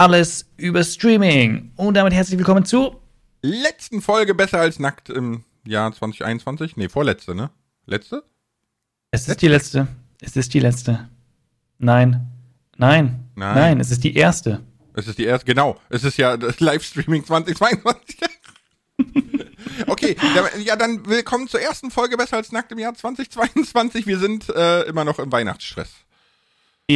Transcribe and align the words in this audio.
alles 0.00 0.46
über 0.56 0.82
Streaming. 0.82 1.72
Und 1.76 1.92
damit 1.92 2.14
herzlich 2.14 2.38
willkommen 2.38 2.64
zu 2.64 2.96
letzten 3.42 4.00
Folge 4.00 4.34
besser 4.34 4.58
als 4.58 4.78
nackt 4.78 5.10
im 5.10 5.44
Jahr 5.66 5.92
2021. 5.92 6.78
Nee, 6.78 6.88
vorletzte, 6.88 7.34
ne? 7.34 7.50
Letzte? 7.84 8.24
Es 9.10 9.22
ist 9.22 9.28
letzte? 9.28 9.40
die 9.40 9.48
letzte. 9.48 9.88
Es 10.22 10.36
ist 10.36 10.54
die 10.54 10.60
letzte. 10.60 11.10
Nein. 11.76 12.26
Nein. 12.78 13.28
Nein. 13.34 13.54
Nein, 13.54 13.80
es 13.80 13.90
ist 13.90 14.02
die 14.02 14.16
erste. 14.16 14.62
Es 14.94 15.06
ist 15.06 15.18
die 15.18 15.24
erste, 15.24 15.44
genau. 15.44 15.78
Es 15.90 16.02
ist 16.02 16.16
ja 16.16 16.38
das 16.38 16.60
Livestreaming 16.60 17.26
2022. 17.26 18.20
okay, 19.86 20.16
ja, 20.64 20.76
dann 20.76 21.06
willkommen 21.06 21.46
zur 21.46 21.60
ersten 21.60 21.90
Folge 21.90 22.16
besser 22.16 22.38
als 22.38 22.52
nackt 22.52 22.72
im 22.72 22.78
Jahr 22.78 22.94
2022. 22.94 24.06
Wir 24.06 24.18
sind 24.18 24.48
äh, 24.48 24.84
immer 24.84 25.04
noch 25.04 25.18
im 25.18 25.30
Weihnachtsstress. 25.30 25.90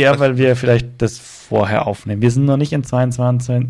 Ja, 0.01 0.19
weil 0.19 0.37
wir 0.37 0.57
vielleicht 0.57 1.03
das 1.03 1.19
vorher 1.19 1.87
aufnehmen. 1.87 2.23
Wir 2.23 2.31
sind 2.31 2.45
noch 2.45 2.57
nicht 2.57 2.73
in 2.73 2.85
22. 2.85 3.67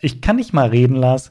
Ich 0.00 0.20
kann 0.20 0.36
nicht 0.36 0.52
mal 0.52 0.68
reden, 0.68 0.96
Lars. 0.96 1.30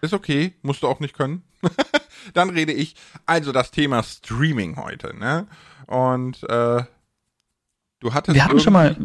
Ist 0.00 0.14
okay, 0.14 0.54
musst 0.62 0.82
du 0.82 0.88
auch 0.88 1.00
nicht 1.00 1.14
können. 1.14 1.42
Dann 2.34 2.50
rede 2.50 2.72
ich. 2.72 2.94
Also 3.26 3.52
das 3.52 3.70
Thema 3.70 4.02
Streaming 4.02 4.76
heute, 4.76 5.16
ne? 5.16 5.46
Und 5.86 6.42
äh, 6.44 6.82
du 8.00 8.14
hattest. 8.14 8.34
Wir 8.34 8.44
hatten 8.44 8.60
schon 8.60 8.72
mal. 8.72 8.96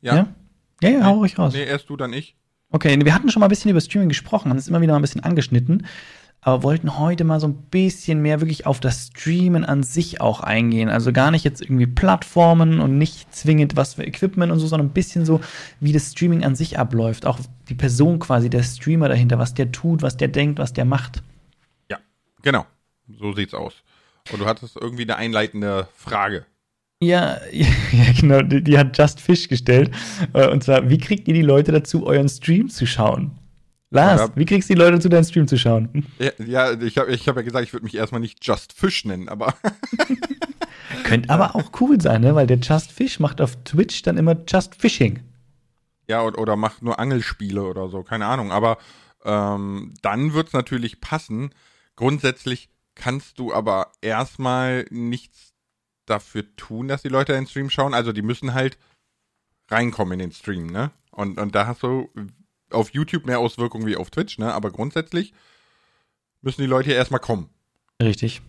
Ja? 0.00 0.14
Ja, 0.14 0.34
ja, 0.82 0.90
ja 0.90 1.04
hau 1.04 1.14
ruhig 1.14 1.38
raus. 1.38 1.52
Nee, 1.54 1.64
erst 1.64 1.88
du, 1.88 1.96
dann 1.96 2.12
ich. 2.12 2.36
Okay, 2.70 2.98
wir 3.02 3.14
hatten 3.14 3.30
schon 3.30 3.40
mal 3.40 3.46
ein 3.46 3.50
bisschen 3.50 3.70
über 3.70 3.80
Streaming 3.80 4.08
gesprochen, 4.08 4.50
haben 4.50 4.56
es 4.56 4.68
immer 4.68 4.80
wieder 4.80 4.92
mal 4.92 4.98
ein 4.98 5.02
bisschen 5.02 5.22
angeschnitten 5.22 5.86
aber 6.44 6.64
wollten 6.64 6.98
heute 6.98 7.22
mal 7.22 7.38
so 7.38 7.46
ein 7.46 7.54
bisschen 7.70 8.20
mehr 8.20 8.40
wirklich 8.40 8.66
auf 8.66 8.80
das 8.80 9.06
Streamen 9.06 9.64
an 9.64 9.84
sich 9.84 10.20
auch 10.20 10.40
eingehen. 10.40 10.88
Also 10.88 11.12
gar 11.12 11.30
nicht 11.30 11.44
jetzt 11.44 11.62
irgendwie 11.62 11.86
Plattformen 11.86 12.80
und 12.80 12.98
nicht 12.98 13.32
zwingend 13.32 13.76
was 13.76 13.94
für 13.94 14.04
Equipment 14.04 14.50
und 14.50 14.58
so, 14.58 14.66
sondern 14.66 14.88
ein 14.88 14.92
bisschen 14.92 15.24
so, 15.24 15.40
wie 15.78 15.92
das 15.92 16.10
Streaming 16.10 16.44
an 16.44 16.56
sich 16.56 16.80
abläuft. 16.80 17.26
Auch 17.26 17.38
die 17.68 17.76
Person 17.76 18.18
quasi, 18.18 18.50
der 18.50 18.64
Streamer 18.64 19.08
dahinter, 19.08 19.38
was 19.38 19.54
der 19.54 19.70
tut, 19.70 20.02
was 20.02 20.16
der 20.16 20.28
denkt, 20.28 20.58
was 20.58 20.72
der 20.72 20.84
macht. 20.84 21.22
Ja, 21.88 21.98
genau. 22.42 22.66
So 23.08 23.32
sieht's 23.32 23.54
aus. 23.54 23.74
Und 24.32 24.40
du 24.40 24.46
hattest 24.46 24.76
irgendwie 24.76 25.02
eine 25.02 25.16
einleitende 25.16 25.86
Frage. 25.94 26.44
Ja, 27.00 27.38
ja, 27.52 28.12
genau, 28.20 28.42
die, 28.42 28.64
die, 28.64 28.78
hat 28.78 28.98
Just 28.98 29.20
Fish 29.20 29.48
gestellt. 29.48 29.94
Äh, 30.32 30.48
und 30.48 30.64
zwar, 30.64 30.90
wie 30.90 30.98
kriegt 30.98 31.28
ihr 31.28 31.34
die 31.34 31.42
Leute 31.42 31.70
dazu, 31.70 32.04
euren 32.04 32.28
Stream 32.28 32.68
zu 32.68 32.84
schauen? 32.84 33.38
Lars, 33.92 34.20
ja, 34.20 34.36
wie 34.36 34.46
kriegst 34.46 34.70
du 34.70 34.74
die 34.74 34.80
Leute 34.80 34.98
zu 35.00 35.10
deinem 35.10 35.24
Stream 35.24 35.46
zu 35.46 35.58
schauen? 35.58 36.06
Ja, 36.18 36.30
ja 36.38 36.80
ich 36.80 36.96
habe 36.96 37.12
ich 37.12 37.28
hab 37.28 37.36
ja 37.36 37.42
gesagt, 37.42 37.66
ich 37.66 37.74
würde 37.74 37.84
mich 37.84 37.94
erstmal 37.94 38.22
nicht 38.22 38.44
Just 38.44 38.72
Fish 38.72 39.04
nennen, 39.04 39.28
aber. 39.28 39.54
Könnte 41.04 41.28
aber 41.28 41.54
auch 41.54 41.70
cool 41.80 42.00
sein, 42.00 42.22
ne? 42.22 42.34
Weil 42.34 42.46
der 42.46 42.58
Just 42.58 42.90
Fish 42.90 43.20
macht 43.20 43.42
auf 43.42 43.56
Twitch 43.64 44.00
dann 44.02 44.16
immer 44.16 44.34
Just 44.48 44.76
Fishing. 44.76 45.20
Ja, 46.08 46.22
oder, 46.22 46.38
oder 46.38 46.56
macht 46.56 46.82
nur 46.82 46.98
Angelspiele 46.98 47.62
oder 47.62 47.88
so, 47.88 48.02
keine 48.02 48.26
Ahnung. 48.26 48.50
Aber 48.50 48.78
ähm, 49.24 49.92
dann 50.00 50.32
wird 50.32 50.48
es 50.48 50.52
natürlich 50.54 51.02
passen. 51.02 51.54
Grundsätzlich 51.94 52.70
kannst 52.94 53.38
du 53.38 53.52
aber 53.52 53.92
erstmal 54.00 54.86
nichts 54.88 55.52
dafür 56.06 56.44
tun, 56.56 56.88
dass 56.88 57.02
die 57.02 57.08
Leute 57.08 57.34
den 57.34 57.46
Stream 57.46 57.68
schauen. 57.68 57.92
Also 57.92 58.12
die 58.12 58.22
müssen 58.22 58.54
halt 58.54 58.78
reinkommen 59.68 60.14
in 60.14 60.30
den 60.30 60.32
Stream, 60.32 60.66
ne? 60.66 60.92
Und, 61.10 61.38
und 61.38 61.54
da 61.54 61.66
hast 61.66 61.82
du 61.82 62.08
auf 62.72 62.90
YouTube 62.90 63.26
mehr 63.26 63.38
Auswirkungen 63.38 63.86
wie 63.86 63.96
auf 63.96 64.10
Twitch, 64.10 64.38
ne? 64.38 64.52
Aber 64.52 64.70
grundsätzlich 64.70 65.32
müssen 66.40 66.62
die 66.62 66.66
Leute 66.66 66.90
ja 66.90 66.96
erstmal 66.96 67.20
kommen. 67.20 67.48
Richtig. 68.02 68.42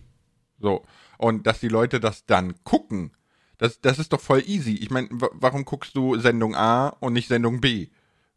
So. 0.58 0.84
Und 1.18 1.46
dass 1.46 1.60
die 1.60 1.68
Leute 1.68 2.00
das 2.00 2.26
dann 2.26 2.54
gucken, 2.64 3.12
das, 3.58 3.80
das 3.80 3.98
ist 3.98 4.12
doch 4.12 4.20
voll 4.20 4.42
easy. 4.46 4.74
Ich 4.74 4.90
meine, 4.90 5.08
warum 5.10 5.64
guckst 5.64 5.96
du 5.96 6.18
Sendung 6.18 6.56
A 6.56 6.88
und 6.88 7.12
nicht 7.12 7.28
Sendung 7.28 7.60
B? 7.60 7.88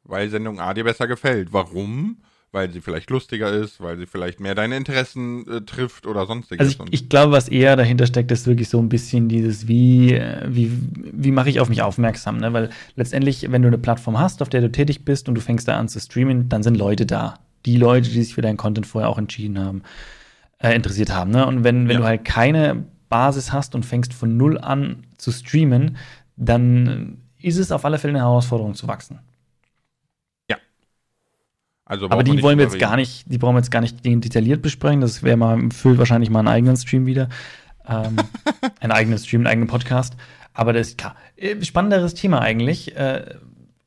Weil 0.04 0.30
Sendung 0.30 0.60
A 0.60 0.74
dir 0.74 0.84
besser 0.84 1.08
gefällt. 1.08 1.52
Warum? 1.52 2.22
Weil 2.52 2.72
sie 2.72 2.82
vielleicht 2.82 3.10
lustiger 3.10 3.52
ist, 3.52 3.82
weil 3.82 3.98
sie 3.98 4.06
vielleicht 4.06 4.40
mehr 4.40 4.56
deine 4.56 4.78
Interessen 4.78 5.48
äh, 5.48 5.62
trifft 5.62 6.08
oder 6.08 6.26
sonstiges. 6.26 6.66
Also 6.66 6.84
ich, 6.86 7.02
ich, 7.02 7.10
glaube, 7.10 7.34
was 7.34 7.50
eher 7.50 7.76
dahinter 7.76 8.08
steckt, 8.08 8.32
ist 8.32 8.48
wirklich 8.48 8.70
so 8.70 8.80
ein 8.80 8.90
bisschen 8.90 9.28
dieses, 9.28 9.68
wie, 9.68 10.14
äh, 10.14 10.46
wie, 10.48 10.72
wie 10.94 11.32
mache 11.32 11.50
ich 11.50 11.60
auf 11.60 11.70
mich 11.70 11.82
aufmerksam, 11.82 12.38
ne? 12.38 12.54
Weil 12.54 12.70
letztendlich, 12.96 13.52
wenn 13.52 13.62
du 13.62 13.68
eine 13.68 13.78
Plattform 13.78 14.18
hast, 14.18 14.42
auf 14.42 14.50
der 14.50 14.62
du 14.62 14.72
tätig 14.72 15.04
bist 15.04 15.28
und 15.28 15.36
du 15.36 15.42
fängst 15.42 15.68
da 15.68 15.78
an 15.78 15.90
zu 15.90 16.00
streamen, 16.00 16.48
dann 16.50 16.64
sind 16.64 16.78
Leute 16.78 17.06
da. 17.06 17.40
Die 17.66 17.78
Leute, 17.78 18.10
die 18.10 18.24
sich 18.24 18.34
für 18.34 18.42
deinen 18.42 18.58
Content 18.58 18.88
vorher 18.88 19.10
auch 19.10 19.18
entschieden 19.18 19.60
haben, 19.60 19.82
äh, 20.60 20.74
interessiert 20.74 21.14
haben. 21.14 21.32
Ne? 21.32 21.46
Und 21.46 21.64
wenn, 21.64 21.88
wenn 21.88 21.96
ja. 21.96 22.00
du 22.00 22.06
halt 22.06 22.26
keine 22.26 22.86
Basis 23.10 23.52
hast 23.52 23.76
und 23.76 23.86
fängst 23.86 24.14
von 24.14 24.38
null 24.38 24.58
an 24.58 25.04
zu 25.18 25.32
streamen, 25.32 25.98
dann 26.38 27.18
ist 27.42 27.58
es 27.58 27.72
auf 27.72 27.86
alle 27.86 27.98
Fälle 27.98 28.14
eine 28.14 28.22
Herausforderung 28.22 28.74
zu 28.74 28.88
wachsen. 28.88 29.20
Also 31.88 32.10
Aber 32.10 32.24
die 32.24 32.42
wollen 32.44 32.58
wir 32.58 32.66
jetzt 32.66 32.80
gar 32.80 32.98
nicht, 32.98 33.32
die 33.32 33.38
brauchen 33.38 33.56
wir 33.56 33.60
jetzt 33.60 33.72
gar 33.72 33.80
nicht 33.80 34.04
detailliert 34.04 34.62
besprechen. 34.62 35.00
Das 35.00 35.24
wäre 35.24 35.38
mal, 35.38 35.70
füllt 35.72 35.98
wahrscheinlich 35.98 36.30
mal 36.30 36.40
einen 36.40 36.50
eigenen 36.50 36.76
Stream 36.76 37.06
wieder. 37.06 37.30
Ähm, 37.88 38.18
einen 38.82 38.92
eigenen 38.92 39.18
Stream, 39.18 39.42
einen 39.42 39.48
eigenen 39.48 39.68
Podcast. 39.70 40.18
Aber 40.54 40.74
das 40.74 40.90
ist 40.90 40.98
klar. 40.98 41.16
Äh, 41.38 41.64
spannenderes 41.64 42.14
Thema 42.14 42.42
eigentlich. 42.42 42.96
Äh, 42.98 43.36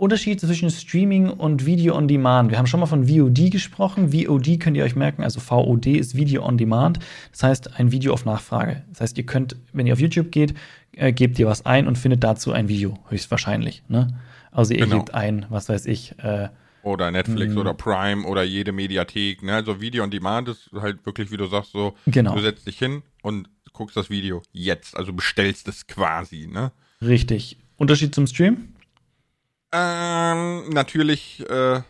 Unterschied 0.00 0.40
zwischen 0.40 0.70
Streaming 0.70 1.28
und 1.28 1.66
Video 1.66 1.94
on 1.94 2.08
Demand. 2.08 2.50
Wir 2.50 2.56
haben 2.56 2.66
schon 2.66 2.80
mal 2.80 2.86
von 2.86 3.06
VOD 3.06 3.50
gesprochen. 3.50 4.12
VOD 4.14 4.58
könnt 4.58 4.78
ihr 4.78 4.84
euch 4.84 4.96
merken, 4.96 5.22
also 5.22 5.40
VOD 5.40 5.88
ist 5.88 6.16
Video 6.16 6.42
on 6.42 6.56
Demand. 6.56 7.00
Das 7.32 7.42
heißt, 7.42 7.78
ein 7.78 7.92
Video 7.92 8.14
auf 8.14 8.24
Nachfrage. 8.24 8.82
Das 8.88 9.02
heißt, 9.02 9.18
ihr 9.18 9.26
könnt, 9.26 9.56
wenn 9.74 9.86
ihr 9.86 9.92
auf 9.92 10.00
YouTube 10.00 10.32
geht, 10.32 10.54
äh, 10.92 11.12
gebt 11.12 11.38
ihr 11.38 11.46
was 11.46 11.66
ein 11.66 11.86
und 11.86 11.98
findet 11.98 12.24
dazu 12.24 12.52
ein 12.52 12.68
Video, 12.68 12.98
höchstwahrscheinlich. 13.10 13.82
Ne? 13.88 14.08
Also 14.50 14.72
ihr 14.72 14.84
genau. 14.84 14.96
gebt 14.96 15.12
ein, 15.12 15.44
was 15.50 15.68
weiß 15.68 15.84
ich, 15.84 16.18
äh, 16.18 16.48
oder 16.82 17.10
Netflix 17.10 17.52
mhm. 17.52 17.58
oder 17.58 17.74
Prime 17.74 18.26
oder 18.26 18.42
jede 18.42 18.72
Mediathek. 18.72 19.42
Ne? 19.42 19.54
Also 19.54 19.80
Video 19.80 20.02
on 20.02 20.10
Demand 20.10 20.48
ist 20.48 20.70
halt 20.72 21.04
wirklich, 21.04 21.30
wie 21.30 21.36
du 21.36 21.46
sagst, 21.46 21.72
so, 21.72 21.94
genau. 22.06 22.34
du 22.34 22.41
setzt 22.41 22.66
dich 22.66 22.78
hin 22.78 23.02
und 23.22 23.48
guckst 23.72 23.96
das 23.96 24.10
Video 24.10 24.42
jetzt. 24.52 24.96
Also 24.96 25.12
bestellst 25.12 25.68
es 25.68 25.86
quasi, 25.86 26.46
ne? 26.46 26.72
Richtig. 27.02 27.58
Unterschied 27.76 28.14
zum 28.14 28.26
Stream? 28.26 28.74
Ähm, 29.72 30.68
natürlich 30.70 31.44
äh, 31.48 31.80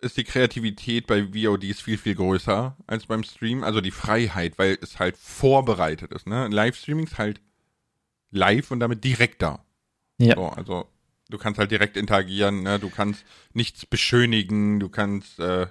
ist 0.00 0.16
die 0.16 0.24
Kreativität 0.24 1.06
bei 1.06 1.26
VODs 1.34 1.80
viel, 1.80 1.98
viel 1.98 2.14
größer 2.14 2.76
als 2.86 3.06
beim 3.06 3.22
Stream. 3.22 3.64
Also 3.64 3.80
die 3.80 3.90
Freiheit, 3.90 4.58
weil 4.58 4.78
es 4.80 4.98
halt 4.98 5.16
vorbereitet 5.16 6.12
ist. 6.12 6.26
Ne? 6.26 6.48
Livestreaming 6.48 7.06
ist 7.06 7.18
halt 7.18 7.40
live 8.30 8.70
und 8.70 8.80
damit 8.80 9.04
direkt 9.04 9.42
da. 9.42 9.64
Ja. 10.18 10.36
So, 10.36 10.46
also 10.46 10.88
du 11.30 11.38
kannst 11.38 11.58
halt 11.58 11.70
direkt 11.70 11.96
interagieren, 11.96 12.62
ne? 12.62 12.78
Du 12.78 12.90
kannst 12.90 13.24
nichts 13.52 13.86
beschönigen, 13.86 14.80
du 14.80 14.88
kannst 14.88 15.38
äh, 15.38 15.66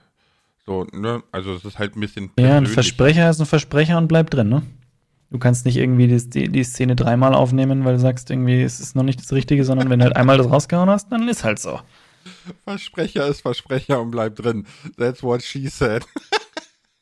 so, 0.66 0.86
ne? 0.92 1.24
Also 1.32 1.54
es 1.54 1.66
ist 1.66 1.80
halt 1.80 1.96
ein 1.96 2.00
bisschen. 2.00 2.32
Ja, 2.40 2.58
ein 2.58 2.68
Versprecher 2.68 3.30
ist 3.30 3.40
ein 3.40 3.46
Versprecher 3.46 3.98
und 3.98 4.08
bleibt 4.08 4.34
drin, 4.34 4.50
ne? 4.50 4.64
Du 5.32 5.40
kannst 5.40 5.66
nicht 5.66 5.78
irgendwie 5.78 6.08
die, 6.08 6.50
die 6.50 6.64
Szene 6.64 6.96
dreimal 6.96 7.34
aufnehmen, 7.34 7.84
weil 7.84 7.96
du 7.96 8.00
sagst, 8.00 8.30
irgendwie, 8.30 8.62
es 8.62 8.80
ist 8.80 8.96
noch 8.96 9.04
nicht 9.04 9.20
das 9.20 9.34
Richtige, 9.34 9.66
sondern 9.66 9.90
wenn 9.90 10.00
du 10.00 10.06
halt 10.06 10.16
einmal 10.16 10.38
das 10.38 10.50
rausgehauen 10.50 10.90
hast, 10.90 11.12
dann 11.12 11.28
ist 11.28 11.44
halt 11.44 11.60
so. 11.60 11.82
Versprecher 12.64 13.28
ist 13.28 13.42
Versprecher 13.42 14.00
und 14.00 14.12
bleibt 14.12 14.44
drin. 14.44 14.66
That's 14.98 15.24
what 15.24 15.44
she 15.44 15.68
said. 15.68 16.06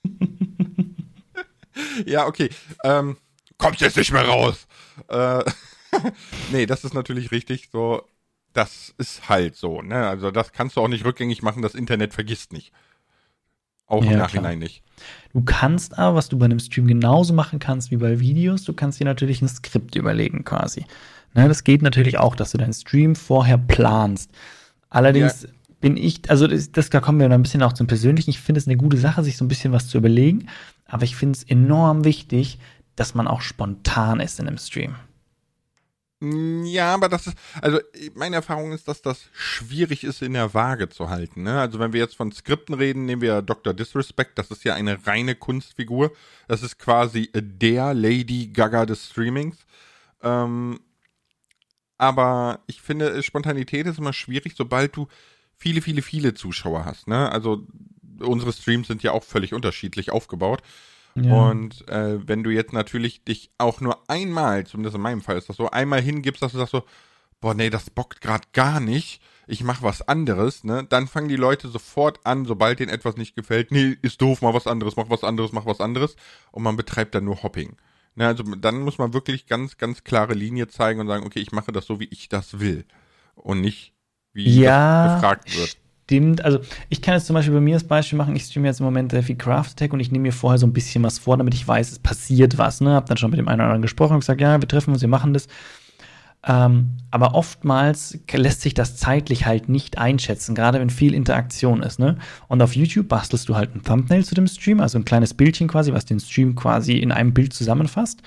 ja, 2.05 2.25
okay. 2.25 2.49
Ähm, 2.83 3.17
kommt 3.57 3.79
jetzt 3.81 3.97
nicht 3.97 4.11
mehr 4.11 4.25
raus. 4.25 4.67
Äh, 5.09 5.43
nee, 6.51 6.65
das 6.65 6.83
ist 6.83 6.93
natürlich 6.93 7.31
richtig. 7.31 7.69
So, 7.71 8.03
das 8.53 8.93
ist 8.97 9.29
halt 9.29 9.55
so, 9.55 9.81
ne? 9.81 10.07
Also 10.07 10.31
das 10.31 10.51
kannst 10.51 10.77
du 10.77 10.81
auch 10.81 10.87
nicht 10.87 11.05
rückgängig 11.05 11.41
machen, 11.41 11.61
das 11.61 11.75
Internet 11.75 12.13
vergisst 12.13 12.53
nicht. 12.53 12.71
Auch 13.85 14.03
ja, 14.03 14.11
im 14.11 14.17
Nachhinein 14.17 14.59
klar. 14.59 14.69
nicht. 14.69 14.83
Du 15.33 15.41
kannst 15.41 15.97
aber, 15.97 16.15
was 16.15 16.29
du 16.29 16.37
bei 16.37 16.45
einem 16.45 16.59
Stream 16.59 16.87
genauso 16.87 17.33
machen 17.33 17.59
kannst 17.59 17.91
wie 17.91 17.97
bei 17.97 18.19
Videos, 18.19 18.63
du 18.63 18.73
kannst 18.73 18.99
dir 18.99 19.05
natürlich 19.05 19.41
ein 19.41 19.47
Skript 19.47 19.95
überlegen 19.95 20.45
quasi. 20.45 20.85
Ne, 21.33 21.47
das 21.47 21.63
geht 21.63 21.81
natürlich 21.81 22.17
auch, 22.17 22.35
dass 22.35 22.51
du 22.51 22.57
deinen 22.57 22.73
Stream 22.73 23.15
vorher 23.15 23.57
planst. 23.57 24.31
Allerdings 24.89 25.43
ja. 25.43 25.49
bin 25.81 25.97
ich, 25.97 26.29
also 26.29 26.47
das, 26.47 26.71
das, 26.71 26.89
da 26.89 26.99
kommen 26.99 27.19
wir 27.19 27.27
dann 27.27 27.39
ein 27.39 27.43
bisschen 27.43 27.63
auch 27.63 27.73
zum 27.73 27.87
Persönlichen. 27.87 28.29
Ich 28.29 28.39
finde 28.39 28.59
es 28.59 28.67
eine 28.67 28.77
gute 28.77 28.97
Sache, 28.97 29.23
sich 29.23 29.37
so 29.37 29.43
ein 29.43 29.47
bisschen 29.47 29.73
was 29.73 29.87
zu 29.87 29.97
überlegen. 29.97 30.47
Aber 30.85 31.03
ich 31.03 31.15
finde 31.15 31.37
es 31.37 31.43
enorm 31.43 32.05
wichtig, 32.05 32.59
dass 32.95 33.15
man 33.15 33.27
auch 33.27 33.41
spontan 33.41 34.19
ist 34.19 34.39
in 34.39 34.47
einem 34.47 34.59
Stream. 34.59 34.95
Mm, 36.23 36.63
ja, 36.63 36.93
aber 36.93 37.09
das 37.09 37.27
ist, 37.27 37.37
also 37.61 37.79
meine 38.13 38.37
Erfahrung 38.37 38.71
ist, 38.71 38.87
dass 38.87 39.01
das 39.01 39.27
schwierig 39.33 40.05
ist, 40.05 40.21
in 40.21 40.31
der 40.33 40.53
Waage 40.53 40.87
zu 40.87 41.09
halten. 41.09 41.43
Ne? 41.43 41.59
Also 41.59 41.79
wenn 41.79 41.91
wir 41.91 41.99
jetzt 41.99 42.15
von 42.15 42.31
Skripten 42.31 42.73
reden, 42.75 43.05
nehmen 43.05 43.21
wir 43.21 43.41
Dr. 43.41 43.73
Disrespect, 43.73 44.37
das 44.37 44.49
ist 44.49 44.63
ja 44.63 44.73
eine 44.73 45.05
reine 45.05 45.35
Kunstfigur. 45.35 46.13
Das 46.47 46.63
ist 46.63 46.79
quasi 46.79 47.29
der 47.35 47.93
Lady 47.93 48.47
Gaga 48.47 48.85
des 48.85 49.09
Streamings. 49.09 49.57
Ähm, 50.21 50.79
aber 51.97 52.61
ich 52.67 52.81
finde, 52.81 53.21
Spontanität 53.21 53.85
ist 53.85 53.99
immer 53.99 54.13
schwierig, 54.13 54.53
sobald 54.55 54.95
du 54.95 55.09
viele, 55.57 55.81
viele, 55.81 56.01
viele 56.01 56.33
Zuschauer 56.35 56.85
hast. 56.85 57.09
Ne? 57.09 57.29
Also 57.33 57.67
unsere 58.21 58.53
Streams 58.53 58.87
sind 58.87 59.03
ja 59.03 59.11
auch 59.11 59.25
völlig 59.25 59.53
unterschiedlich 59.53 60.09
aufgebaut. 60.11 60.61
Ja. 61.15 61.49
Und 61.49 61.87
äh, 61.89 62.27
wenn 62.27 62.43
du 62.43 62.49
jetzt 62.49 62.73
natürlich 62.73 63.23
dich 63.23 63.51
auch 63.57 63.81
nur 63.81 64.09
einmal, 64.09 64.65
zumindest 64.65 64.95
in 64.95 65.01
meinem 65.01 65.21
Fall 65.21 65.37
ist 65.37 65.49
das 65.49 65.57
so, 65.57 65.69
einmal 65.69 66.01
hingibst, 66.01 66.41
dass 66.41 66.53
du 66.53 66.57
sagst 66.57 66.71
so, 66.71 66.83
boah, 67.39 67.53
nee, 67.53 67.69
das 67.69 67.89
bockt 67.89 68.21
gerade 68.21 68.47
gar 68.53 68.79
nicht, 68.79 69.21
ich 69.47 69.63
mach 69.63 69.83
was 69.83 70.01
anderes, 70.07 70.63
ne, 70.63 70.85
dann 70.87 71.07
fangen 71.07 71.27
die 71.27 71.35
Leute 71.35 71.67
sofort 71.67 72.25
an, 72.25 72.45
sobald 72.45 72.79
denen 72.79 72.91
etwas 72.91 73.17
nicht 73.17 73.35
gefällt, 73.35 73.71
nee, 73.71 73.97
ist 74.01 74.21
doof, 74.21 74.41
mach 74.41 74.53
was 74.53 74.65
anderes, 74.65 74.95
mach 74.95 75.09
was 75.09 75.23
anderes, 75.23 75.51
mach 75.51 75.65
was 75.65 75.81
anderes 75.81 76.15
und 76.51 76.63
man 76.63 76.77
betreibt 76.77 77.13
dann 77.15 77.25
nur 77.25 77.43
Hopping. 77.43 77.75
Ne, 78.15 78.27
also 78.27 78.43
dann 78.43 78.79
muss 78.79 78.97
man 78.97 79.13
wirklich 79.13 79.45
ganz, 79.45 79.77
ganz 79.77 80.03
klare 80.03 80.33
Linie 80.33 80.67
zeigen 80.67 80.99
und 80.99 81.07
sagen, 81.07 81.25
okay, 81.25 81.39
ich 81.39 81.51
mache 81.51 81.71
das 81.71 81.85
so, 81.85 81.99
wie 81.99 82.07
ich 82.11 82.29
das 82.29 82.59
will 82.59 82.85
und 83.35 83.61
nicht, 83.61 83.93
wie 84.31 84.61
ja, 84.61 85.15
gefragt 85.15 85.55
wird. 85.55 85.77
Stimmt, 86.05 86.43
also 86.43 86.59
ich 86.89 87.01
kann 87.01 87.13
jetzt 87.13 87.27
zum 87.27 87.33
Beispiel 87.33 87.53
bei 87.53 87.61
mir 87.61 87.75
das 87.75 87.85
Beispiel 87.85 88.17
machen, 88.17 88.35
ich 88.35 88.43
streame 88.43 88.67
jetzt 88.67 88.81
im 88.81 88.85
Moment 88.85 89.11
sehr 89.11 89.23
viel 89.23 89.37
Craft 89.37 89.71
Attack 89.71 89.93
und 89.93 90.01
ich 90.01 90.11
nehme 90.11 90.23
mir 90.23 90.33
vorher 90.33 90.57
so 90.57 90.67
ein 90.67 90.73
bisschen 90.73 91.01
was 91.03 91.17
vor, 91.17 91.37
damit 91.37 91.53
ich 91.53 91.65
weiß, 91.65 91.91
es 91.91 91.99
passiert 91.99 92.57
was, 92.57 92.81
ne? 92.81 92.93
Hab 92.93 93.05
dann 93.05 93.17
schon 93.17 93.31
mit 93.31 93.39
dem 93.39 93.47
einen 93.47 93.61
oder 93.61 93.65
anderen 93.65 93.81
gesprochen 93.81 94.15
und 94.15 94.19
gesagt, 94.19 94.41
ja, 94.41 94.59
wir 94.59 94.67
treffen 94.67 94.91
uns, 94.91 95.01
wir 95.01 95.07
machen 95.07 95.33
das. 95.33 95.47
Ähm, 96.45 96.97
aber 97.09 97.35
oftmals 97.35 98.19
lässt 98.33 98.61
sich 98.61 98.73
das 98.73 98.97
zeitlich 98.97 99.45
halt 99.45 99.69
nicht 99.69 99.97
einschätzen, 99.97 100.55
gerade 100.55 100.79
wenn 100.81 100.89
viel 100.89 101.13
Interaktion 101.13 101.81
ist. 101.81 101.99
Ne? 101.99 102.17
Und 102.49 102.61
auf 102.61 102.75
YouTube 102.75 103.07
bastelst 103.07 103.47
du 103.47 103.55
halt 103.55 103.73
ein 103.73 103.83
Thumbnail 103.83 104.25
zu 104.25 104.35
dem 104.35 104.47
Stream, 104.47 104.81
also 104.81 104.97
ein 104.97 105.05
kleines 105.05 105.33
Bildchen 105.33 105.69
quasi, 105.69 105.93
was 105.93 106.03
den 106.03 106.19
Stream 106.19 106.55
quasi 106.55 106.97
in 106.97 107.13
einem 107.13 107.33
Bild 107.33 107.53
zusammenfasst. 107.53 108.21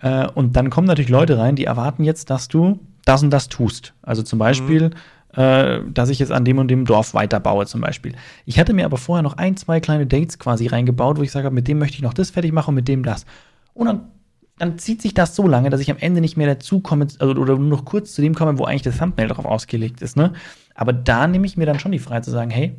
Äh, 0.00 0.26
und 0.26 0.56
dann 0.56 0.70
kommen 0.70 0.88
natürlich 0.88 1.10
Leute 1.10 1.38
rein, 1.38 1.54
die 1.54 1.64
erwarten 1.64 2.02
jetzt, 2.02 2.30
dass 2.30 2.48
du 2.48 2.80
das 3.04 3.22
und 3.22 3.30
das 3.30 3.48
tust. 3.48 3.94
Also 4.02 4.22
zum 4.22 4.40
Beispiel, 4.40 4.88
mhm. 4.88 4.94
Äh, 5.34 5.80
dass 5.92 6.08
ich 6.08 6.18
jetzt 6.18 6.32
an 6.32 6.44
dem 6.44 6.58
und 6.58 6.68
dem 6.68 6.84
Dorf 6.84 7.14
weiterbaue, 7.14 7.66
zum 7.66 7.80
Beispiel. 7.80 8.14
Ich 8.44 8.58
hatte 8.58 8.72
mir 8.72 8.84
aber 8.84 8.96
vorher 8.96 9.22
noch 9.22 9.36
ein, 9.36 9.56
zwei 9.56 9.80
kleine 9.80 10.06
Dates 10.06 10.38
quasi 10.38 10.66
reingebaut, 10.66 11.18
wo 11.18 11.22
ich 11.22 11.32
sage, 11.32 11.50
mit 11.50 11.68
dem 11.68 11.78
möchte 11.78 11.96
ich 11.96 12.02
noch 12.02 12.14
das 12.14 12.30
fertig 12.30 12.52
machen 12.52 12.70
und 12.70 12.76
mit 12.76 12.88
dem 12.88 13.02
das. 13.02 13.24
Und 13.74 13.86
dann 13.86 14.00
dann 14.58 14.78
zieht 14.78 15.02
sich 15.02 15.12
das 15.12 15.34
so 15.34 15.48
lange, 15.48 15.70
dass 15.70 15.80
ich 15.80 15.90
am 15.90 15.96
Ende 15.98 16.20
nicht 16.20 16.36
mehr 16.36 16.46
dazu 16.46 16.78
komme, 16.78 17.08
also, 17.18 17.34
oder 17.34 17.56
nur 17.56 17.68
noch 17.68 17.84
kurz 17.84 18.14
zu 18.14 18.22
dem 18.22 18.34
komme, 18.34 18.58
wo 18.58 18.64
eigentlich 18.64 18.82
das 18.82 18.98
Thumbnail 18.98 19.26
darauf 19.26 19.44
ausgelegt 19.44 20.02
ist. 20.02 20.16
Ne? 20.16 20.34
Aber 20.74 20.92
da 20.92 21.26
nehme 21.26 21.46
ich 21.46 21.56
mir 21.56 21.66
dann 21.66 21.80
schon 21.80 21.90
die 21.90 21.98
Freiheit 21.98 22.24
zu 22.24 22.30
sagen, 22.30 22.50
hey, 22.50 22.76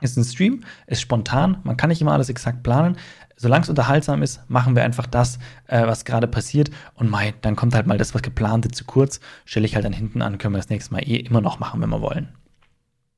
ist 0.00 0.16
ein 0.16 0.24
Stream, 0.24 0.64
ist 0.86 1.00
spontan, 1.00 1.58
man 1.62 1.76
kann 1.76 1.88
nicht 1.88 2.00
immer 2.00 2.12
alles 2.12 2.30
exakt 2.30 2.62
planen. 2.64 2.96
Solange 3.36 3.62
es 3.62 3.68
unterhaltsam 3.68 4.22
ist, 4.22 4.48
machen 4.48 4.76
wir 4.76 4.84
einfach 4.84 5.06
das, 5.06 5.38
äh, 5.66 5.86
was 5.86 6.04
gerade 6.04 6.28
passiert. 6.28 6.70
Und 6.94 7.10
mei, 7.10 7.34
dann 7.42 7.56
kommt 7.56 7.74
halt 7.74 7.86
mal 7.86 7.98
das, 7.98 8.14
was 8.14 8.22
geplante, 8.22 8.68
zu 8.70 8.84
kurz. 8.84 9.20
Stelle 9.44 9.66
ich 9.66 9.74
halt 9.74 9.84
dann 9.84 9.92
hinten 9.92 10.22
an, 10.22 10.38
können 10.38 10.54
wir 10.54 10.58
das 10.58 10.68
nächste 10.68 10.92
Mal 10.92 11.00
eh 11.00 11.16
immer 11.16 11.40
noch 11.40 11.58
machen, 11.58 11.80
wenn 11.80 11.90
wir 11.90 12.00
wollen. 12.00 12.28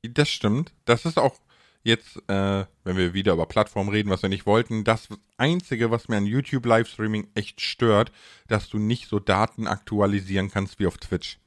Das 0.03 0.29
stimmt. 0.29 0.73
Das 0.85 1.05
ist 1.05 1.17
auch 1.17 1.35
jetzt, 1.83 2.17
äh, 2.27 2.65
wenn 2.83 2.97
wir 2.97 3.13
wieder 3.13 3.33
über 3.33 3.45
Plattformen 3.45 3.89
reden, 3.89 4.09
was 4.09 4.21
wir 4.21 4.29
nicht 4.29 4.45
wollten, 4.45 4.83
das 4.83 5.07
Einzige, 5.37 5.89
was 5.91 6.07
mir 6.07 6.17
an 6.17 6.25
YouTube 6.25 6.65
Livestreaming 6.65 7.29
echt 7.33 7.61
stört, 7.61 8.11
dass 8.47 8.69
du 8.69 8.77
nicht 8.77 9.07
so 9.07 9.19
Daten 9.19 9.67
aktualisieren 9.67 10.51
kannst 10.51 10.79
wie 10.79 10.87
auf 10.87 10.97
Twitch. 10.97 11.39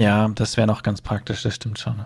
Ja, 0.00 0.28
das 0.28 0.56
wäre 0.56 0.66
noch 0.66 0.82
ganz 0.82 1.00
praktisch, 1.00 1.42
das 1.42 1.54
stimmt 1.54 1.78
schon. 1.78 2.04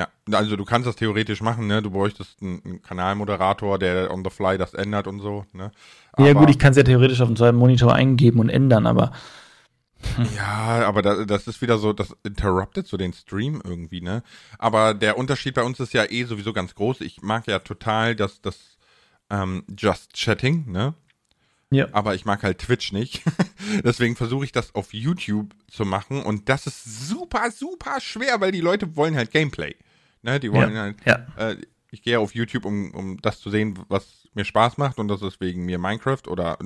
Ja, 0.00 0.08
also 0.38 0.56
du 0.56 0.64
kannst 0.64 0.88
das 0.88 0.96
theoretisch 0.96 1.42
machen, 1.42 1.66
ne? 1.66 1.82
Du 1.82 1.90
bräuchtest 1.90 2.40
einen, 2.40 2.62
einen 2.64 2.82
Kanalmoderator, 2.82 3.78
der 3.78 4.10
on 4.10 4.24
the 4.24 4.30
fly 4.30 4.56
das 4.56 4.72
ändert 4.72 5.06
und 5.06 5.20
so, 5.20 5.44
ne? 5.52 5.72
Aber 6.12 6.26
ja 6.26 6.32
gut, 6.32 6.48
ich 6.48 6.58
kann 6.58 6.70
es 6.70 6.78
ja 6.78 6.82
theoretisch 6.82 7.20
auf 7.20 7.28
dem 7.28 7.36
zweiten 7.36 7.58
Monitor 7.58 7.94
eingeben 7.94 8.40
und 8.40 8.48
ändern, 8.48 8.86
aber 8.86 9.12
ja, 10.36 10.86
aber 10.86 11.02
das, 11.02 11.26
das 11.26 11.46
ist 11.46 11.60
wieder 11.60 11.76
so, 11.76 11.92
das 11.92 12.16
interruptet 12.22 12.86
so 12.86 12.96
den 12.96 13.12
Stream 13.12 13.60
irgendwie, 13.62 14.00
ne? 14.00 14.22
Aber 14.58 14.94
der 14.94 15.18
Unterschied 15.18 15.54
bei 15.54 15.62
uns 15.62 15.78
ist 15.80 15.92
ja 15.92 16.10
eh 16.10 16.24
sowieso 16.24 16.54
ganz 16.54 16.74
groß. 16.74 17.02
Ich 17.02 17.20
mag 17.20 17.46
ja 17.46 17.58
total 17.58 18.16
das, 18.16 18.40
das 18.40 18.78
ähm, 19.28 19.64
Just 19.76 20.14
Chatting, 20.14 20.70
ne? 20.70 20.94
Ja. 21.70 21.88
Aber 21.92 22.14
ich 22.14 22.24
mag 22.24 22.42
halt 22.42 22.58
Twitch 22.58 22.92
nicht. 22.92 23.22
Deswegen 23.84 24.16
versuche 24.16 24.46
ich 24.46 24.52
das 24.52 24.74
auf 24.74 24.94
YouTube 24.94 25.54
zu 25.70 25.84
machen 25.84 26.22
und 26.22 26.48
das 26.48 26.66
ist 26.66 27.08
super, 27.08 27.50
super 27.50 28.00
schwer, 28.00 28.40
weil 28.40 28.50
die 28.50 28.62
Leute 28.62 28.96
wollen 28.96 29.14
halt 29.14 29.30
Gameplay. 29.30 29.76
Ne? 30.22 30.40
Die 30.40 30.52
wollen 30.52 30.74
ja. 30.74 30.82
halt. 30.82 30.96
Ja. 31.04 31.26
Äh, 31.36 31.56
ich 31.90 32.02
gehe 32.02 32.20
auf 32.20 32.34
YouTube, 32.34 32.64
um, 32.64 32.92
um 32.92 33.20
das 33.20 33.40
zu 33.40 33.50
sehen, 33.50 33.78
was 33.88 34.28
mir 34.34 34.44
Spaß 34.44 34.78
macht 34.78 34.98
und 34.98 35.08
das 35.08 35.22
ist 35.22 35.40
wegen 35.40 35.64
mir 35.64 35.78
Minecraft 35.78 36.28
oder 36.28 36.56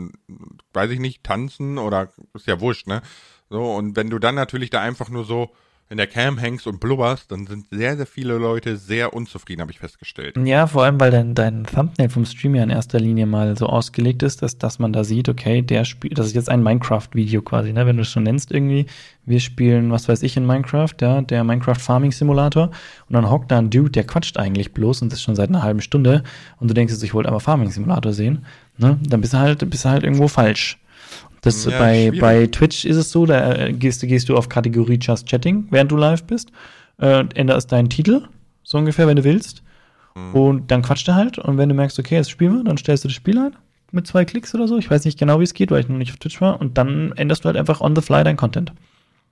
weiß 0.75 0.91
ich 0.91 0.99
nicht, 0.99 1.25
tanzen 1.25 1.79
oder 1.79 2.11
ist 2.35 2.47
ja 2.47 2.61
wurscht, 2.61 2.87
ne? 2.87 3.01
So, 3.49 3.75
und 3.75 3.97
wenn 3.97 4.11
du 4.11 4.19
dann 4.19 4.35
natürlich 4.35 4.71
da 4.71 4.81
einfach 4.83 5.09
nur 5.09 5.25
so 5.25 5.55
in 5.91 5.99
der 5.99 6.07
Cam 6.07 6.39
hängst 6.39 6.67
und 6.67 6.81
blubberst, 6.81 7.31
dann 7.31 7.47
sind 7.47 7.67
sehr, 7.71 7.97
sehr 7.97 8.07
viele 8.07 8.39
Leute 8.39 8.77
sehr 8.77 9.13
unzufrieden, 9.13 9.61
habe 9.61 9.71
ich 9.71 9.79
festgestellt. 9.79 10.37
Ja, 10.43 10.67
vor 10.67 10.85
allem, 10.85 10.99
weil 10.99 11.11
dein, 11.11 11.35
dein 11.35 11.65
Thumbnail 11.65 12.09
vom 12.09 12.25
Stream 12.25 12.55
ja 12.55 12.63
in 12.63 12.71
erster 12.71 12.99
Linie 12.99 13.27
mal 13.27 13.57
so 13.57 13.67
ausgelegt 13.67 14.23
ist, 14.23 14.43
dass, 14.43 14.57
dass 14.57 14.79
man 14.79 14.93
da 14.93 15.05
sieht, 15.05 15.29
okay, 15.29 15.63
der 15.63 15.85
spielt, 15.85 16.19
das 16.19 16.27
ist 16.27 16.35
jetzt 16.35 16.49
ein 16.49 16.63
Minecraft-Video 16.63 17.43
quasi, 17.43 17.73
ne, 17.73 17.87
wenn 17.87 17.97
du 17.97 18.03
es 18.03 18.11
schon 18.11 18.23
nennst 18.23 18.51
irgendwie. 18.51 18.87
Wir 19.27 19.41
spielen, 19.41 19.91
was 19.91 20.09
weiß 20.09 20.23
ich, 20.23 20.37
in 20.37 20.47
Minecraft, 20.47 20.95
ja, 21.01 21.21
der 21.21 21.45
Minecraft 21.45 21.77
Farming 21.79 22.13
Simulator. 22.13 22.71
Und 23.09 23.15
dann 23.15 23.31
hockt 23.31 23.51
da 23.51 23.59
ein 23.59 23.71
Dude, 23.71 23.91
der 23.91 24.05
quatscht 24.05 24.39
eigentlich 24.39 24.73
bloß 24.73 25.03
und 25.03 25.13
das 25.13 25.23
schon 25.23 25.37
seit 25.37 25.51
einer 25.51 25.63
halben 25.63 25.81
Stunde. 25.81 26.23
Und 26.61 26.69
du 26.69 26.75
denkst 26.75 26.95
ich 27.03 27.15
wollte 27.15 27.29
aber 27.29 27.41
Farming 27.41 27.71
Simulator 27.71 28.13
sehen, 28.13 28.47
ne, 28.79 28.99
dann 29.03 29.21
bist 29.21 29.35
du 29.35 29.39
halt, 29.39 29.69
bist 29.69 29.85
du 29.85 29.91
halt 29.91 30.03
irgendwo 30.03 30.29
falsch. 30.29 30.79
Das 31.45 31.65
ja, 31.67 31.79
bei, 31.79 32.11
bei 32.19 32.47
Twitch 32.47 32.85
ist 32.85 32.97
es 32.97 33.11
so, 33.11 33.27
da 33.27 33.55
äh, 33.55 33.73
gehst, 33.73 34.01
gehst 34.01 34.29
du 34.29 34.37
auf 34.37 34.49
Kategorie 34.49 34.99
Just 35.01 35.29
Chatting, 35.29 35.67
während 35.71 35.93
du 35.93 35.97
live 35.97 36.25
bist, 36.25 36.51
äh, 36.99 37.25
änderst 37.35 37.71
deinen 37.71 37.91
Titel, 37.91 38.23
so 38.63 38.79
ungefähr, 38.79 39.07
wenn 39.07 39.17
du 39.17 39.25
willst. 39.25 39.63
Mhm. 40.15 40.35
Und 40.35 40.71
dann 40.71 40.83
quatscht 40.83 41.07
er 41.09 41.17
halt. 41.17 41.39
Und 41.39 41.59
wenn 41.59 41.69
du 41.69 41.75
merkst, 41.75 41.99
okay, 41.99 42.15
jetzt 42.17 42.31
spielen 42.31 42.57
wir, 42.57 42.65
dann 42.65 42.79
stellst 42.79 43.05
du 43.05 43.09
das 43.09 43.15
Spiel 43.15 43.39
ein 43.39 43.55
mit 43.93 44.07
zwei 44.07 44.25
Klicks 44.25 44.55
oder 44.55 44.67
so. 44.67 44.77
Ich 44.77 44.91
weiß 44.91 45.05
nicht 45.05 45.19
genau, 45.19 45.39
wie 45.39 45.45
es 45.45 45.55
geht, 45.55 45.71
weil 45.71 45.81
ich 45.81 45.89
noch 45.89 45.97
nicht 45.97 46.11
auf 46.11 46.19
Twitch 46.19 46.41
war. 46.41 46.61
Und 46.61 46.77
dann 46.77 47.13
änderst 47.13 47.45
du 47.45 47.47
halt 47.47 47.57
einfach 47.57 47.81
on 47.81 47.95
the 47.95 48.03
fly 48.03 48.25
dein 48.25 48.37
Content. 48.37 48.73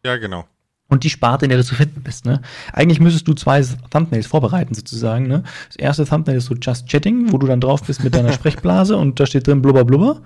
Ja, 0.04 0.16
genau. 0.16 0.44
Und 0.88 1.04
die 1.04 1.10
Sparte, 1.10 1.46
in 1.46 1.48
der 1.48 1.58
du 1.58 1.64
zu 1.64 1.74
finden 1.74 2.02
bist, 2.02 2.26
ne? 2.26 2.42
Eigentlich 2.72 3.00
müsstest 3.00 3.26
du 3.26 3.32
zwei 3.32 3.62
Thumbnails 3.90 4.26
vorbereiten, 4.26 4.74
sozusagen, 4.74 5.26
ne? 5.26 5.42
Das 5.68 5.76
erste 5.76 6.04
Thumbnail 6.04 6.36
ist 6.36 6.46
so 6.46 6.54
Just 6.54 6.86
Chatting, 6.88 7.32
wo 7.32 7.38
du 7.38 7.46
dann 7.46 7.60
drauf 7.60 7.82
bist 7.82 8.04
mit 8.04 8.14
deiner 8.14 8.32
Sprechblase 8.34 8.96
und 8.96 9.18
da 9.18 9.26
steht 9.26 9.46
drin 9.46 9.62
blubber 9.62 9.84
blubber. 9.84 10.20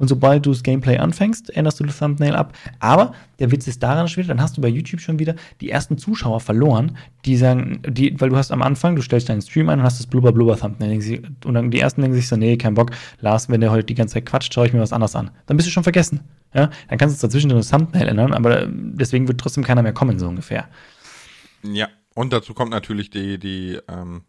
Und 0.00 0.08
sobald 0.08 0.46
du 0.46 0.50
das 0.50 0.62
Gameplay 0.62 0.96
anfängst, 0.96 1.54
änderst 1.54 1.78
du 1.78 1.84
das 1.84 1.98
Thumbnail 1.98 2.34
ab. 2.34 2.56
Aber 2.78 3.12
der 3.38 3.52
Witz 3.52 3.66
ist 3.68 3.82
daran 3.82 4.08
schon 4.08 4.26
dann 4.26 4.40
hast 4.40 4.56
du 4.56 4.62
bei 4.62 4.68
YouTube 4.68 5.00
schon 5.00 5.18
wieder 5.18 5.34
die 5.60 5.70
ersten 5.70 5.98
Zuschauer 5.98 6.40
verloren, 6.40 6.96
die 7.26 7.36
sagen, 7.36 7.82
die, 7.86 8.18
weil 8.18 8.30
du 8.30 8.36
hast 8.36 8.50
am 8.50 8.62
Anfang, 8.62 8.96
du 8.96 9.02
stellst 9.02 9.28
deinen 9.28 9.42
Stream 9.42 9.68
ein 9.68 9.78
und 9.78 9.84
hast 9.84 10.00
das 10.00 10.06
blubber 10.06 10.32
blubber 10.32 10.56
Thumbnail. 10.56 11.22
Und 11.44 11.54
dann 11.54 11.70
die 11.70 11.80
ersten 11.80 12.00
denken 12.00 12.16
sich 12.16 12.28
so, 12.28 12.36
nee, 12.36 12.56
kein 12.56 12.74
Bock, 12.74 12.92
Lars, 13.20 13.50
wenn 13.50 13.60
der 13.60 13.70
heute 13.70 13.84
die 13.84 13.94
ganze 13.94 14.14
Zeit 14.14 14.24
quatscht, 14.24 14.54
schaue 14.54 14.66
ich 14.66 14.72
mir 14.72 14.80
was 14.80 14.94
anderes 14.94 15.14
an. 15.14 15.30
Dann 15.44 15.58
bist 15.58 15.68
du 15.68 15.72
schon 15.72 15.82
vergessen. 15.82 16.20
Ja, 16.54 16.70
dann 16.88 16.98
kannst 16.98 17.22
du 17.22 17.26
dazwischen 17.26 17.50
das 17.50 17.68
Thumbnail 17.68 18.08
ändern, 18.08 18.32
aber 18.32 18.66
deswegen 18.68 19.28
wird 19.28 19.38
trotzdem 19.38 19.64
keiner 19.64 19.82
mehr 19.82 19.92
kommen, 19.92 20.18
so 20.18 20.26
ungefähr. 20.26 20.66
Ja, 21.62 21.88
und 22.14 22.32
dazu 22.32 22.54
kommt 22.54 22.70
natürlich 22.70 23.10
die, 23.10 23.38
die, 23.38 23.78
ähm, 23.86 24.22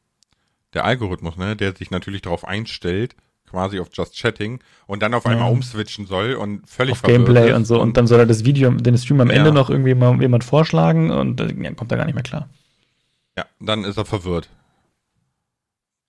der 0.73 0.83
Algorithmus, 0.83 1.37
ne, 1.37 1.55
der 1.55 1.73
sich 1.73 1.91
natürlich 1.91 2.21
darauf 2.21 2.45
einstellt, 2.45 3.15
quasi 3.51 3.79
auf 3.79 3.89
Just 3.93 4.15
Chatting 4.15 4.59
und 4.87 5.03
dann 5.03 5.13
auf 5.13 5.25
einmal 5.25 5.47
ja. 5.47 5.51
umswitchen 5.51 6.07
soll 6.07 6.33
und 6.33 6.67
völlig 6.67 6.93
auf 6.93 7.01
Gameplay 7.03 7.53
und 7.53 7.65
so 7.65 7.79
und 7.79 7.97
dann 7.97 8.07
soll 8.07 8.19
er 8.19 8.25
das 8.25 8.45
Video, 8.45 8.71
den 8.71 8.97
Stream 8.97 9.21
am 9.21 9.29
ja. 9.29 9.35
Ende 9.35 9.51
noch 9.51 9.69
irgendwie 9.69 9.93
mal 9.93 10.19
jemand 10.19 10.43
vorschlagen 10.43 11.11
und 11.11 11.39
dann 11.39 11.63
ja, 11.63 11.73
kommt 11.73 11.91
er 11.91 11.97
gar 11.97 12.05
nicht 12.05 12.15
mehr 12.15 12.23
klar. 12.23 12.49
Ja, 13.37 13.45
dann 13.59 13.83
ist 13.83 13.97
er 13.97 14.05
verwirrt. 14.05 14.49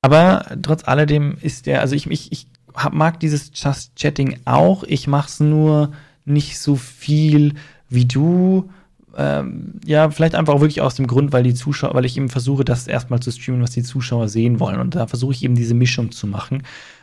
Aber 0.00 0.44
trotz 0.62 0.87
alledem 0.87 1.37
ist 1.40 1.66
der, 1.66 1.80
also 1.80 1.94
ich, 1.94 2.11
ich, 2.11 2.32
ich 2.32 2.46
mag 2.90 3.20
dieses 3.20 3.52
Just 3.54 3.94
Chatting 3.96 4.40
auch, 4.44 4.82
ich 4.84 5.06
mach's 5.06 5.38
nur 5.38 5.92
nicht 6.25 6.58
so 6.58 6.76
viel 6.76 7.54
wie 7.88 8.06
du. 8.06 8.70
Ähm, 9.16 9.75
ja, 9.84 10.11
vielleicht 10.11 10.34
einfach 10.34 10.54
auch 10.54 10.61
wirklich 10.61 10.80
aus 10.80 10.94
dem 10.94 11.06
Grund, 11.06 11.32
weil 11.32 11.42
die 11.42 11.54
Zuschauer, 11.54 11.94
weil 11.94 12.06
ich 12.06 12.16
eben 12.16 12.30
versuche, 12.30 12.64
das 12.64 12.88
erstmal 12.88 13.20
zu 13.20 13.30
streamen, 13.30 13.62
was 13.62 13.72
die 13.72 13.82
Zuschauer 13.82 14.28
sehen 14.28 14.58
wollen. 14.58 14.80
Und 14.80 14.94
da 14.94 15.06
versuche 15.06 15.32
ich 15.32 15.44
eben 15.44 15.54
diese 15.54 15.75
Mischung 15.75 16.11
zu 16.12 16.26
machen. 16.26 16.62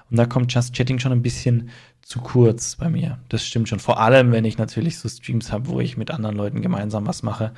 Und 0.10 0.18
da 0.18 0.26
kommt 0.26 0.54
Just 0.54 0.74
Chatting 0.74 1.00
schon 1.00 1.12
ein 1.12 1.22
bisschen 1.22 1.70
zu 2.02 2.20
kurz 2.20 2.76
bei 2.76 2.90
mir. 2.90 3.20
Das 3.30 3.46
stimmt 3.46 3.70
schon. 3.70 3.80
Vor 3.80 4.00
allem, 4.00 4.32
wenn 4.32 4.46
ich 4.46 4.58
natürlich 4.58 4.98
so 4.98 5.08
Streams 5.08 5.52
habe, 5.52 5.68
wo 5.68 5.80
ich 5.80 5.98
mit 5.98 6.12
anderen 6.12 6.36
Leuten 6.36 6.62
gemeinsam 6.62 7.06
was 7.06 7.24
mache. 7.24 7.54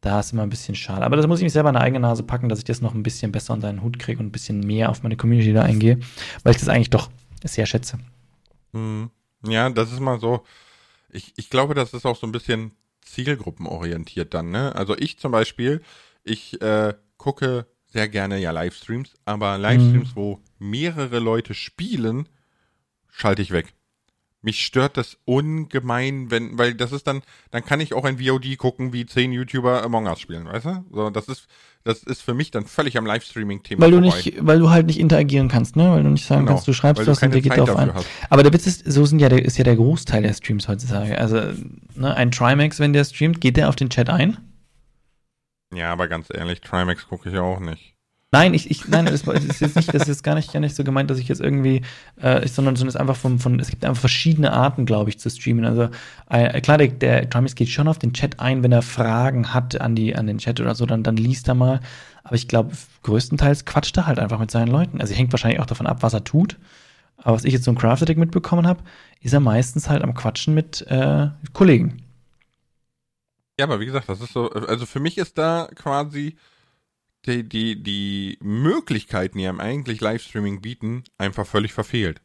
Da 0.00 0.18
ist 0.18 0.32
immer 0.32 0.42
ein 0.42 0.50
bisschen 0.50 0.74
schade. 0.74 1.04
Aber 1.04 1.16
das 1.16 1.28
muss 1.28 1.38
ich 1.38 1.44
mich 1.44 1.52
selber 1.52 1.68
in 1.68 1.74
der 1.74 1.82
eigene 1.82 2.00
Nase 2.00 2.24
packen, 2.24 2.48
dass 2.48 2.58
ich 2.58 2.64
das 2.64 2.80
noch 2.80 2.94
ein 2.94 3.04
bisschen 3.04 3.30
besser 3.30 3.54
unter 3.54 3.70
den 3.70 3.82
Hut 3.82 4.00
kriege 4.00 4.18
und 4.18 4.26
ein 4.26 4.32
bisschen 4.32 4.58
mehr 4.58 4.90
auf 4.90 5.04
meine 5.04 5.16
Community 5.16 5.52
da 5.52 5.62
eingehe, 5.62 6.00
weil 6.42 6.52
ich 6.52 6.58
das 6.58 6.68
eigentlich 6.68 6.90
doch 6.90 7.08
sehr 7.44 7.66
schätze. 7.66 7.98
Hm. 8.72 9.10
Ja, 9.46 9.70
das 9.70 9.92
ist 9.92 10.00
mal 10.00 10.18
so. 10.18 10.42
Ich, 11.10 11.32
ich 11.36 11.50
glaube, 11.50 11.74
das 11.74 11.94
ist 11.94 12.06
auch 12.06 12.16
so 12.16 12.26
ein 12.26 12.32
bisschen 12.32 12.72
zielgruppenorientiert 13.02 14.34
dann, 14.34 14.50
ne? 14.50 14.74
Also 14.74 14.96
ich 14.96 15.18
zum 15.18 15.32
Beispiel, 15.32 15.82
ich 16.24 16.60
äh, 16.62 16.94
gucke 17.16 17.66
sehr 17.86 18.08
gerne 18.08 18.38
ja 18.38 18.50
Livestreams, 18.50 19.14
aber 19.24 19.58
Livestreams, 19.58 20.10
mhm. 20.10 20.16
wo 20.16 20.40
mehrere 20.62 21.18
Leute 21.18 21.54
spielen, 21.54 22.28
schalte 23.10 23.42
ich 23.42 23.50
weg. 23.50 23.74
Mich 24.44 24.64
stört 24.64 24.96
das 24.96 25.18
ungemein, 25.24 26.32
wenn, 26.32 26.58
weil 26.58 26.74
das 26.74 26.90
ist 26.90 27.06
dann, 27.06 27.22
dann 27.52 27.64
kann 27.64 27.80
ich 27.80 27.94
auch 27.94 28.04
ein 28.04 28.18
VOD 28.18 28.58
gucken, 28.58 28.92
wie 28.92 29.06
zehn 29.06 29.30
YouTuber 29.30 29.84
Among 29.84 30.06
Us 30.06 30.18
spielen, 30.18 30.46
weißt 30.46 30.66
du? 30.66 30.84
So, 30.90 31.10
das 31.10 31.28
ist, 31.28 31.46
das 31.84 32.02
ist 32.02 32.22
für 32.22 32.34
mich 32.34 32.50
dann 32.50 32.66
völlig 32.66 32.98
am 32.98 33.06
Livestreaming-Thema. 33.06 33.82
Weil 33.82 33.92
du 33.92 34.00
vorbei. 34.00 34.16
nicht, 34.16 34.44
weil 34.44 34.58
du 34.58 34.70
halt 34.70 34.86
nicht 34.86 34.98
interagieren 34.98 35.46
kannst, 35.46 35.76
ne? 35.76 35.92
Weil 35.92 36.02
du 36.02 36.08
nicht 36.08 36.26
sagen 36.26 36.40
genau, 36.40 36.54
kannst, 36.54 36.66
du 36.66 36.72
schreibst 36.72 37.06
was 37.06 37.22
und 37.22 37.32
der 37.32 37.40
geht 37.40 37.56
darauf 37.56 37.76
ein. 37.76 37.94
Hast. 37.94 38.06
Aber 38.30 38.42
der 38.42 38.52
Witz 38.52 38.66
ist, 38.66 38.90
so 38.90 39.06
sind 39.06 39.20
ja 39.20 39.28
der, 39.28 39.44
ist 39.44 39.58
ja 39.58 39.64
der 39.64 39.76
Großteil 39.76 40.22
der 40.22 40.32
Streams 40.32 40.66
heutzutage. 40.66 41.16
Also, 41.18 41.36
ne, 41.94 42.16
ein 42.16 42.32
Trimax, 42.32 42.80
wenn 42.80 42.92
der 42.92 43.04
streamt, 43.04 43.40
geht 43.40 43.56
der 43.56 43.68
auf 43.68 43.76
den 43.76 43.90
Chat 43.90 44.10
ein? 44.10 44.38
Ja, 45.72 45.92
aber 45.92 46.08
ganz 46.08 46.26
ehrlich, 46.34 46.60
Trimax 46.62 47.06
gucke 47.06 47.30
ich 47.30 47.38
auch 47.38 47.60
nicht. 47.60 47.91
Nein, 48.34 48.54
ich, 48.54 48.70
ich 48.70 48.88
nein, 48.88 49.04
das 49.04 49.24
ist 49.24 49.60
jetzt 49.60 49.76
nicht, 49.76 49.92
das 49.92 50.02
ist 50.02 50.08
jetzt 50.08 50.24
gar 50.24 50.34
nicht, 50.34 50.54
gar 50.54 50.60
nicht 50.60 50.74
so 50.74 50.84
gemeint, 50.84 51.10
dass 51.10 51.18
ich 51.18 51.28
jetzt 51.28 51.42
irgendwie, 51.42 51.82
äh, 52.16 52.48
sondern, 52.48 52.76
sondern 52.76 52.88
es 52.88 52.96
einfach 52.96 53.14
von, 53.14 53.38
von, 53.38 53.60
es 53.60 53.68
gibt 53.68 53.84
einfach 53.84 54.00
verschiedene 54.00 54.54
Arten, 54.54 54.86
glaube 54.86 55.10
ich, 55.10 55.18
zu 55.18 55.28
streamen. 55.28 55.66
Also 55.66 55.90
äh, 56.30 56.62
klar, 56.62 56.78
der, 56.78 56.88
der 56.88 57.28
Trimax 57.28 57.54
geht 57.54 57.68
schon 57.68 57.88
auf 57.88 57.98
den 57.98 58.14
Chat 58.14 58.40
ein, 58.40 58.62
wenn 58.62 58.72
er 58.72 58.80
Fragen 58.80 59.52
hat 59.52 59.78
an 59.78 59.94
die, 59.94 60.16
an 60.16 60.26
den 60.26 60.38
Chat 60.38 60.60
oder 60.60 60.74
so, 60.74 60.86
dann, 60.86 61.02
dann 61.02 61.18
liest 61.18 61.46
er 61.46 61.54
mal. 61.54 61.80
Aber 62.24 62.34
ich 62.34 62.48
glaube, 62.48 62.72
größtenteils 63.02 63.66
quatscht 63.66 63.98
er 63.98 64.06
halt 64.06 64.18
einfach 64.18 64.38
mit 64.38 64.50
seinen 64.50 64.68
Leuten. 64.68 65.02
Also 65.02 65.12
hängt 65.12 65.32
wahrscheinlich 65.32 65.60
auch 65.60 65.66
davon 65.66 65.86
ab, 65.86 66.02
was 66.02 66.14
er 66.14 66.24
tut. 66.24 66.56
Aber 67.18 67.36
was 67.36 67.44
ich 67.44 67.52
jetzt 67.52 67.64
so 67.64 67.70
im 67.70 67.76
Craft 67.76 68.06
mitbekommen 68.16 68.66
habe, 68.66 68.82
ist 69.20 69.34
er 69.34 69.40
meistens 69.40 69.90
halt 69.90 70.02
am 70.02 70.14
Quatschen 70.14 70.54
mit 70.54 70.86
äh, 70.88 71.28
Kollegen. 71.52 72.02
Ja, 73.60 73.66
aber 73.66 73.78
wie 73.78 73.86
gesagt, 73.86 74.08
das 74.08 74.22
ist 74.22 74.32
so, 74.32 74.50
also 74.50 74.86
für 74.86 75.00
mich 75.00 75.18
ist 75.18 75.36
da 75.36 75.68
quasi 75.74 76.36
die, 77.26 77.48
die, 77.48 77.82
die 77.82 78.38
Möglichkeiten, 78.40 79.38
die 79.38 79.46
einem 79.46 79.60
eigentlich 79.60 80.00
Livestreaming 80.00 80.60
bieten, 80.60 81.04
einfach 81.18 81.46
völlig 81.46 81.72
verfehlt. 81.72 82.20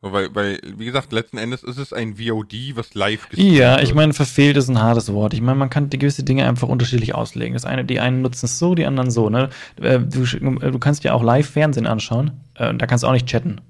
Weil, 0.00 0.32
weil, 0.32 0.60
wie 0.76 0.84
gesagt, 0.84 1.12
letzten 1.12 1.38
Endes 1.38 1.64
ist 1.64 1.76
es 1.76 1.92
ein 1.92 2.16
VOD, 2.16 2.76
was 2.76 2.94
live 2.94 3.28
gestreamt 3.28 3.52
Ja, 3.52 3.80
ich 3.80 3.94
meine, 3.94 4.12
verfehlt 4.12 4.56
ist 4.56 4.68
ein 4.68 4.80
hartes 4.80 5.12
Wort. 5.12 5.34
Ich 5.34 5.40
meine, 5.40 5.58
man 5.58 5.70
kann 5.70 5.90
die 5.90 5.98
gewisse 5.98 6.22
Dinge 6.22 6.46
einfach 6.46 6.68
unterschiedlich 6.68 7.16
auslegen. 7.16 7.54
Das 7.54 7.64
eine, 7.64 7.84
die 7.84 7.98
einen 7.98 8.22
nutzen 8.22 8.46
es 8.46 8.60
so, 8.60 8.76
die 8.76 8.86
anderen 8.86 9.10
so, 9.10 9.28
ne? 9.28 9.50
Äh, 9.80 9.98
du, 9.98 10.24
du 10.24 10.78
kannst 10.78 11.02
ja 11.02 11.14
auch 11.14 11.22
Live-Fernsehen 11.24 11.88
anschauen, 11.88 12.30
äh, 12.54 12.72
da 12.74 12.86
kannst 12.86 13.02
du 13.02 13.08
auch 13.08 13.12
nicht 13.12 13.26
chatten. 13.26 13.60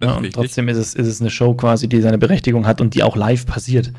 Ne? 0.00 0.14
Und 0.14 0.32
trotzdem 0.32 0.68
ist 0.68 0.76
es, 0.76 0.94
ist 0.94 1.08
es 1.08 1.20
eine 1.20 1.30
Show 1.30 1.54
quasi, 1.54 1.88
die 1.88 2.00
seine 2.00 2.18
Berechtigung 2.18 2.64
hat 2.64 2.80
und 2.80 2.94
die 2.94 3.02
auch 3.02 3.16
live 3.16 3.44
passiert. 3.44 3.92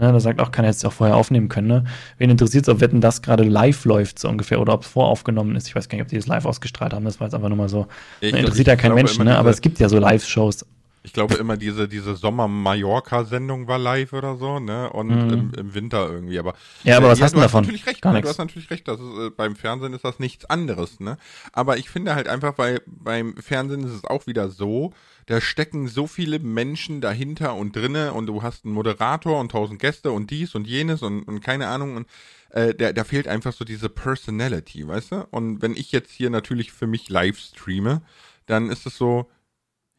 Ne, 0.00 0.12
da 0.12 0.18
sagt 0.18 0.40
auch 0.40 0.50
keiner, 0.50 0.68
hätte 0.68 0.78
es 0.78 0.84
auch 0.86 0.94
vorher 0.94 1.16
aufnehmen 1.16 1.50
können. 1.50 1.68
Ne? 1.68 1.84
Wen 2.16 2.30
interessiert 2.30 2.64
es, 2.64 2.68
ob 2.70 2.80
Wetten 2.80 3.02
das 3.02 3.20
gerade 3.20 3.44
live 3.44 3.84
läuft, 3.84 4.18
so 4.18 4.28
ungefähr, 4.28 4.58
oder 4.58 4.72
ob 4.72 4.82
es 4.82 4.88
voraufgenommen 4.88 5.54
ist. 5.56 5.68
Ich 5.68 5.76
weiß 5.76 5.90
gar 5.90 5.96
nicht, 5.96 6.04
ob 6.04 6.08
die 6.08 6.16
das 6.16 6.26
live 6.26 6.46
ausgestrahlt 6.46 6.94
haben. 6.94 7.04
Das 7.04 7.20
war 7.20 7.26
jetzt 7.26 7.34
einfach 7.34 7.48
nur 7.48 7.58
mal 7.58 7.68
so. 7.68 7.86
Ne, 8.22 8.30
interessiert 8.30 8.68
ja 8.68 8.76
kein 8.76 8.94
Mensch, 8.94 9.18
ne? 9.18 9.36
aber 9.36 9.50
es 9.50 9.60
gibt 9.60 9.78
ja 9.78 9.90
so 9.90 9.98
Live-Shows. 9.98 10.64
Ich 11.02 11.14
glaube 11.14 11.34
immer 11.34 11.56
diese, 11.56 11.88
diese 11.88 12.14
Sommer-Mallorca-Sendung 12.14 13.66
war 13.66 13.78
live 13.78 14.12
oder 14.12 14.36
so, 14.36 14.58
ne? 14.58 14.90
Und 14.90 15.08
mhm. 15.08 15.32
im, 15.32 15.52
im, 15.54 15.74
Winter 15.74 16.10
irgendwie. 16.10 16.38
Aber 16.38 16.54
ja, 16.84 16.98
aber 16.98 17.06
äh, 17.06 17.10
was 17.10 17.18
ja, 17.18 17.24
hast 17.24 17.34
du 17.34 17.40
davon? 17.40 17.64
Natürlich 17.64 17.86
recht, 17.86 18.02
Gar 18.02 18.12
ne? 18.12 18.20
Du 18.20 18.28
hast 18.28 18.36
natürlich 18.36 18.70
recht, 18.70 18.86
dass 18.86 19.00
äh, 19.00 19.30
beim 19.34 19.56
Fernsehen 19.56 19.94
ist 19.94 20.04
das 20.04 20.18
nichts 20.18 20.44
anderes, 20.44 21.00
ne? 21.00 21.16
Aber 21.52 21.78
ich 21.78 21.88
finde 21.88 22.14
halt 22.14 22.28
einfach, 22.28 22.58
weil 22.58 22.82
beim 22.86 23.34
Fernsehen 23.38 23.84
ist 23.84 23.92
es 23.92 24.04
auch 24.04 24.26
wieder 24.26 24.50
so, 24.50 24.92
da 25.30 25.40
stecken 25.40 25.86
so 25.86 26.08
viele 26.08 26.40
Menschen 26.40 27.00
dahinter 27.00 27.54
und 27.54 27.76
drinne 27.76 28.12
und 28.14 28.26
du 28.26 28.42
hast 28.42 28.64
einen 28.64 28.74
Moderator 28.74 29.38
und 29.38 29.52
tausend 29.52 29.80
Gäste 29.80 30.10
und 30.10 30.32
dies 30.32 30.56
und 30.56 30.66
jenes 30.66 31.02
und, 31.02 31.22
und 31.22 31.40
keine 31.40 31.68
Ahnung 31.68 31.96
und 31.98 32.08
äh, 32.50 32.74
da, 32.74 32.92
da 32.92 33.04
fehlt 33.04 33.28
einfach 33.28 33.52
so 33.52 33.64
diese 33.64 33.88
Personality, 33.88 34.88
weißt 34.88 35.12
du? 35.12 35.26
Und 35.30 35.62
wenn 35.62 35.76
ich 35.76 35.92
jetzt 35.92 36.10
hier 36.10 36.30
natürlich 36.30 36.72
für 36.72 36.88
mich 36.88 37.08
live 37.10 37.38
streame, 37.38 38.02
dann 38.46 38.70
ist 38.70 38.86
es 38.86 38.96
so, 38.96 39.30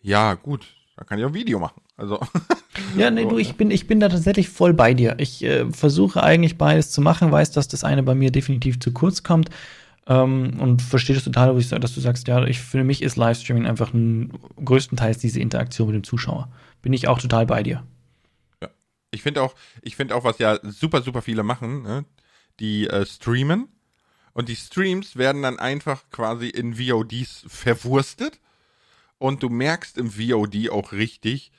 ja, 0.01 0.33
gut, 0.33 0.67
da 0.97 1.05
kann 1.05 1.17
ich 1.17 1.23
auch 1.23 1.33
Video 1.33 1.59
machen. 1.59 1.81
Also. 1.95 2.19
Ja, 2.97 3.11
nee, 3.11 3.25
du, 3.25 3.37
ich 3.37 3.55
bin, 3.55 3.69
ich 3.69 3.85
bin 3.85 3.99
da 3.99 4.07
tatsächlich 4.09 4.49
voll 4.49 4.73
bei 4.73 4.93
dir. 4.93 5.15
Ich 5.17 5.43
äh, 5.43 5.69
versuche 5.71 6.23
eigentlich 6.23 6.57
beides 6.57 6.91
zu 6.91 7.01
machen, 7.01 7.31
weiß, 7.31 7.51
dass 7.51 7.67
das 7.67 7.83
eine 7.83 8.01
bei 8.01 8.15
mir 8.15 8.31
definitiv 8.31 8.79
zu 8.79 8.91
kurz 8.93 9.23
kommt. 9.23 9.49
Ähm, 10.07 10.59
und 10.59 10.81
verstehe 10.81 11.15
das 11.15 11.23
total, 11.23 11.57
ich, 11.57 11.69
dass 11.69 11.93
du 11.93 12.01
sagst, 12.01 12.27
ja, 12.27 12.43
ich, 12.45 12.59
für 12.59 12.83
mich 12.83 13.01
ist 13.01 13.17
Livestreaming 13.17 13.67
einfach 13.67 13.93
ein, 13.93 14.33
größtenteils 14.63 15.19
diese 15.19 15.39
Interaktion 15.39 15.87
mit 15.87 15.95
dem 15.95 16.03
Zuschauer. 16.03 16.51
Bin 16.81 16.93
ich 16.93 17.07
auch 17.07 17.19
total 17.19 17.45
bei 17.45 17.61
dir. 17.61 17.83
Ja. 18.61 18.69
Ich 19.11 19.21
finde 19.21 19.43
auch, 19.43 19.53
ich 19.81 19.95
finde 19.95 20.15
auch, 20.15 20.23
was 20.23 20.39
ja 20.39 20.59
super, 20.63 21.01
super 21.01 21.21
viele 21.21 21.43
machen, 21.43 21.83
ne? 21.83 22.05
die 22.59 22.87
äh, 22.87 23.05
streamen 23.05 23.67
und 24.33 24.49
die 24.49 24.55
Streams 24.55 25.15
werden 25.17 25.41
dann 25.43 25.59
einfach 25.59 26.09
quasi 26.09 26.47
in 26.47 26.77
VODs 26.77 27.45
verwurstet 27.47 28.39
und 29.17 29.43
du 29.43 29.49
merkst 29.49 29.97
im 29.97 30.11
VOD 30.11 30.69
auch 30.71 30.93
richtig, 30.93 31.51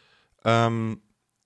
ähm, 0.45 1.01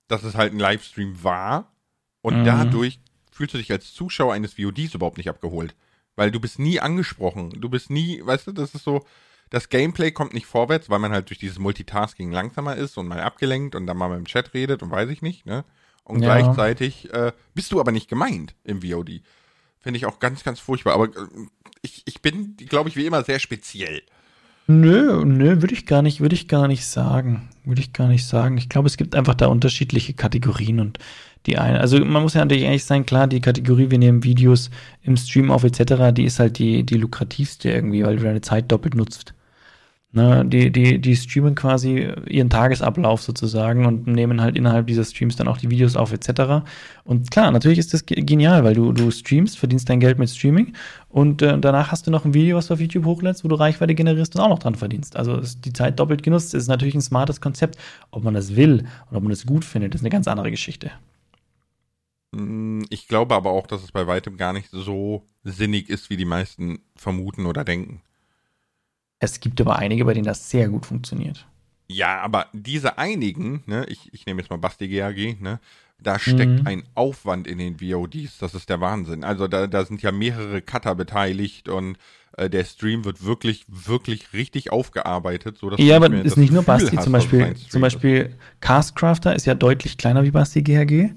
dass 0.07 0.23
es 0.23 0.35
halt 0.35 0.53
ein 0.53 0.59
Livestream 0.59 1.23
war 1.23 1.75
und 2.21 2.39
mhm. 2.39 2.45
dadurch 2.45 2.99
fühlst 3.31 3.53
du 3.53 3.59
dich 3.59 3.71
als 3.71 3.93
Zuschauer 3.93 4.33
eines 4.33 4.55
VODs 4.55 4.95
überhaupt 4.95 5.17
nicht 5.17 5.29
abgeholt, 5.29 5.75
weil 6.17 6.31
du 6.31 6.41
bist 6.41 6.59
nie 6.59 6.81
angesprochen, 6.81 7.51
du 7.51 7.69
bist 7.69 7.89
nie, 7.89 8.19
weißt 8.21 8.47
du, 8.47 8.51
das 8.51 8.75
ist 8.75 8.83
so, 8.83 9.05
das 9.49 9.69
Gameplay 9.69 10.11
kommt 10.11 10.33
nicht 10.33 10.47
vorwärts, 10.47 10.89
weil 10.89 10.99
man 10.99 11.13
halt 11.13 11.29
durch 11.29 11.39
dieses 11.39 11.59
Multitasking 11.59 12.31
langsamer 12.31 12.75
ist 12.75 12.97
und 12.97 13.07
mal 13.07 13.21
abgelenkt 13.21 13.75
und 13.75 13.87
dann 13.87 13.95
mal 13.95 14.09
mit 14.09 14.17
dem 14.17 14.25
Chat 14.25 14.53
redet 14.53 14.83
und 14.83 14.91
weiß 14.91 15.09
ich 15.09 15.21
nicht, 15.21 15.45
ne? 15.45 15.63
Und 16.03 16.21
ja. 16.21 16.37
gleichzeitig 16.37 17.13
äh, 17.13 17.33
bist 17.53 17.71
du 17.71 17.79
aber 17.79 17.91
nicht 17.91 18.09
gemeint 18.09 18.55
im 18.63 18.81
VOD. 18.81 19.21
Finde 19.79 19.97
ich 19.97 20.05
auch 20.05 20.19
ganz, 20.19 20.43
ganz 20.43 20.59
furchtbar. 20.59 20.93
Aber 20.93 21.05
äh, 21.05 21.27
ich, 21.81 22.03
ich 22.05 22.21
bin, 22.21 22.55
glaube 22.57 22.89
ich, 22.89 22.95
wie 22.95 23.05
immer 23.05 23.23
sehr 23.23 23.39
speziell. 23.39 24.01
Nö, 24.67 25.23
nö, 25.25 25.61
würde 25.61 25.73
ich 25.73 25.85
gar 25.85 26.01
nicht, 26.01 26.21
würde 26.21 26.35
ich 26.35 26.47
gar 26.47 26.67
nicht 26.67 26.85
sagen. 26.85 27.49
Würde 27.65 27.81
ich 27.81 27.91
gar 27.91 28.07
nicht 28.07 28.25
sagen. 28.25 28.57
Ich 28.57 28.69
glaube, 28.69 28.87
es 28.87 28.95
gibt 28.95 29.15
einfach 29.15 29.35
da 29.35 29.47
unterschiedliche 29.47 30.13
Kategorien 30.13 30.79
und 30.79 30.97
die 31.47 31.57
eine, 31.57 31.79
also 31.79 31.97
man 32.03 32.21
muss 32.21 32.33
ja 32.33 32.41
natürlich 32.41 32.63
ehrlich 32.63 32.85
sein, 32.85 33.05
klar, 33.05 33.27
die 33.27 33.41
Kategorie, 33.41 33.89
wir 33.89 33.97
nehmen 33.97 34.23
Videos 34.23 34.69
im 35.01 35.17
Stream 35.17 35.49
auf 35.49 35.63
etc., 35.63 36.13
die 36.13 36.25
ist 36.25 36.39
halt 36.39 36.59
die, 36.59 36.83
die 36.83 36.97
lukrativste 36.97 37.71
irgendwie, 37.71 38.03
weil 38.03 38.17
du 38.17 38.23
deine 38.23 38.41
Zeit 38.41 38.71
doppelt 38.71 38.95
nutzt. 38.95 39.33
Ne, 40.13 40.45
die, 40.45 40.71
die, 40.71 40.99
die 40.99 41.15
streamen 41.17 41.53
quasi 41.53 42.09
ihren 42.27 42.49
Tagesablauf 42.49 43.21
sozusagen 43.21 43.85
und 43.85 44.07
nehmen 44.07 44.41
halt 44.41 44.55
innerhalb 44.55 44.87
dieser 44.87 45.03
Streams 45.03 45.35
dann 45.35 45.49
auch 45.49 45.57
die 45.57 45.69
Videos 45.69 45.97
auf 45.97 46.13
etc. 46.13 46.65
Und 47.03 47.29
klar, 47.29 47.51
natürlich 47.51 47.77
ist 47.77 47.93
das 47.93 48.05
genial, 48.05 48.63
weil 48.63 48.73
du, 48.73 48.93
du 48.93 49.11
streamst, 49.11 49.59
verdienst 49.59 49.89
dein 49.89 49.99
Geld 49.99 50.17
mit 50.17 50.29
Streaming 50.29 50.73
und 51.09 51.41
äh, 51.41 51.59
danach 51.59 51.91
hast 51.91 52.07
du 52.07 52.11
noch 52.11 52.23
ein 52.23 52.33
Video, 52.33 52.55
was 52.55 52.67
du 52.67 52.75
auf 52.75 52.79
YouTube 52.79 53.03
hochlädst, 53.03 53.43
wo 53.43 53.49
du 53.49 53.55
Reichweite 53.55 53.95
generierst 53.95 54.35
und 54.35 54.41
auch 54.41 54.49
noch 54.49 54.59
dran 54.59 54.75
verdienst. 54.75 55.17
Also 55.17 55.35
ist 55.37 55.65
die 55.65 55.73
Zeit 55.73 55.99
doppelt 55.99 56.23
genutzt, 56.23 56.53
ist 56.53 56.67
natürlich 56.67 56.95
ein 56.95 57.01
smartes 57.01 57.41
Konzept. 57.41 57.77
Ob 58.09 58.23
man 58.23 58.33
das 58.33 58.55
will 58.55 58.85
und 59.11 59.17
ob 59.17 59.23
man 59.23 59.31
das 59.31 59.45
gut 59.45 59.65
findet, 59.65 59.93
ist 59.93 60.01
eine 60.01 60.09
ganz 60.09 60.27
andere 60.29 60.51
Geschichte. 60.51 60.89
Mm, 62.37 62.83
ich 62.89 63.07
glaube 63.07 63.35
aber 63.35 63.51
auch, 63.51 63.67
dass 63.67 63.83
es 63.83 63.91
bei 63.91 64.07
weitem 64.07 64.37
gar 64.37 64.53
nicht 64.53 64.69
so 64.71 65.23
sinnig 65.43 65.89
ist, 65.89 66.09
wie 66.09 66.17
die 66.17 66.25
meisten 66.25 66.79
vermuten 66.95 67.45
oder 67.45 67.63
denken. 67.63 68.01
Es 69.19 69.39
gibt 69.39 69.59
aber 69.59 69.77
einige, 69.77 70.05
bei 70.05 70.13
denen 70.13 70.25
das 70.25 70.49
sehr 70.49 70.69
gut 70.69 70.85
funktioniert. 70.85 71.47
Ja, 71.87 72.19
aber 72.19 72.47
diese 72.53 72.97
einigen, 72.97 73.63
ne, 73.65 73.85
ich, 73.87 74.13
ich 74.13 74.25
nehme 74.25 74.41
jetzt 74.41 74.49
mal 74.49 74.57
Basti 74.57 74.87
GAG, 74.87 75.41
ne, 75.41 75.59
da 75.99 76.19
steckt 76.19 76.61
mhm. 76.61 76.67
ein 76.67 76.83
Aufwand 76.93 77.47
in 77.47 77.57
den 77.57 77.79
VODs, 77.79 78.37
das 78.37 78.53
ist 78.53 78.69
der 78.69 78.81
Wahnsinn. 78.81 79.23
Also 79.23 79.47
da, 79.47 79.65
da 79.65 79.83
sind 79.85 80.03
ja 80.03 80.11
mehrere 80.11 80.61
Cutter 80.61 80.93
beteiligt 80.93 81.69
und 81.69 81.97
äh, 82.33 82.49
der 82.49 82.65
Stream 82.65 83.03
wird 83.05 83.25
wirklich, 83.25 83.65
wirklich 83.67 84.33
richtig 84.33 84.71
aufgearbeitet. 84.71 85.57
So 85.57 85.71
dass 85.71 85.79
ja, 85.79 85.95
aber 85.95 86.13
ist 86.13 86.37
nicht 86.37 86.53
nur 86.53 86.63
Basti, 86.63 86.99
zum 86.99 87.13
Beispiel, 87.13 87.55
zum 87.55 87.81
Beispiel 87.81 88.35
Castcrafter 88.59 89.35
ist 89.35 89.47
ja 89.47 89.55
deutlich 89.55 89.97
kleiner 89.97 90.23
wie 90.23 90.31
Basti 90.31 90.61
GHG. 90.61 91.13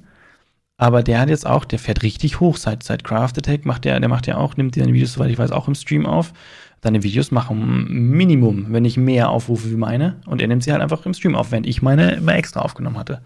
Aber 0.81 1.03
der 1.03 1.21
hat 1.21 1.29
jetzt 1.29 1.47
auch, 1.47 1.67
der 1.67 1.79
fährt 1.79 2.03
richtig 2.03 2.41
hoch 2.41 2.57
seit, 2.57 2.83
seit 2.83 3.05
Craft 3.05 3.37
Attack, 3.37 3.67
macht 3.67 3.85
der, 3.85 4.01
der 4.01 4.09
macht 4.09 4.27
ja 4.27 4.39
auch, 4.39 4.57
nimmt 4.57 4.77
seine 4.77 4.95
Videos, 4.95 5.13
soweit 5.13 5.31
ich 5.31 5.37
weiß, 5.37 5.51
auch 5.53 5.69
im 5.69 5.75
Stream 5.75 6.07
auf 6.07 6.33
deine 6.81 7.03
Videos 7.03 7.31
machen 7.31 7.87
Minimum, 8.17 8.69
wenn 8.71 8.85
nicht 8.85 8.97
mehr 8.97 9.29
Aufrufe 9.29 9.71
wie 9.71 9.77
meine. 9.77 10.23
Und 10.25 10.41
er 10.41 10.49
nimmt 10.49 10.65
sie 10.65 10.73
halt 10.73 10.81
einfach 10.81 11.05
im 11.05 11.13
Stream 11.13 11.37
auf, 11.37 11.51
während 11.51 11.67
ich 11.67 11.83
meine 11.83 12.13
immer 12.13 12.35
extra 12.35 12.61
aufgenommen 12.61 12.97
hatte. 12.97 13.21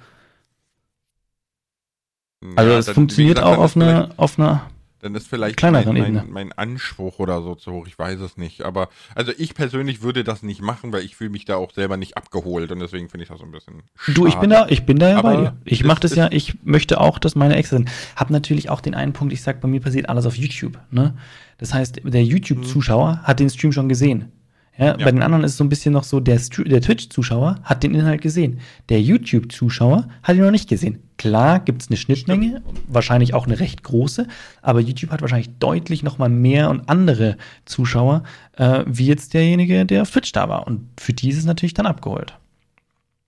Also 2.56 2.72
ja, 2.72 2.78
es 2.78 2.88
funktioniert 2.90 3.40
auch 3.40 3.58
auf 3.58 3.76
einer, 3.76 4.10
auf 4.16 4.36
einer 4.36 4.68
dann 5.04 5.14
ist 5.14 5.28
vielleicht 5.28 5.62
mein, 5.62 5.84
mein, 5.84 6.30
mein, 6.30 6.52
Anspruch 6.52 7.18
oder 7.18 7.42
so 7.42 7.54
zu 7.54 7.72
hoch, 7.72 7.86
ich 7.86 7.98
weiß 7.98 8.20
es 8.20 8.38
nicht. 8.38 8.62
Aber 8.62 8.88
also 9.14 9.32
ich 9.36 9.54
persönlich 9.54 10.00
würde 10.00 10.24
das 10.24 10.42
nicht 10.42 10.62
machen, 10.62 10.92
weil 10.94 11.04
ich 11.04 11.14
fühle 11.14 11.28
mich 11.28 11.44
da 11.44 11.56
auch 11.56 11.72
selber 11.72 11.98
nicht 11.98 12.16
abgeholt 12.16 12.72
und 12.72 12.78
deswegen 12.78 13.10
finde 13.10 13.24
ich 13.24 13.28
das 13.28 13.38
so 13.38 13.44
ein 13.44 13.52
bisschen 13.52 13.82
schade. 13.96 14.14
Du, 14.14 14.26
ich 14.26 14.34
bin 14.36 14.48
da, 14.48 14.66
ich 14.68 14.86
bin 14.86 14.98
da 14.98 15.10
ja 15.10 15.18
Aber 15.18 15.34
bei 15.34 15.40
dir. 15.42 15.56
Ich 15.66 15.84
mache 15.84 16.00
das 16.00 16.14
ja, 16.14 16.28
ich 16.32 16.54
möchte 16.64 17.00
auch, 17.00 17.18
dass 17.18 17.34
meine 17.34 17.54
Extra 17.56 17.76
sind. 17.76 17.90
Hab 18.16 18.30
natürlich 18.30 18.70
auch 18.70 18.80
den 18.80 18.94
einen 18.94 19.12
Punkt, 19.12 19.34
ich 19.34 19.42
sag, 19.42 19.60
bei 19.60 19.68
mir 19.68 19.80
passiert 19.80 20.08
alles 20.08 20.24
auf 20.24 20.36
YouTube. 20.36 20.78
Ne? 20.90 21.14
Das 21.58 21.74
heißt, 21.74 22.00
der 22.02 22.24
YouTube-Zuschauer 22.24 23.20
hat 23.24 23.40
den 23.40 23.50
Stream 23.50 23.72
schon 23.72 23.90
gesehen. 23.90 24.32
Ja, 24.76 24.86
ja, 24.86 24.92
Bei 24.96 25.12
den 25.12 25.22
anderen 25.22 25.44
ist 25.44 25.52
es 25.52 25.56
so 25.56 25.64
ein 25.64 25.68
bisschen 25.68 25.92
noch 25.92 26.02
so, 26.02 26.18
der, 26.18 26.36
der 26.38 26.80
Twitch-Zuschauer 26.80 27.60
hat 27.62 27.84
den 27.84 27.94
Inhalt 27.94 28.22
gesehen. 28.22 28.60
Der 28.88 29.00
YouTube-Zuschauer 29.00 30.08
hat 30.22 30.36
ihn 30.36 30.42
noch 30.42 30.50
nicht 30.50 30.68
gesehen. 30.68 31.00
Klar 31.16 31.60
gibt 31.60 31.82
es 31.82 31.88
eine 31.88 31.96
Schnittmenge, 31.96 32.60
Stimmt. 32.60 32.82
wahrscheinlich 32.88 33.34
auch 33.34 33.46
eine 33.46 33.60
recht 33.60 33.84
große, 33.84 34.26
aber 34.62 34.80
YouTube 34.80 35.12
hat 35.12 35.20
wahrscheinlich 35.20 35.58
deutlich 35.60 36.02
noch 36.02 36.18
mal 36.18 36.28
mehr 36.28 36.70
und 36.70 36.88
andere 36.88 37.36
Zuschauer, 37.66 38.24
äh, 38.54 38.82
wie 38.86 39.06
jetzt 39.06 39.32
derjenige, 39.32 39.86
der 39.86 40.02
auf 40.02 40.10
Twitch 40.10 40.32
da 40.32 40.48
war. 40.48 40.66
Und 40.66 40.88
für 41.00 41.12
die 41.12 41.28
ist 41.28 41.38
es 41.38 41.44
natürlich 41.44 41.74
dann 41.74 41.86
abgeholt. 41.86 42.36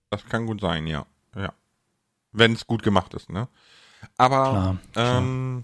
Das 0.09 0.25
kann 0.25 0.47
gut 0.47 0.59
sein, 0.59 0.85
ja. 0.85 1.05
ja. 1.35 1.53
Wenn 2.33 2.53
es 2.53 2.67
gut 2.67 2.83
gemacht 2.83 3.13
ist, 3.13 3.29
ne? 3.29 3.47
Aber 4.17 4.49
klar, 4.49 4.77
klar. 4.91 5.17
Ähm, 5.19 5.63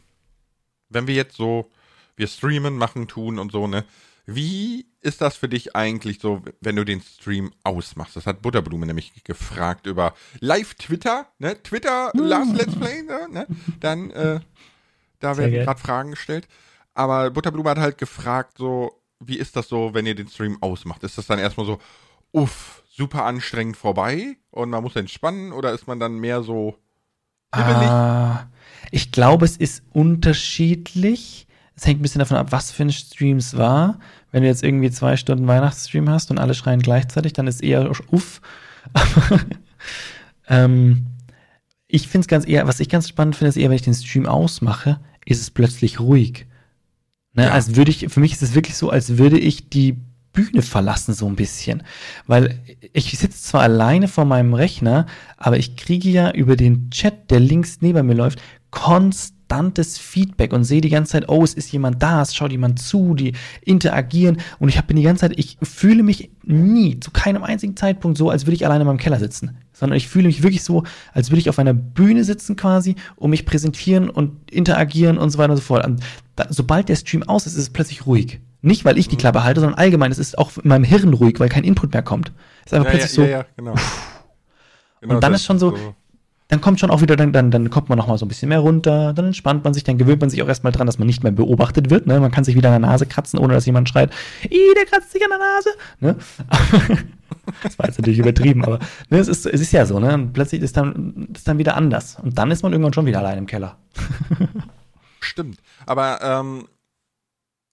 wenn 0.89 1.07
wir 1.07 1.15
jetzt 1.15 1.35
so, 1.35 1.69
wir 2.15 2.27
streamen, 2.27 2.77
machen, 2.77 3.07
tun 3.07 3.37
und 3.37 3.51
so, 3.51 3.67
ne? 3.67 3.83
Wie 4.25 4.85
ist 5.03 5.21
das 5.21 5.35
für 5.35 5.49
dich 5.49 5.75
eigentlich 5.75 6.19
so, 6.19 6.41
wenn 6.61 6.75
du 6.75 6.85
den 6.85 7.01
Stream 7.01 7.51
ausmachst? 7.63 8.15
Das 8.15 8.25
hat 8.25 8.41
Butterblume 8.41 8.85
nämlich 8.85 9.23
gefragt 9.23 9.85
über 9.85 10.13
Live-Twitter, 10.39 11.27
ne? 11.39 11.61
Twitter, 11.61 12.11
Last 12.13 12.55
Let's 12.55 12.75
Play, 12.75 13.03
ne? 13.03 13.47
Dann, 13.79 14.11
äh, 14.11 14.39
da 15.19 15.35
Sehr 15.35 15.51
werden 15.51 15.65
gerade 15.65 15.79
Fragen 15.79 16.11
gestellt. 16.11 16.47
Aber 16.93 17.31
Butterblume 17.31 17.69
hat 17.69 17.79
halt 17.79 17.97
gefragt, 17.97 18.57
so, 18.57 19.01
wie 19.19 19.37
ist 19.37 19.55
das 19.55 19.67
so, 19.67 19.93
wenn 19.93 20.05
ihr 20.05 20.15
den 20.15 20.29
Stream 20.29 20.57
ausmacht? 20.61 21.03
Ist 21.03 21.17
das 21.17 21.27
dann 21.27 21.39
erstmal 21.39 21.65
so, 21.65 21.79
uff, 22.31 22.83
super 22.89 23.25
anstrengend 23.25 23.75
vorbei 23.75 24.37
und 24.51 24.69
man 24.69 24.83
muss 24.83 24.95
entspannen 24.95 25.51
oder 25.51 25.73
ist 25.73 25.87
man 25.87 25.99
dann 25.99 26.15
mehr 26.15 26.43
so? 26.43 26.77
Ah, 27.51 28.47
ich 28.91 29.11
glaube, 29.11 29.45
es 29.45 29.57
ist 29.57 29.83
unterschiedlich. 29.91 31.47
Es 31.75 31.85
hängt 31.85 31.99
ein 31.99 32.03
bisschen 32.03 32.19
davon 32.19 32.37
ab, 32.37 32.51
was 32.51 32.71
für 32.71 32.83
ein 32.83 32.91
Stream 32.91 33.37
es 33.37 33.57
war. 33.57 33.99
Wenn 34.31 34.43
du 34.43 34.47
jetzt 34.47 34.63
irgendwie 34.63 34.91
zwei 34.91 35.17
Stunden 35.17 35.47
Weihnachtsstream 35.47 36.09
hast 36.09 36.31
und 36.31 36.37
alle 36.37 36.53
schreien 36.53 36.81
gleichzeitig, 36.81 37.33
dann 37.33 37.47
ist 37.47 37.63
eher 37.63 37.89
uff. 38.11 38.41
ähm, 40.47 41.07
ich 41.87 42.07
finde 42.07 42.25
es 42.25 42.27
ganz 42.27 42.47
eher, 42.47 42.67
was 42.67 42.79
ich 42.79 42.89
ganz 42.89 43.09
spannend 43.09 43.35
finde, 43.35 43.49
ist 43.49 43.57
eher, 43.57 43.69
wenn 43.69 43.75
ich 43.75 43.81
den 43.83 43.93
Stream 43.93 44.25
ausmache, 44.25 44.99
ist 45.25 45.41
es 45.41 45.51
plötzlich 45.51 45.99
ruhig. 45.99 46.47
Ne? 47.33 47.45
Ja. 47.45 47.51
Als 47.51 47.75
würde 47.75 47.91
ich, 47.91 48.07
für 48.09 48.19
mich 48.19 48.33
ist 48.33 48.43
es 48.43 48.55
wirklich 48.55 48.75
so, 48.75 48.89
als 48.89 49.17
würde 49.17 49.39
ich 49.39 49.69
die 49.69 49.97
Bühne 50.33 50.63
verlassen, 50.63 51.13
so 51.13 51.27
ein 51.27 51.35
bisschen. 51.35 51.83
Weil 52.25 52.59
ich 52.93 53.17
sitze 53.17 53.41
zwar 53.41 53.61
alleine 53.61 54.07
vor 54.07 54.25
meinem 54.25 54.53
Rechner, 54.53 55.05
aber 55.37 55.57
ich 55.57 55.75
kriege 55.75 56.09
ja 56.09 56.31
über 56.31 56.55
den 56.55 56.89
Chat, 56.89 57.29
der 57.29 57.39
links 57.39 57.77
neben 57.81 58.07
mir 58.07 58.15
läuft, 58.15 58.41
konstantes 59.53 59.99
Feedback 59.99 60.51
und 60.51 60.63
sehe 60.63 60.81
die 60.81 60.89
ganze 60.89 61.11
Zeit, 61.11 61.29
oh, 61.29 61.43
es 61.43 61.53
ist 61.53 61.71
jemand 61.71 62.01
da, 62.01 62.21
es 62.21 62.33
schaut 62.33 62.51
jemand 62.51 62.79
zu, 62.79 63.13
die 63.13 63.33
interagieren 63.61 64.37
und 64.59 64.69
ich 64.69 64.77
habe 64.77 64.93
die 64.93 65.03
ganze 65.03 65.21
Zeit, 65.21 65.37
ich 65.37 65.57
fühle 65.61 66.01
mich 66.01 66.31
nie, 66.43 66.99
zu 66.99 67.11
keinem 67.11 67.43
einzigen 67.43 67.75
Zeitpunkt 67.75 68.17
so, 68.17 68.29
als 68.29 68.45
würde 68.45 68.55
ich 68.55 68.65
alleine 68.65 68.81
in 68.81 68.87
meinem 68.87 68.97
Keller 68.97 69.19
sitzen, 69.19 69.57
sondern 69.71 69.97
ich 69.97 70.07
fühle 70.07 70.27
mich 70.27 70.41
wirklich 70.41 70.63
so, 70.63 70.83
als 71.13 71.29
würde 71.29 71.39
ich 71.39 71.49
auf 71.49 71.59
einer 71.59 71.73
Bühne 71.73 72.23
sitzen 72.23 72.55
quasi 72.55 72.95
und 73.15 73.29
mich 73.29 73.45
präsentieren 73.45 74.09
und 74.09 74.51
interagieren 74.51 75.19
und 75.19 75.29
so 75.29 75.37
weiter 75.37 75.51
und 75.51 75.57
so 75.57 75.63
fort. 75.63 75.85
Und 75.85 76.01
da, 76.35 76.47
sobald 76.49 76.89
der 76.89 76.95
Stream 76.95 77.21
aus 77.23 77.45
ist, 77.45 77.53
ist 77.53 77.59
es 77.59 77.69
plötzlich 77.69 78.07
ruhig. 78.07 78.39
Nicht, 78.61 78.85
weil 78.85 78.97
ich 78.97 79.07
die 79.07 79.17
mhm. 79.17 79.19
Klappe 79.19 79.43
halte, 79.43 79.59
sondern 79.61 79.77
allgemein, 79.77 80.11
es 80.11 80.19
ist 80.19 80.37
auch 80.37 80.57
in 80.57 80.69
meinem 80.69 80.85
Hirn 80.85 81.13
ruhig, 81.13 81.39
weil 81.39 81.49
kein 81.49 81.63
Input 81.63 81.93
mehr 81.93 82.01
kommt. 82.01 82.31
Es 82.65 82.71
ist 82.71 82.73
einfach 82.73 82.91
ja, 82.91 82.97
plötzlich 82.97 83.17
ja, 83.17 83.23
so. 83.23 83.29
Ja, 83.29 83.37
ja, 83.39 83.45
genau. 83.55 83.75
genau. 85.01 85.15
Und 85.15 85.23
dann 85.23 85.33
ist 85.33 85.45
schon 85.45 85.59
so, 85.59 85.75
so, 85.75 85.95
dann 86.53 86.61
kommt 86.61 86.79
schon 86.79 86.91
auch 86.91 87.01
wieder, 87.01 87.15
dann, 87.15 87.33
dann, 87.33 87.49
dann 87.49 87.71
kommt 87.71 87.89
man 87.89 87.97
noch 87.97 88.05
mal 88.05 88.19
so 88.19 88.25
ein 88.25 88.27
bisschen 88.27 88.49
mehr 88.49 88.59
runter, 88.59 89.11
dann 89.13 89.25
entspannt 89.25 89.63
man 89.63 89.73
sich, 89.73 89.83
dann 89.83 89.97
gewöhnt 89.97 90.21
man 90.21 90.29
sich 90.29 90.43
auch 90.43 90.47
erstmal 90.47 90.71
dran, 90.71 90.85
dass 90.85 90.99
man 90.99 91.07
nicht 91.07 91.23
mehr 91.23 91.31
beobachtet 91.31 91.89
wird. 91.89 92.05
Ne? 92.05 92.19
Man 92.19 92.29
kann 92.29 92.43
sich 92.43 92.55
wieder 92.55 92.69
an 92.69 92.79
der 92.79 92.91
Nase 92.91 93.07
kratzen, 93.07 93.39
ohne 93.39 93.55
dass 93.55 93.65
jemand 93.65 93.89
schreit, 93.89 94.13
Ih, 94.43 94.73
der 94.75 94.85
kratzt 94.85 95.11
sich 95.11 95.23
an 95.23 95.31
der 95.31 95.39
Nase. 95.39 95.69
Ne? 95.99 96.15
das 97.63 97.79
war 97.79 97.87
jetzt 97.87 97.97
natürlich 97.97 98.19
übertrieben, 98.19 98.63
aber 98.63 98.77
ne, 99.09 99.17
es, 99.17 99.27
ist, 99.27 99.47
es 99.47 99.61
ist 99.61 99.71
ja 99.71 99.87
so, 99.87 99.99
ne? 99.99 100.13
Und 100.13 100.33
plötzlich 100.33 100.61
ist 100.61 100.77
dann, 100.77 101.29
ist 101.33 101.47
dann 101.47 101.57
wieder 101.57 101.75
anders. 101.75 102.17
Und 102.21 102.37
dann 102.37 102.51
ist 102.51 102.61
man 102.61 102.71
irgendwann 102.71 102.93
schon 102.93 103.07
wieder 103.07 103.17
allein 103.17 103.39
im 103.39 103.47
Keller. 103.47 103.77
Stimmt. 105.21 105.57
Aber 105.87 106.21
ähm, 106.21 106.67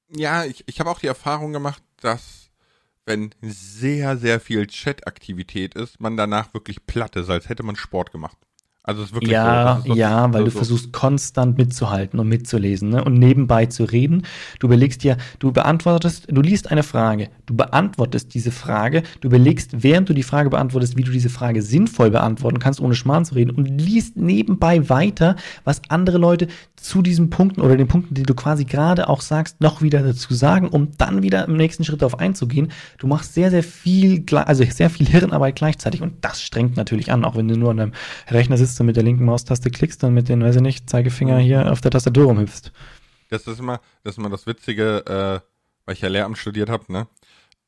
ja, 0.08 0.46
ich, 0.46 0.64
ich 0.66 0.80
habe 0.80 0.88
auch 0.88 1.00
die 1.00 1.06
Erfahrung 1.06 1.52
gemacht, 1.52 1.82
dass 2.00 2.48
wenn 3.04 3.34
sehr, 3.42 4.16
sehr 4.16 4.40
viel 4.40 4.66
Chat-Aktivität 4.66 5.74
ist, 5.74 6.00
man 6.00 6.16
danach 6.16 6.54
wirklich 6.54 6.86
platt 6.86 7.16
ist, 7.16 7.28
als 7.28 7.50
hätte 7.50 7.62
man 7.62 7.76
Sport 7.76 8.10
gemacht. 8.10 8.38
Also 8.82 9.02
es 9.02 9.08
ist 9.08 9.14
wirklich 9.14 9.32
ja, 9.32 9.82
so, 9.86 9.94
ja, 9.94 10.32
weil 10.32 10.40
so, 10.40 10.44
du 10.46 10.50
versuchst 10.52 10.92
konstant 10.92 11.58
mitzuhalten 11.58 12.18
und 12.18 12.28
mitzulesen 12.28 12.88
ne? 12.88 13.04
und 13.04 13.18
nebenbei 13.18 13.66
zu 13.66 13.84
reden. 13.84 14.22
Du 14.58 14.68
überlegst 14.68 15.04
dir, 15.04 15.18
du 15.38 15.52
beantwortest, 15.52 16.28
du 16.30 16.40
liest 16.40 16.70
eine 16.70 16.82
Frage, 16.82 17.28
du 17.44 17.54
beantwortest 17.54 18.32
diese 18.32 18.50
Frage, 18.50 19.02
du 19.20 19.28
überlegst, 19.28 19.82
während 19.82 20.08
du 20.08 20.14
die 20.14 20.22
Frage 20.22 20.48
beantwortest, 20.48 20.96
wie 20.96 21.02
du 21.02 21.12
diese 21.12 21.28
Frage 21.28 21.60
sinnvoll 21.60 22.10
beantworten 22.10 22.58
kannst, 22.58 22.80
ohne 22.80 22.94
Schmarrn 22.94 23.26
zu 23.26 23.34
reden 23.34 23.50
und 23.50 23.66
liest 23.66 24.16
nebenbei 24.16 24.88
weiter, 24.88 25.36
was 25.64 25.82
andere 25.88 26.16
Leute 26.16 26.48
zu 26.82 27.02
diesen 27.02 27.30
Punkten 27.30 27.60
oder 27.60 27.76
den 27.76 27.88
Punkten, 27.88 28.14
die 28.14 28.22
du 28.22 28.34
quasi 28.34 28.64
gerade 28.64 29.08
auch 29.08 29.20
sagst, 29.20 29.60
noch 29.60 29.82
wieder 29.82 30.02
dazu 30.02 30.34
sagen, 30.34 30.68
um 30.68 30.96
dann 30.96 31.22
wieder 31.22 31.46
im 31.46 31.56
nächsten 31.56 31.84
Schritt 31.84 32.02
darauf 32.02 32.18
einzugehen. 32.18 32.72
Du 32.98 33.06
machst 33.06 33.34
sehr, 33.34 33.50
sehr 33.50 33.62
viel, 33.62 34.24
also 34.32 34.64
sehr 34.64 34.90
viel 34.90 35.06
Hirnarbeit 35.06 35.56
gleichzeitig 35.56 36.02
und 36.02 36.24
das 36.24 36.42
strengt 36.42 36.76
natürlich 36.76 37.12
an, 37.12 37.24
auch 37.24 37.36
wenn 37.36 37.48
du 37.48 37.56
nur 37.56 37.70
an 37.70 37.76
deinem 37.76 37.92
Rechner 38.28 38.56
sitzt 38.56 38.80
und 38.80 38.86
mit 38.86 38.96
der 38.96 39.02
linken 39.02 39.24
Maustaste 39.24 39.70
klickst 39.70 40.02
und 40.04 40.14
mit 40.14 40.28
den, 40.28 40.42
weiß 40.42 40.56
ich 40.56 40.62
nicht, 40.62 40.88
Zeigefinger 40.88 41.36
mhm. 41.36 41.42
hier 41.42 41.72
auf 41.72 41.80
der 41.80 41.90
Tastatur 41.90 42.24
rumhüpfst. 42.24 42.72
Das 43.28 43.46
ist 43.46 43.60
immer, 43.60 43.80
das 44.02 44.14
ist 44.14 44.18
immer 44.18 44.30
das 44.30 44.46
Witzige, 44.46 45.04
äh, 45.06 45.46
weil 45.84 45.94
ich 45.94 46.00
ja 46.00 46.08
Lehramt 46.08 46.38
studiert 46.38 46.68
habe, 46.68 46.92
ne? 46.92 47.06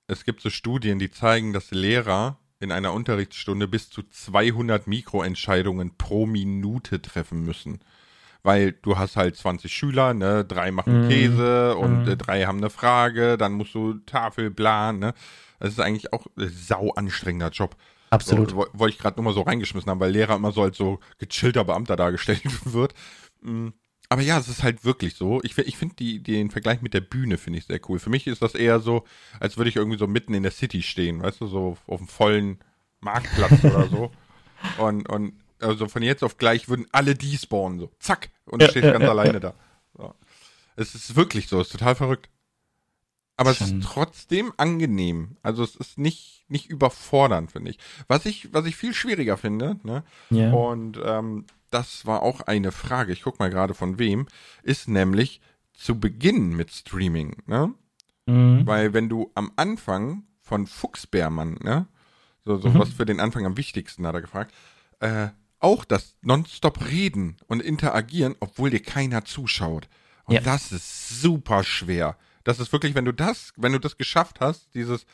Es 0.08 0.24
gibt 0.24 0.40
so 0.40 0.50
Studien, 0.50 0.98
die 0.98 1.10
zeigen, 1.10 1.52
dass 1.52 1.70
Lehrer 1.70 2.38
in 2.58 2.72
einer 2.72 2.92
Unterrichtsstunde 2.92 3.68
bis 3.68 3.88
zu 3.90 4.02
200 4.02 4.86
Mikroentscheidungen 4.86 5.96
pro 5.96 6.26
Minute 6.26 7.00
treffen 7.00 7.44
müssen. 7.44 7.80
Weil 8.44 8.72
du 8.72 8.98
hast 8.98 9.16
halt 9.16 9.36
20 9.36 9.72
Schüler, 9.72 10.14
ne, 10.14 10.44
drei 10.44 10.72
machen 10.72 11.06
mm. 11.06 11.08
Käse 11.08 11.76
und 11.76 12.04
mm. 12.04 12.08
äh, 12.08 12.16
drei 12.16 12.44
haben 12.44 12.58
eine 12.58 12.70
Frage, 12.70 13.38
dann 13.38 13.52
musst 13.52 13.74
du 13.74 13.94
Tafel 14.06 14.50
planen, 14.50 14.98
ne. 14.98 15.14
Das 15.60 15.70
ist 15.70 15.80
eigentlich 15.80 16.12
auch 16.12 16.26
ein 16.36 16.48
sau 16.48 16.90
anstrengender 16.90 17.50
Job. 17.50 17.76
Absolut. 18.10 18.50
So, 18.50 18.66
Wollte 18.72 18.94
ich 18.94 18.98
gerade 18.98 19.16
nur 19.16 19.24
mal 19.24 19.34
so 19.34 19.42
reingeschmissen 19.42 19.88
haben, 19.88 20.00
weil 20.00 20.10
Lehrer 20.10 20.36
immer 20.36 20.50
so 20.50 20.62
als 20.62 20.76
so 20.76 20.98
gechillter 21.18 21.64
Beamter 21.64 21.96
dargestellt 21.96 22.42
wird. 22.72 22.94
Mm. 23.42 23.68
Aber 24.08 24.20
ja, 24.20 24.38
es 24.38 24.48
ist 24.48 24.62
halt 24.62 24.84
wirklich 24.84 25.14
so. 25.14 25.40
Ich, 25.42 25.56
ich 25.56 25.78
finde 25.78 25.94
die, 25.94 26.22
den 26.22 26.50
Vergleich 26.50 26.82
mit 26.82 26.92
der 26.92 27.00
Bühne 27.00 27.38
finde 27.38 27.60
ich 27.60 27.64
sehr 27.64 27.80
cool. 27.88 27.98
Für 27.98 28.10
mich 28.10 28.26
ist 28.26 28.42
das 28.42 28.54
eher 28.54 28.80
so, 28.80 29.04
als 29.40 29.56
würde 29.56 29.70
ich 29.70 29.76
irgendwie 29.76 29.96
so 29.96 30.06
mitten 30.06 30.34
in 30.34 30.42
der 30.42 30.52
City 30.52 30.82
stehen, 30.82 31.22
weißt 31.22 31.40
du, 31.40 31.46
so 31.46 31.78
auf 31.86 32.00
einem 32.00 32.08
vollen 32.08 32.58
Marktplatz 33.00 33.64
oder 33.64 33.88
so. 33.88 34.10
Und, 34.78 35.08
und 35.08 35.32
also 35.62 35.88
von 35.88 36.02
jetzt 36.02 36.22
auf 36.22 36.36
gleich 36.38 36.68
würden 36.68 36.86
alle 36.92 37.14
die 37.14 37.36
spawnen, 37.36 37.78
so 37.78 37.90
zack, 37.98 38.30
und 38.44 38.62
ja, 38.62 38.68
steht 38.68 38.84
ja, 38.84 38.92
ganz 38.92 39.04
ja, 39.04 39.10
alleine 39.10 39.40
da. 39.40 39.54
So. 39.96 40.14
Es 40.76 40.94
ist 40.94 41.16
wirklich 41.16 41.48
so, 41.48 41.60
es 41.60 41.68
ist 41.68 41.72
total 41.72 41.94
verrückt. 41.94 42.28
Aber 43.36 43.50
es 43.50 43.60
ist 43.60 43.82
trotzdem 43.82 44.52
angenehm. 44.56 45.36
Also 45.42 45.64
es 45.64 45.74
ist 45.74 45.98
nicht, 45.98 46.44
nicht 46.48 46.68
überfordernd, 46.68 47.50
finde 47.50 47.70
ich. 47.70 47.78
Was 48.06 48.26
ich, 48.26 48.52
was 48.52 48.66
ich 48.66 48.76
viel 48.76 48.94
schwieriger 48.94 49.36
finde, 49.36 49.78
ne? 49.82 50.04
Ja. 50.30 50.52
Und 50.52 51.00
ähm, 51.02 51.46
das 51.70 52.06
war 52.06 52.22
auch 52.22 52.42
eine 52.42 52.72
Frage, 52.72 53.12
ich 53.12 53.22
guck 53.22 53.38
mal 53.38 53.50
gerade 53.50 53.74
von 53.74 53.98
wem, 53.98 54.26
ist 54.62 54.86
nämlich 54.86 55.40
zu 55.72 55.98
Beginn 55.98 56.50
mit 56.50 56.70
Streaming, 56.70 57.42
ne? 57.46 57.74
Mhm. 58.26 58.66
Weil 58.66 58.92
wenn 58.92 59.08
du 59.08 59.32
am 59.34 59.50
Anfang 59.56 60.24
von 60.40 60.66
Fuchsbärmann, 60.66 61.54
ne? 61.62 61.88
So, 62.44 62.58
so 62.58 62.68
mhm. 62.68 62.78
was 62.78 62.90
für 62.90 63.06
den 63.06 63.18
Anfang 63.18 63.46
am 63.46 63.56
wichtigsten, 63.56 64.06
hat 64.06 64.14
er 64.14 64.20
gefragt, 64.20 64.54
äh, 65.00 65.28
auch 65.62 65.84
das 65.84 66.16
nonstop 66.22 66.84
reden 66.86 67.36
und 67.46 67.62
interagieren, 67.62 68.34
obwohl 68.40 68.70
dir 68.70 68.82
keiner 68.82 69.24
zuschaut. 69.24 69.88
Und 70.24 70.34
ja. 70.34 70.40
das 70.40 70.72
ist 70.72 71.20
super 71.20 71.64
schwer. 71.64 72.16
Das 72.44 72.60
ist 72.60 72.72
wirklich, 72.72 72.94
wenn 72.94 73.04
du 73.04 73.12
das, 73.12 73.52
wenn 73.56 73.72
du 73.72 73.78
das 73.78 73.96
geschafft 73.96 74.40
hast, 74.40 74.74
dieses 74.74 75.06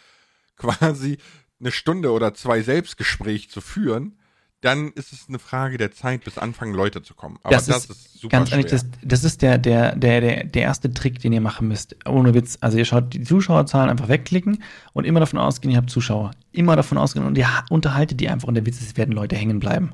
quasi 0.57 1.19
eine 1.61 1.73
Stunde 1.73 2.13
oder 2.13 2.35
zwei 2.35 2.63
Selbstgespräch 2.63 3.51
zu 3.51 3.61
führen, 3.61 4.19
dann 4.61 4.91
ist 4.93 5.13
es 5.13 5.27
eine 5.29 5.39
Frage 5.39 5.79
der 5.79 5.93
Zeit, 5.93 6.25
bis 6.25 6.37
anfangen 6.37 6.75
Leute 6.75 7.03
zu 7.03 7.15
kommen. 7.15 7.39
Aber 7.43 7.55
das, 7.55 7.67
das 7.67 7.85
ist, 7.85 7.91
ist, 7.91 8.21
super 8.21 8.37
ganz 8.39 8.49
schwer. 8.49 8.59
ehrlich, 8.59 8.71
das, 8.71 8.87
das 9.03 9.23
ist 9.23 9.43
der, 9.43 9.57
der, 9.57 9.95
der, 9.95 10.21
der, 10.21 10.45
der 10.45 10.63
erste 10.63 10.93
Trick, 10.93 11.21
den 11.21 11.33
ihr 11.33 11.41
machen 11.41 11.69
müsst. 11.69 11.95
Ohne 12.07 12.35
Witz. 12.35 12.59
Also 12.61 12.77
ihr 12.77 12.85
schaut 12.85 13.13
die 13.13 13.23
Zuschauerzahlen 13.23 13.89
einfach 13.89 14.09
wegklicken 14.09 14.63
und 14.95 15.05
immer 15.05 15.21
davon 15.21 15.39
ausgehen, 15.39 15.71
ihr 15.71 15.77
habt 15.77 15.91
Zuschauer. 15.91 16.33
Immer 16.51 16.75
davon 16.75 16.99
ausgehen 16.99 17.25
und 17.25 17.39
ihr 17.39 17.47
unterhaltet 17.71 18.19
die 18.19 18.29
einfach 18.29 18.49
und 18.49 18.55
der 18.55 18.67
Witz 18.67 18.81
ist, 18.81 18.89
es 18.89 18.97
werden 18.97 19.13
Leute 19.13 19.37
hängen 19.37 19.61
bleiben. 19.61 19.93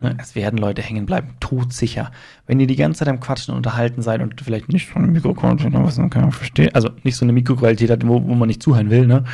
Ne? 0.00 0.16
Es 0.20 0.34
werden 0.34 0.58
Leute 0.58 0.82
hängen 0.82 1.06
bleiben, 1.06 1.34
todsicher. 1.40 2.12
Wenn 2.46 2.60
ihr 2.60 2.66
die 2.66 2.76
ganze 2.76 3.00
Zeit 3.00 3.08
am 3.08 3.20
Quatschen 3.20 3.52
und 3.52 3.58
unterhalten 3.58 4.02
seid 4.02 4.20
und 4.20 4.40
vielleicht 4.40 4.68
nicht 4.68 4.88
so 4.88 4.94
eine 4.96 5.08
Mikroqualität 5.08 5.72
was 5.72 5.98
man 5.98 6.10
kann 6.10 6.30
verstehen, 6.30 6.74
also 6.74 6.90
nicht 7.02 7.16
so 7.16 7.24
eine 7.24 7.32
Mikroqualität 7.32 7.90
hat, 7.90 8.06
wo, 8.06 8.22
wo 8.22 8.34
man 8.34 8.48
nicht 8.48 8.62
zuhören 8.62 8.90
will, 8.90 9.06
ne? 9.06 9.24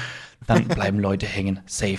Dann 0.47 0.65
bleiben 0.69 0.99
Leute 0.99 1.27
hängen. 1.27 1.61
Safe. 1.67 1.99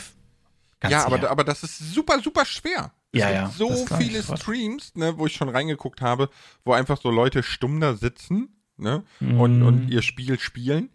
Ganz 0.79 0.91
ja, 0.91 1.05
aber, 1.05 1.29
aber 1.29 1.43
das 1.43 1.63
ist 1.63 1.93
super, 1.93 2.19
super 2.19 2.45
schwer. 2.45 2.91
Es 3.11 3.21
ja, 3.21 3.29
ja. 3.29 3.49
So 3.49 3.85
viele 3.97 4.21
Streams, 4.21 4.93
ne, 4.95 5.17
wo 5.17 5.25
ich 5.25 5.33
schon 5.33 5.49
reingeguckt 5.49 6.01
habe, 6.01 6.29
wo 6.65 6.73
einfach 6.73 6.99
so 6.99 7.09
Leute 7.09 7.43
stumm 7.43 7.79
da 7.79 7.95
sitzen, 7.95 8.49
ne, 8.77 9.03
mm. 9.19 9.39
und, 9.39 9.63
und 9.63 9.89
ihr 9.89 10.01
Spiel 10.01 10.37
spielen 10.39 10.89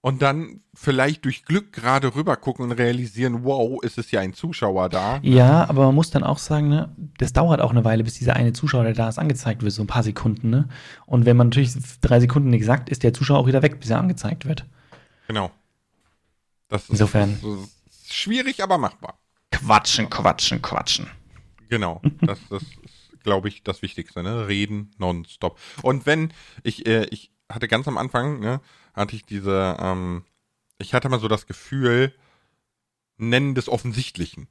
und 0.00 0.22
dann 0.22 0.60
vielleicht 0.74 1.24
durch 1.24 1.44
Glück 1.44 1.72
gerade 1.72 2.14
rüber 2.14 2.36
gucken 2.36 2.64
und 2.64 2.72
realisieren, 2.72 3.44
wow, 3.44 3.82
ist 3.82 3.98
es 3.98 4.10
ja 4.10 4.20
ein 4.20 4.32
Zuschauer 4.32 4.88
da. 4.88 5.18
Ja, 5.22 5.68
aber 5.68 5.86
man 5.86 5.94
muss 5.94 6.10
dann 6.10 6.22
auch 6.22 6.38
sagen, 6.38 6.68
ne, 6.68 6.94
das 7.18 7.32
dauert 7.32 7.60
auch 7.60 7.70
eine 7.70 7.84
Weile, 7.84 8.04
bis 8.04 8.14
dieser 8.14 8.36
eine 8.36 8.52
Zuschauer, 8.52 8.84
der 8.84 8.92
da 8.92 9.08
ist, 9.08 9.18
angezeigt 9.18 9.62
wird, 9.62 9.72
so 9.72 9.82
ein 9.82 9.88
paar 9.88 10.04
Sekunden, 10.04 10.50
ne? 10.50 10.68
Und 11.06 11.26
wenn 11.26 11.36
man 11.36 11.48
natürlich 11.48 11.74
drei 12.00 12.20
Sekunden 12.20 12.50
nicht 12.50 12.64
sagt, 12.64 12.90
ist 12.90 13.02
der 13.02 13.12
Zuschauer 13.12 13.38
auch 13.38 13.46
wieder 13.46 13.62
weg, 13.62 13.80
bis 13.80 13.90
er 13.90 13.98
angezeigt 13.98 14.46
wird. 14.46 14.66
Genau. 15.26 15.50
Das 16.68 16.84
ist, 16.84 16.90
Insofern. 16.90 17.38
Ist 17.90 18.14
schwierig, 18.14 18.62
aber 18.62 18.78
machbar. 18.78 19.18
Quatschen, 19.50 20.08
quatschen, 20.10 20.62
quatschen. 20.62 21.08
Genau. 21.68 22.00
Das, 22.20 22.38
das 22.48 22.62
ist, 22.62 23.22
glaube 23.24 23.48
ich, 23.48 23.64
das 23.64 23.82
Wichtigste, 23.82 24.22
ne? 24.22 24.46
Reden 24.46 24.92
nonstop. 24.98 25.58
Und 25.82 26.06
wenn, 26.06 26.32
ich, 26.62 26.86
äh, 26.86 27.06
ich 27.10 27.32
hatte 27.50 27.66
ganz 27.66 27.88
am 27.88 27.98
Anfang, 27.98 28.40
ne, 28.40 28.60
hatte 28.98 29.16
ich 29.16 29.24
diese, 29.24 29.76
ähm, 29.80 30.24
ich 30.78 30.94
hatte 30.94 31.08
mal 31.08 31.20
so 31.20 31.28
das 31.28 31.46
Gefühl, 31.46 32.12
Nennen 33.16 33.54
des 33.54 33.68
Offensichtlichen. 33.68 34.48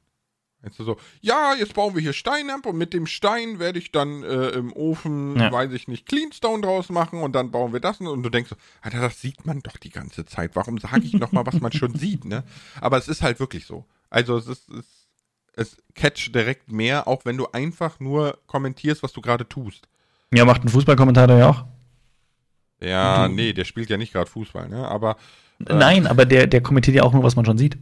Du 0.76 0.84
so, 0.84 0.96
ja, 1.20 1.54
jetzt 1.54 1.74
bauen 1.74 1.94
wir 1.94 2.02
hier 2.02 2.12
Stein 2.12 2.50
ab 2.50 2.66
und 2.66 2.76
mit 2.76 2.92
dem 2.92 3.06
Stein 3.06 3.60
werde 3.60 3.78
ich 3.78 3.92
dann 3.92 4.24
äh, 4.24 4.48
im 4.48 4.72
Ofen, 4.72 5.38
ja. 5.38 5.52
weiß 5.52 5.72
ich 5.72 5.86
nicht, 5.86 6.06
Cleanstone 6.06 6.62
draus 6.62 6.88
machen 6.88 7.22
und 7.22 7.32
dann 7.32 7.52
bauen 7.52 7.72
wir 7.72 7.78
das 7.78 8.00
und 8.00 8.22
du 8.24 8.28
denkst 8.28 8.50
so, 8.50 8.56
Alter, 8.82 9.00
das 9.00 9.20
sieht 9.20 9.46
man 9.46 9.60
doch 9.60 9.76
die 9.76 9.90
ganze 9.90 10.26
Zeit. 10.26 10.56
Warum 10.56 10.78
sage 10.78 11.04
ich 11.04 11.12
nochmal, 11.12 11.46
was 11.46 11.60
man 11.60 11.70
schon 11.70 11.94
sieht, 11.98 12.24
ne? 12.24 12.42
Aber 12.80 12.98
es 12.98 13.06
ist 13.06 13.22
halt 13.22 13.38
wirklich 13.38 13.66
so. 13.66 13.86
Also 14.10 14.36
es 14.36 14.48
ist, 14.48 14.68
es, 14.68 14.86
es 15.54 15.76
catcht 15.94 16.34
direkt 16.34 16.72
mehr, 16.72 17.06
auch 17.06 17.24
wenn 17.24 17.36
du 17.36 17.46
einfach 17.52 18.00
nur 18.00 18.38
kommentierst, 18.48 19.04
was 19.04 19.12
du 19.12 19.20
gerade 19.20 19.48
tust. 19.48 19.88
Ja, 20.34 20.44
macht 20.44 20.64
ein 20.64 20.68
Fußballkommentator 20.68 21.38
ja 21.38 21.50
auch. 21.50 21.64
Ja, 22.80 23.28
nee, 23.28 23.52
der 23.52 23.64
spielt 23.64 23.90
ja 23.90 23.96
nicht 23.96 24.12
gerade 24.12 24.30
Fußball, 24.30 24.68
ne? 24.68 24.86
Aber. 24.88 25.16
Äh, 25.66 25.74
Nein, 25.74 26.06
aber 26.06 26.24
der, 26.24 26.46
der 26.46 26.60
kommentiert 26.60 26.96
ja 26.96 27.02
auch 27.02 27.12
nur, 27.12 27.22
was 27.22 27.36
man 27.36 27.44
schon 27.44 27.58
sieht. 27.58 27.76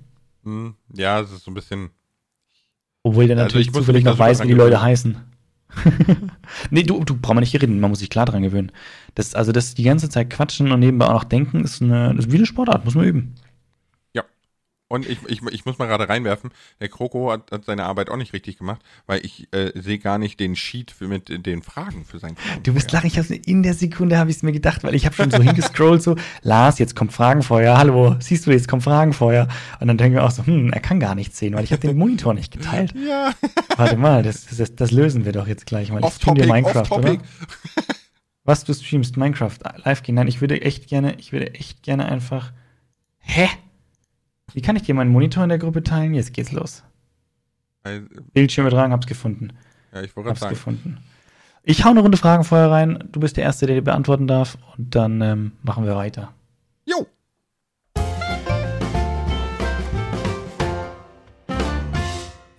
Hm, 0.45 0.75
ja, 0.95 1.21
es 1.21 1.33
ist 1.33 1.45
so 1.45 1.51
ein 1.51 1.55
bisschen 1.55 1.91
obwohl 3.07 3.29
der 3.29 3.37
also 3.37 3.45
natürlich 3.45 3.69
also 3.69 3.81
zufällig 3.81 4.03
noch 4.03 4.19
weiß, 4.19 4.43
wie 4.43 4.49
die 4.49 4.55
Leute 4.55 4.83
heißen. 4.83 5.17
nee, 6.71 6.83
du, 6.83 7.05
du 7.05 7.17
brauchst 7.17 7.35
mal 7.35 7.41
nicht 7.41 7.55
reden, 7.55 7.79
man 7.79 7.91
muss 7.91 8.01
sich 8.01 8.11
klar 8.11 8.27
dran 8.27 8.43
gewöhnen. 8.43 8.73
Das, 9.15 9.37
also 9.37 9.53
das 9.53 9.75
die 9.75 9.85
ganze 9.85 10.09
Zeit 10.09 10.29
quatschen 10.29 10.73
und 10.73 10.81
nebenbei 10.81 11.07
auch 11.07 11.13
noch 11.13 11.25
denken, 11.25 11.63
ist 11.63 11.81
eine, 11.81 12.13
das 12.17 12.27
ist 12.27 12.33
wie 12.33 12.39
eine 12.39 12.47
Sportart, 12.47 12.85
muss 12.85 12.97
man 12.97 13.05
üben. 13.05 13.35
Und 14.89 15.09
ich, 15.09 15.19
ich, 15.27 15.43
ich 15.43 15.65
muss 15.65 15.79
mal 15.79 15.87
gerade 15.87 16.09
reinwerfen, 16.09 16.51
der 16.81 16.89
Kroko 16.89 17.33
hat, 17.33 17.51
hat 17.51 17.65
seine 17.65 17.85
Arbeit 17.85 18.09
auch 18.09 18.17
nicht 18.17 18.33
richtig 18.33 18.59
gemacht, 18.59 18.81
weil 19.07 19.25
ich 19.27 19.49
äh, 19.53 19.73
sehe 19.75 19.99
gar 19.99 20.17
nicht 20.19 20.39
den 20.39 20.55
Sheet 20.55 20.93
für, 20.93 21.09
mit 21.09 21.45
den 21.45 21.63
Fragen 21.63 22.05
für 22.05 22.21
sein. 22.21 22.37
Du 22.63 22.73
bist 22.73 22.93
lachen, 22.93 23.09
ich 23.09 23.19
hab's, 23.19 23.31
in 23.31 23.65
der 23.65 23.75
Sekunde 23.75 24.17
habe 24.17 24.31
ich 24.31 24.37
es 24.37 24.43
mir 24.45 24.53
gedacht, 24.53 24.85
weil 24.85 24.95
ich 24.95 25.05
habe 25.05 25.17
schon 25.17 25.33
so 25.33 25.39
hingescrollt, 25.39 26.03
so, 26.03 26.15
Lars, 26.43 26.79
jetzt 26.79 26.95
kommt 26.95 27.13
Fragenfeuer, 27.13 27.77
hallo, 27.77 28.15
siehst 28.21 28.47
du, 28.47 28.53
jetzt 28.53 28.69
kommt 28.69 28.85
Fragenfeuer. 28.85 29.49
Und 29.81 29.89
dann 29.89 29.99
denke 29.99 30.19
ich 30.19 30.23
auch 30.23 30.31
so, 30.31 30.47
hm, 30.47 30.73
er 30.73 30.81
kann 30.81 31.01
gar 31.01 31.17
nichts 31.17 31.37
sehen, 31.37 31.55
weil 31.55 31.65
ich 31.65 31.73
habe 31.73 31.83
den 31.83 31.99
Monitor 31.99 32.35
nicht 32.35 32.53
geteilt. 32.53 32.95
Ja. 33.07 33.33
Warte 33.77 33.97
mal, 33.97 34.23
das, 34.23 34.47
das, 34.47 34.75
das 34.75 34.91
lösen 34.91 35.25
wir 35.25 35.33
doch 35.33 35.47
jetzt 35.47 35.67
gleich 35.67 35.93
mal. 35.93 36.03
Ich 36.05 36.15
stream 36.15 36.35
dir 36.35 36.47
Minecraft, 36.47 36.91
oder? 36.91 37.19
Was, 38.43 38.65
du 38.65 38.73
streamst 38.75 39.17
Minecraft 39.17 39.59
live 39.85 40.03
gehen? 40.03 40.17
Nein, 40.17 40.27
ich 40.27 40.41
würde 40.41 40.61
echt 40.63 40.89
gerne, 40.89 41.15
ich 41.19 41.33
würde 41.33 41.55
echt 41.55 41.83
gerne 41.83 42.07
einfach. 42.07 42.53
Hä? 43.19 43.49
Wie 44.57 44.63
kann 44.63 44.75
ich 44.75 44.85
dir 44.85 44.95
meinen 44.95 45.13
Monitor 45.13 45.43
in 45.43 45.51
der 45.51 45.59
Gruppe 45.59 45.83
teilen? 45.83 46.15
Jetzt 46.15 46.33
geht's 46.33 46.51
los. 46.51 46.83
Also, 47.83 48.07
Bildschirm 48.33 48.67
übertragen, 48.67 48.91
hab's 48.91 49.07
gefunden. 49.07 49.53
Ja, 49.93 50.01
ich 50.01 50.17
wollte 50.17 50.35
sagen. 50.35 50.55
gefunden. 50.55 50.97
Ich 51.63 51.85
hau 51.85 51.91
eine 51.91 52.01
Runde 52.01 52.17
Fragen 52.17 52.43
vorher 52.43 52.71
rein. 52.71 53.07
Du 53.13 53.21
bist 53.21 53.37
der 53.37 53.45
Erste, 53.45 53.67
der 53.67 53.75
die 53.75 53.83
beantworten 53.83 54.27
darf. 54.27 54.57
Und 54.79 54.95
dann 54.95 55.21
ähm, 55.21 55.53
machen 55.63 55.85
wir 55.85 55.95
weiter. 55.95 56.33
Jo! 56.87 57.07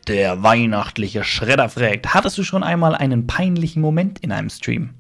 Der 0.08 0.44
weihnachtliche 0.44 1.24
Schredder 1.24 1.68
fragt: 1.68 2.14
Hattest 2.14 2.38
du 2.38 2.44
schon 2.44 2.62
einmal 2.62 2.94
einen 2.94 3.26
peinlichen 3.26 3.82
Moment 3.82 4.20
in 4.20 4.32
einem 4.32 4.52
Stream? 4.52 4.92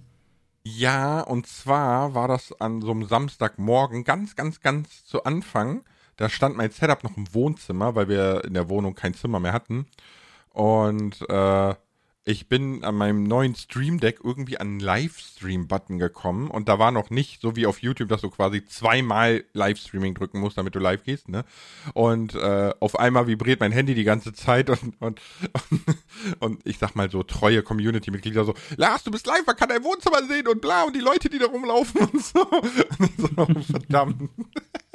Ja, 0.63 1.21
und 1.21 1.45
zwar 1.45 2.15
war 2.15 2.27
das 2.27 2.59
an 2.59 2.81
so 2.81 2.89
einem 2.89 3.05
Samstagmorgen 3.05 4.03
ganz, 4.03 4.35
ganz, 4.35 4.61
ganz 4.61 5.05
zu 5.05 5.25
Anfang 5.25 5.83
da 6.17 6.29
stand 6.29 6.57
mein 6.57 6.71
Setup 6.71 7.03
noch 7.03 7.15
im 7.15 7.33
Wohnzimmer, 7.33 7.95
weil 7.95 8.09
wir 8.09 8.43
in 8.45 8.53
der 8.53 8.69
Wohnung 8.69 8.95
kein 8.95 9.13
Zimmer 9.13 9.39
mehr 9.39 9.53
hatten. 9.53 9.87
Und 10.49 11.27
äh, 11.29 11.75
ich 12.29 12.49
bin 12.49 12.83
an 12.83 12.95
meinem 12.95 13.23
neuen 13.23 13.55
Stream 13.55 14.01
Deck 14.01 14.19
irgendwie 14.21 14.57
an 14.57 14.67
einen 14.67 14.79
Livestream-Button 14.81 15.97
gekommen 15.97 16.51
und 16.51 16.67
da 16.67 16.77
war 16.77 16.91
noch 16.91 17.09
nicht 17.09 17.39
so 17.39 17.55
wie 17.55 17.65
auf 17.65 17.81
YouTube, 17.81 18.09
dass 18.09 18.19
du 18.19 18.29
quasi 18.29 18.65
zweimal 18.65 19.45
Livestreaming 19.53 20.13
drücken 20.13 20.41
musst, 20.41 20.57
damit 20.57 20.75
du 20.75 20.79
live 20.79 21.05
gehst, 21.05 21.29
ne? 21.29 21.45
Und 21.93 22.35
äh, 22.35 22.73
auf 22.81 22.99
einmal 22.99 23.27
vibriert 23.27 23.61
mein 23.61 23.71
Handy 23.71 23.95
die 23.95 24.03
ganze 24.03 24.33
Zeit 24.33 24.69
und, 24.69 24.99
und, 24.99 25.21
und, 25.53 25.81
und 26.39 26.67
ich 26.67 26.79
sag 26.79 26.95
mal 26.95 27.09
so 27.09 27.23
treue 27.23 27.63
Community-Mitglieder 27.63 28.43
so, 28.43 28.55
Lars, 28.75 29.05
du 29.05 29.11
bist 29.11 29.25
live, 29.25 29.45
man 29.45 29.55
kann 29.55 29.69
dein 29.69 29.85
Wohnzimmer 29.85 30.21
sehen 30.27 30.49
und 30.49 30.59
bla 30.59 30.83
und 30.83 30.97
die 30.97 30.99
Leute, 30.99 31.29
die 31.29 31.39
da 31.39 31.45
rumlaufen 31.45 32.01
und 32.01 32.21
so. 32.21 32.41
Und 32.47 33.57
ich 33.57 33.67
so, 33.67 33.71
verdammt. 33.71 34.29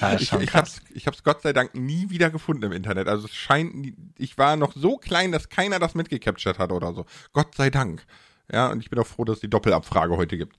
Ja, 0.00 0.14
ich, 0.14 0.32
ich 0.32 0.54
hab's, 0.54 0.80
ich 0.94 1.06
hab's 1.06 1.22
Gott 1.22 1.42
sei 1.42 1.52
Dank 1.52 1.74
nie 1.74 2.10
wieder 2.10 2.30
gefunden 2.30 2.64
im 2.64 2.72
Internet. 2.72 3.08
Also 3.08 3.26
es 3.26 3.34
scheint, 3.34 3.94
ich 4.16 4.38
war 4.38 4.56
noch 4.56 4.72
so 4.74 4.96
klein, 4.96 5.32
dass 5.32 5.48
keiner 5.48 5.78
das 5.78 5.94
mitgecaptured 5.94 6.58
hat 6.58 6.72
oder 6.72 6.94
so. 6.94 7.04
Gott 7.32 7.54
sei 7.54 7.70
Dank. 7.70 8.06
Ja, 8.50 8.68
und 8.68 8.80
ich 8.80 8.90
bin 8.90 8.98
auch 8.98 9.06
froh, 9.06 9.24
dass 9.24 9.36
es 9.36 9.40
die 9.40 9.50
Doppelabfrage 9.50 10.16
heute 10.16 10.38
gibt. 10.38 10.56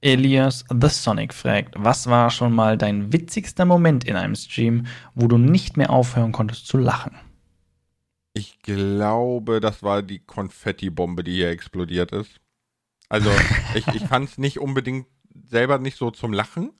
Elias 0.00 0.64
The 0.70 0.88
Sonic 0.88 1.34
fragt, 1.34 1.74
was 1.76 2.06
war 2.06 2.30
schon 2.30 2.52
mal 2.52 2.78
dein 2.78 3.12
witzigster 3.12 3.64
Moment 3.64 4.04
in 4.04 4.14
einem 4.14 4.36
Stream, 4.36 4.86
wo 5.14 5.26
du 5.26 5.38
nicht 5.38 5.76
mehr 5.76 5.90
aufhören 5.90 6.30
konntest 6.30 6.68
zu 6.68 6.78
lachen? 6.78 7.16
Ich 8.32 8.62
glaube, 8.62 9.58
das 9.58 9.82
war 9.82 10.02
die 10.02 10.20
Konfetti-Bombe, 10.20 11.24
die 11.24 11.34
hier 11.34 11.50
explodiert 11.50 12.12
ist. 12.12 12.40
Also, 13.08 13.30
ich, 13.74 13.86
ich 13.88 14.04
fand 14.04 14.28
es 14.28 14.38
nicht 14.38 14.60
unbedingt 14.60 15.08
selber 15.34 15.78
nicht 15.78 15.96
so 15.96 16.12
zum 16.12 16.32
Lachen, 16.32 16.72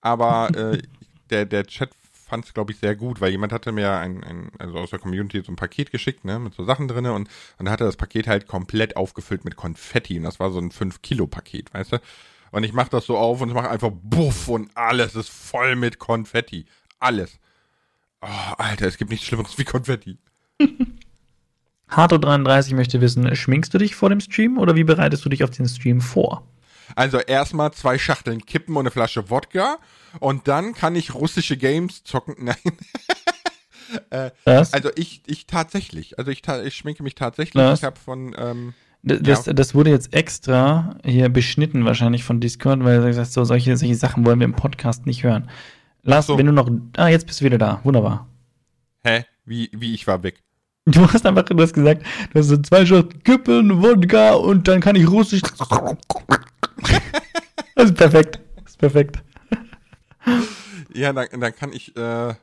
aber 0.00 0.50
äh, 0.54 0.82
der, 1.30 1.46
der 1.46 1.66
Chat 1.66 1.90
fand 2.28 2.44
es, 2.44 2.54
glaube 2.54 2.72
ich, 2.72 2.78
sehr 2.78 2.94
gut, 2.94 3.20
weil 3.20 3.30
jemand 3.30 3.52
hatte 3.52 3.72
mir 3.72 3.92
ein, 3.92 4.22
ein, 4.22 4.50
also 4.58 4.78
aus 4.78 4.90
der 4.90 4.98
Community 4.98 5.42
so 5.42 5.50
ein 5.50 5.56
Paket 5.56 5.90
geschickt, 5.90 6.24
ne, 6.24 6.38
mit 6.38 6.54
so 6.54 6.64
Sachen 6.64 6.86
drinne 6.86 7.12
und, 7.12 7.28
und 7.58 7.64
da 7.64 7.72
hatte 7.72 7.84
das 7.84 7.96
Paket 7.96 8.26
halt 8.26 8.46
komplett 8.46 8.96
aufgefüllt 8.96 9.44
mit 9.44 9.56
Konfetti 9.56 10.18
und 10.18 10.24
das 10.24 10.38
war 10.38 10.50
so 10.50 10.58
ein 10.58 10.70
5-Kilo-Paket, 10.70 11.72
weißt 11.72 11.92
du? 11.92 12.00
Und 12.50 12.64
ich 12.64 12.72
mach 12.72 12.88
das 12.88 13.06
so 13.06 13.18
auf 13.18 13.40
und 13.40 13.52
mache 13.52 13.70
einfach 13.70 13.90
Buff 13.92 14.48
und 14.48 14.70
alles 14.74 15.14
ist 15.14 15.30
voll 15.30 15.76
mit 15.76 15.98
Konfetti. 15.98 16.66
Alles. 16.98 17.38
Oh, 18.20 18.54
Alter, 18.56 18.86
es 18.86 18.96
gibt 18.96 19.10
nichts 19.10 19.26
Schlimmeres 19.26 19.58
wie 19.58 19.64
Konfetti. 19.64 20.18
Harto33 21.90 22.74
möchte 22.74 23.00
wissen, 23.00 23.34
schminkst 23.34 23.72
du 23.72 23.78
dich 23.78 23.94
vor 23.94 24.10
dem 24.10 24.20
Stream 24.20 24.58
oder 24.58 24.74
wie 24.74 24.84
bereitest 24.84 25.24
du 25.24 25.28
dich 25.28 25.44
auf 25.44 25.50
den 25.50 25.68
Stream 25.68 26.00
vor? 26.00 26.46
Also 26.94 27.18
erstmal 27.18 27.72
zwei 27.72 27.98
Schachteln 27.98 28.44
Kippen 28.44 28.76
und 28.76 28.82
eine 28.82 28.90
Flasche 28.90 29.30
Wodka 29.30 29.78
und 30.20 30.48
dann 30.48 30.74
kann 30.74 30.96
ich 30.96 31.14
russische 31.14 31.56
Games 31.56 32.04
zocken. 32.04 32.36
Nein. 32.44 32.56
äh, 34.10 34.30
also 34.44 34.90
ich, 34.96 35.22
ich 35.26 35.46
tatsächlich. 35.46 36.18
Also 36.18 36.30
ich, 36.30 36.42
ich 36.64 36.74
schminke 36.74 37.02
mich 37.02 37.14
tatsächlich. 37.14 37.62
Was? 37.62 37.80
Ich 37.80 37.84
habe 37.84 37.98
von 37.98 38.34
ähm, 38.38 38.74
das, 39.02 39.46
ja. 39.46 39.52
das 39.52 39.74
wurde 39.74 39.90
jetzt 39.90 40.12
extra 40.12 40.96
hier 41.04 41.28
beschnitten 41.28 41.84
wahrscheinlich 41.84 42.24
von 42.24 42.40
Discord, 42.40 42.82
weil 42.84 43.04
er 43.04 43.12
sagt, 43.12 43.32
so 43.32 43.44
solche, 43.44 43.76
solche 43.76 43.94
Sachen 43.94 44.26
wollen 44.26 44.40
wir 44.40 44.44
im 44.44 44.54
Podcast 44.54 45.06
nicht 45.06 45.22
hören. 45.22 45.48
Lars, 46.02 46.26
so. 46.26 46.38
wenn 46.38 46.46
du 46.46 46.52
noch. 46.52 46.70
Ah, 46.96 47.08
jetzt 47.08 47.26
bist 47.26 47.40
du 47.40 47.44
wieder 47.44 47.58
da. 47.58 47.80
Wunderbar. 47.84 48.26
Hä? 49.04 49.24
Wie, 49.44 49.70
wie 49.72 49.94
ich 49.94 50.06
war 50.06 50.22
weg? 50.22 50.42
Du 50.84 51.06
hast 51.12 51.26
einfach, 51.26 51.44
du 51.44 51.60
hast 51.60 51.74
gesagt, 51.74 52.02
du 52.32 52.38
hast 52.38 52.48
so 52.48 52.56
zwei 52.56 52.86
Schachteln 52.86 53.22
Kippen, 53.22 53.82
Wodka 53.82 54.34
und 54.34 54.66
dann 54.68 54.80
kann 54.80 54.96
ich 54.96 55.08
russisch 55.08 55.42
das 57.74 57.86
ist 57.86 57.94
perfekt. 57.96 58.40
Das 58.56 58.70
ist 58.72 58.78
perfekt. 58.78 59.22
Ja, 60.92 61.12
dann, 61.12 61.40
dann 61.40 61.54
kann 61.54 61.72
ich 61.72 61.96
äh, 61.96 62.34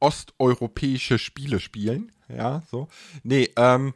osteuropäische 0.00 1.18
Spiele 1.18 1.60
spielen. 1.60 2.12
Ja, 2.28 2.62
so. 2.70 2.88
Nee, 3.22 3.50
ähm, 3.56 3.94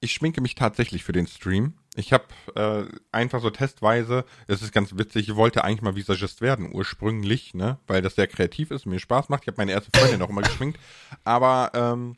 ich 0.00 0.12
schminke 0.12 0.40
mich 0.40 0.54
tatsächlich 0.54 1.04
für 1.04 1.12
den 1.12 1.26
Stream. 1.26 1.74
Ich 1.96 2.12
habe 2.12 2.24
äh, 2.56 2.84
einfach 3.12 3.40
so 3.40 3.50
testweise, 3.50 4.24
es 4.48 4.62
ist 4.62 4.72
ganz 4.72 4.96
witzig, 4.96 5.28
ich 5.28 5.36
wollte 5.36 5.62
eigentlich 5.62 5.82
mal 5.82 5.94
Visagist 5.94 6.40
werden, 6.40 6.70
ursprünglich, 6.72 7.54
ne, 7.54 7.78
weil 7.86 8.02
das 8.02 8.16
sehr 8.16 8.26
kreativ 8.26 8.70
ist 8.70 8.84
und 8.84 8.92
mir 8.92 8.98
Spaß 8.98 9.28
macht. 9.28 9.44
Ich 9.44 9.48
habe 9.48 9.58
meine 9.58 9.72
erste 9.72 9.96
Freundin 9.96 10.20
auch 10.22 10.28
immer 10.28 10.42
geschminkt. 10.42 10.78
Aber 11.22 11.70
ähm, 11.74 12.16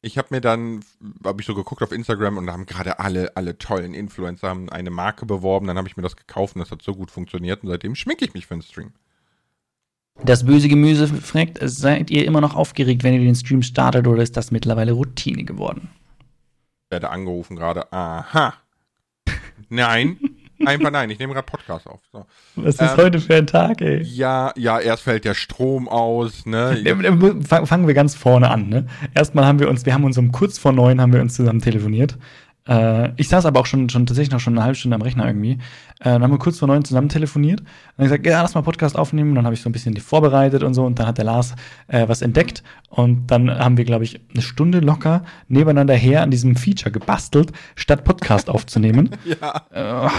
ich 0.00 0.16
habe 0.16 0.28
mir 0.30 0.40
dann, 0.40 0.84
habe 1.24 1.40
ich 1.40 1.46
so 1.46 1.54
geguckt 1.54 1.82
auf 1.82 1.92
Instagram 1.92 2.38
und 2.38 2.46
da 2.46 2.52
haben 2.52 2.66
gerade 2.66 3.00
alle, 3.00 3.36
alle 3.36 3.58
tollen 3.58 3.94
Influencer 3.94 4.48
haben 4.48 4.68
eine 4.70 4.90
Marke 4.90 5.26
beworben, 5.26 5.66
dann 5.66 5.76
habe 5.76 5.88
ich 5.88 5.96
mir 5.96 6.02
das 6.02 6.16
gekauft 6.16 6.54
und 6.54 6.60
das 6.60 6.70
hat 6.70 6.82
so 6.82 6.94
gut 6.94 7.10
funktioniert 7.10 7.62
und 7.62 7.68
seitdem 7.68 7.94
schminke 7.94 8.24
ich 8.24 8.34
mich 8.34 8.46
für 8.46 8.54
den 8.54 8.62
Stream. 8.62 8.92
Das 10.24 10.44
böse 10.44 10.68
Gemüse 10.68 11.06
fragt, 11.08 11.58
seid 11.62 12.10
ihr 12.10 12.24
immer 12.24 12.40
noch 12.40 12.54
aufgeregt, 12.54 13.04
wenn 13.04 13.14
ihr 13.14 13.20
den 13.20 13.36
Stream 13.36 13.62
startet 13.62 14.06
oder 14.06 14.22
ist 14.22 14.36
das 14.36 14.50
mittlerweile 14.50 14.92
Routine 14.92 15.44
geworden? 15.44 15.90
Ich 16.84 16.90
werde 16.90 17.10
angerufen 17.10 17.56
gerade. 17.56 17.92
Aha. 17.92 18.54
Nein. 19.68 20.18
Einfach 20.64 20.90
nein, 20.90 21.10
ich 21.10 21.18
nehme 21.18 21.34
gerade 21.34 21.46
Podcast 21.46 21.86
auf. 21.86 22.00
So. 22.12 22.24
Was 22.56 22.74
ist 22.76 22.80
ähm, 22.80 22.96
heute 22.96 23.20
für 23.20 23.36
ein 23.36 23.46
Tag, 23.46 23.80
ey? 23.80 24.02
Ja, 24.02 24.52
ja, 24.56 24.80
erst 24.80 25.04
fällt 25.04 25.24
der 25.24 25.34
Strom 25.34 25.88
aus, 25.88 26.46
ne? 26.46 26.76
Fangen 27.64 27.86
wir 27.86 27.94
ganz 27.94 28.14
vorne 28.14 28.50
an, 28.50 28.68
ne? 28.68 28.86
Erstmal 29.14 29.44
haben 29.46 29.60
wir 29.60 29.68
uns, 29.68 29.86
wir 29.86 29.94
haben 29.94 30.04
uns 30.04 30.18
um 30.18 30.32
kurz 30.32 30.58
vor 30.58 30.72
neun 30.72 31.00
haben 31.00 31.12
wir 31.12 31.20
uns 31.20 31.34
zusammen 31.34 31.60
telefoniert. 31.60 32.18
Äh, 32.68 33.12
ich 33.16 33.28
saß 33.28 33.46
aber 33.46 33.60
auch 33.60 33.66
schon, 33.66 33.88
schon 33.88 34.06
tatsächlich 34.06 34.32
noch 34.32 34.40
schon 34.40 34.54
eine 34.54 34.62
halbe 34.62 34.74
Stunde 34.74 34.96
am 34.96 35.02
Rechner 35.02 35.26
irgendwie. 35.26 35.58
Äh, 36.00 36.04
dann 36.04 36.22
haben 36.22 36.30
wir 36.30 36.38
kurz 36.38 36.58
vor 36.58 36.68
neun 36.68 36.84
zusammen 36.84 37.08
telefoniert. 37.08 37.60
Und 37.60 37.68
dann 37.96 38.06
gesagt, 38.06 38.26
ja, 38.26 38.40
lass 38.42 38.54
mal 38.54 38.62
Podcast 38.62 38.96
aufnehmen. 38.96 39.34
Dann 39.34 39.44
habe 39.44 39.54
ich 39.54 39.62
so 39.62 39.68
ein 39.68 39.72
bisschen 39.72 39.94
die 39.94 40.00
vorbereitet 40.00 40.62
und 40.62 40.74
so. 40.74 40.84
Und 40.84 40.98
dann 40.98 41.06
hat 41.06 41.18
der 41.18 41.24
Lars 41.24 41.54
äh, 41.88 42.08
was 42.08 42.22
entdeckt. 42.22 42.62
Und 42.88 43.26
dann 43.28 43.50
haben 43.50 43.76
wir, 43.76 43.84
glaube 43.84 44.04
ich, 44.04 44.20
eine 44.32 44.42
Stunde 44.42 44.80
locker 44.80 45.24
nebeneinander 45.48 45.94
her 45.94 46.22
an 46.22 46.30
diesem 46.30 46.56
Feature 46.56 46.90
gebastelt, 46.90 47.52
statt 47.74 48.04
Podcast 48.04 48.48
aufzunehmen. 48.50 49.10
ja. 49.24 50.06
Äh, 50.06 50.10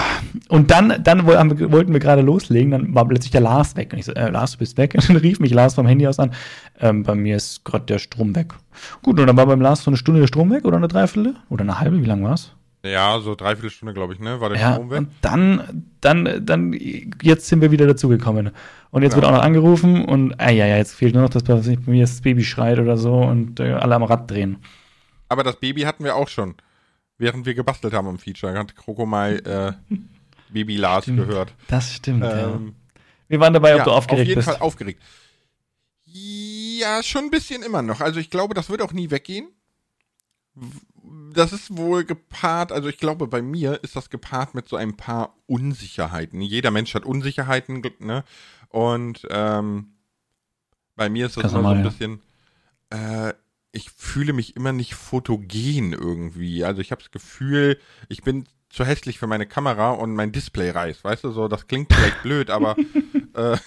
und 0.49 0.71
dann, 0.71 1.01
dann 1.03 1.25
wollten 1.25 1.93
wir 1.93 1.99
gerade 1.99 2.21
loslegen. 2.21 2.71
Dann 2.71 2.93
war 2.93 3.07
plötzlich 3.07 3.31
der 3.31 3.41
Lars 3.41 3.75
weg. 3.75 3.93
Und 3.93 3.99
ich 3.99 4.05
so, 4.05 4.13
äh, 4.13 4.29
Lars, 4.29 4.53
du 4.53 4.57
bist 4.59 4.77
weg. 4.77 4.93
Und 4.99 5.07
dann 5.07 5.17
rief 5.17 5.39
mich 5.39 5.53
Lars 5.53 5.75
vom 5.75 5.87
Handy 5.87 6.07
aus 6.07 6.19
an. 6.19 6.31
Ähm, 6.79 7.03
bei 7.03 7.15
mir 7.15 7.35
ist 7.35 7.63
gerade 7.63 7.85
der 7.85 7.99
Strom 7.99 8.35
weg. 8.35 8.53
Gut, 9.01 9.19
und 9.19 9.27
dann 9.27 9.37
war 9.37 9.45
beim 9.45 9.61
Last 9.61 9.83
so 9.83 9.91
eine 9.91 9.97
Stunde 9.97 10.21
der 10.21 10.27
Strom 10.27 10.49
weg 10.51 10.65
oder 10.65 10.77
eine 10.77 10.87
Dreiviertel? 10.87 11.35
Oder 11.49 11.63
eine 11.63 11.79
halbe? 11.79 12.01
Wie 12.01 12.05
lang 12.05 12.23
war's? 12.23 12.51
Ja, 12.83 13.19
so 13.19 13.35
dreiviertel 13.35 13.69
Stunde, 13.69 13.93
glaube 13.93 14.13
ich, 14.13 14.19
ne? 14.19 14.39
War 14.39 14.49
der 14.49 14.57
Ja, 14.59 14.73
Strom 14.73 14.89
weg? 14.89 14.99
und 14.99 15.09
dann, 15.21 15.85
dann, 15.99 16.45
dann, 16.45 16.73
jetzt 17.21 17.47
sind 17.47 17.61
wir 17.61 17.71
wieder 17.71 17.85
dazugekommen. 17.87 18.51
Und 18.91 19.03
jetzt 19.03 19.11
Ja. 19.13 19.17
wird 19.17 19.25
auch 19.25 19.31
noch 19.31 19.43
angerufen 19.43 20.05
und, 20.05 20.39
ah 20.39 20.49
ja, 20.49 20.65
ja, 20.65 20.77
jetzt 20.77 20.93
fehlt 20.95 21.13
nur 21.13 21.23
noch, 21.23 21.29
dass 21.29 21.43
bei 21.43 21.55
mir 21.85 22.01
das 22.03 22.21
Baby 22.21 22.43
schreit 22.43 22.79
oder 22.79 22.95
so 22.97 23.15
und 23.15 23.59
äh, 23.59 23.73
alle 23.73 23.95
am 23.95 24.03
Rad 24.03 24.31
drehen. 24.31 24.57
Aber 25.27 25.43
das 25.43 25.59
Baby 25.59 25.81
hatten 25.81 26.03
wir 26.05 26.15
auch 26.15 26.29
schon. 26.29 26.55
Während 27.17 27.45
wir 27.45 27.53
gebastelt 27.53 27.93
haben 27.93 28.07
am 28.07 28.17
Feature, 28.17 28.57
hat 28.57 28.75
Kroko 28.77 29.05
mal 29.05 29.75
äh, 29.89 29.95
Baby 30.53 30.77
Lars 30.77 31.05
gehört. 31.05 31.53
Das 31.67 31.93
stimmt, 31.93 32.23
ja. 32.23 32.55
Ähm, 32.55 32.75
Wir 33.27 33.41
waren 33.41 33.53
dabei, 33.53 33.73
ob 33.73 33.79
ja, 33.79 33.83
du 33.83 33.91
aufgeregt 33.91 34.21
auf 34.21 34.27
jeden 34.27 34.35
bist. 34.39 34.47
Fall 34.49 34.57
aufgeregt. 34.61 35.01
Ja, 36.05 37.03
schon 37.03 37.25
ein 37.25 37.29
bisschen 37.29 37.61
immer 37.61 37.81
noch. 37.81 37.99
Also 37.99 38.19
ich 38.21 38.29
glaube, 38.29 38.53
das 38.53 38.69
wird 38.69 38.81
auch 38.81 38.93
nie 38.93 39.11
weggehen. 39.11 39.49
Das 41.33 41.53
ist 41.53 41.75
wohl 41.77 42.03
gepaart, 42.03 42.71
also 42.71 42.89
ich 42.89 42.97
glaube, 42.97 43.27
bei 43.27 43.41
mir 43.41 43.83
ist 43.83 43.95
das 43.95 44.09
gepaart 44.09 44.55
mit 44.55 44.67
so 44.67 44.75
ein 44.75 44.95
paar 44.95 45.35
Unsicherheiten. 45.47 46.41
Jeder 46.41 46.71
Mensch 46.71 46.93
hat 46.95 47.05
Unsicherheiten, 47.05 47.83
ne? 47.99 48.23
Und 48.69 49.27
ähm, 49.29 49.93
bei 50.95 51.09
mir 51.09 51.25
ist 51.27 51.37
das 51.37 51.51
immer 51.53 51.61
so 51.61 51.67
ein 51.67 51.83
bisschen, 51.83 52.21
äh, 52.89 53.33
ich 53.71 53.89
fühle 53.91 54.33
mich 54.33 54.55
immer 54.55 54.73
nicht 54.73 54.95
fotogen 54.95 55.93
irgendwie. 55.93 56.63
Also 56.63 56.81
ich 56.81 56.91
habe 56.91 57.01
das 57.01 57.11
Gefühl, 57.11 57.79
ich 58.09 58.23
bin 58.23 58.45
zu 58.69 58.85
hässlich 58.85 59.17
für 59.17 59.27
meine 59.27 59.45
Kamera 59.47 59.91
und 59.91 60.13
mein 60.13 60.31
Display 60.31 60.69
reißt. 60.69 61.03
Weißt 61.03 61.23
du, 61.23 61.31
so, 61.31 61.47
das 61.47 61.67
klingt 61.67 61.91
vielleicht 61.93 62.21
blöd, 62.23 62.49
aber 62.49 62.75
äh, 63.33 63.57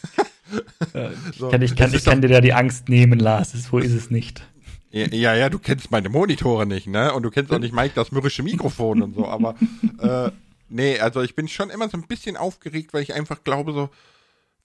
so, 1.37 1.47
Ich 1.47 1.51
kann, 1.51 1.63
ich 1.63 1.77
kann, 1.77 1.95
ich 1.95 2.05
kann 2.05 2.21
dir 2.21 2.29
da 2.29 2.41
die 2.41 2.53
Angst 2.53 2.89
nehmen, 2.89 3.19
Lars. 3.19 3.53
So 3.53 3.79
ist 3.79 3.93
es 3.93 4.11
nicht. 4.11 4.47
Ja, 4.93 5.35
ja, 5.35 5.49
du 5.49 5.59
kennst 5.59 5.91
meine 5.91 6.09
Monitore 6.11 6.67
nicht, 6.67 6.87
ne? 6.87 7.15
Und 7.15 7.23
du 7.23 7.31
kennst 7.31 7.51
auch 7.53 7.59
nicht 7.59 7.73
Mike 7.75 7.95
das 7.95 8.13
mürrische 8.13 8.43
Mikrofon 8.43 9.01
und 9.03 9.15
so, 9.15 9.27
aber 9.27 9.55
äh, 9.99 10.31
nee, 10.69 10.99
also 11.01 11.23
ich 11.23 11.35
bin 11.35 11.49
schon 11.49 11.71
immer 11.71 11.89
so 11.89 11.97
ein 11.97 12.07
bisschen 12.07 12.37
aufgeregt, 12.37 12.93
weil 12.93 13.03
ich 13.03 13.15
einfach 13.15 13.43
glaube 13.43 13.73
so, 13.73 13.89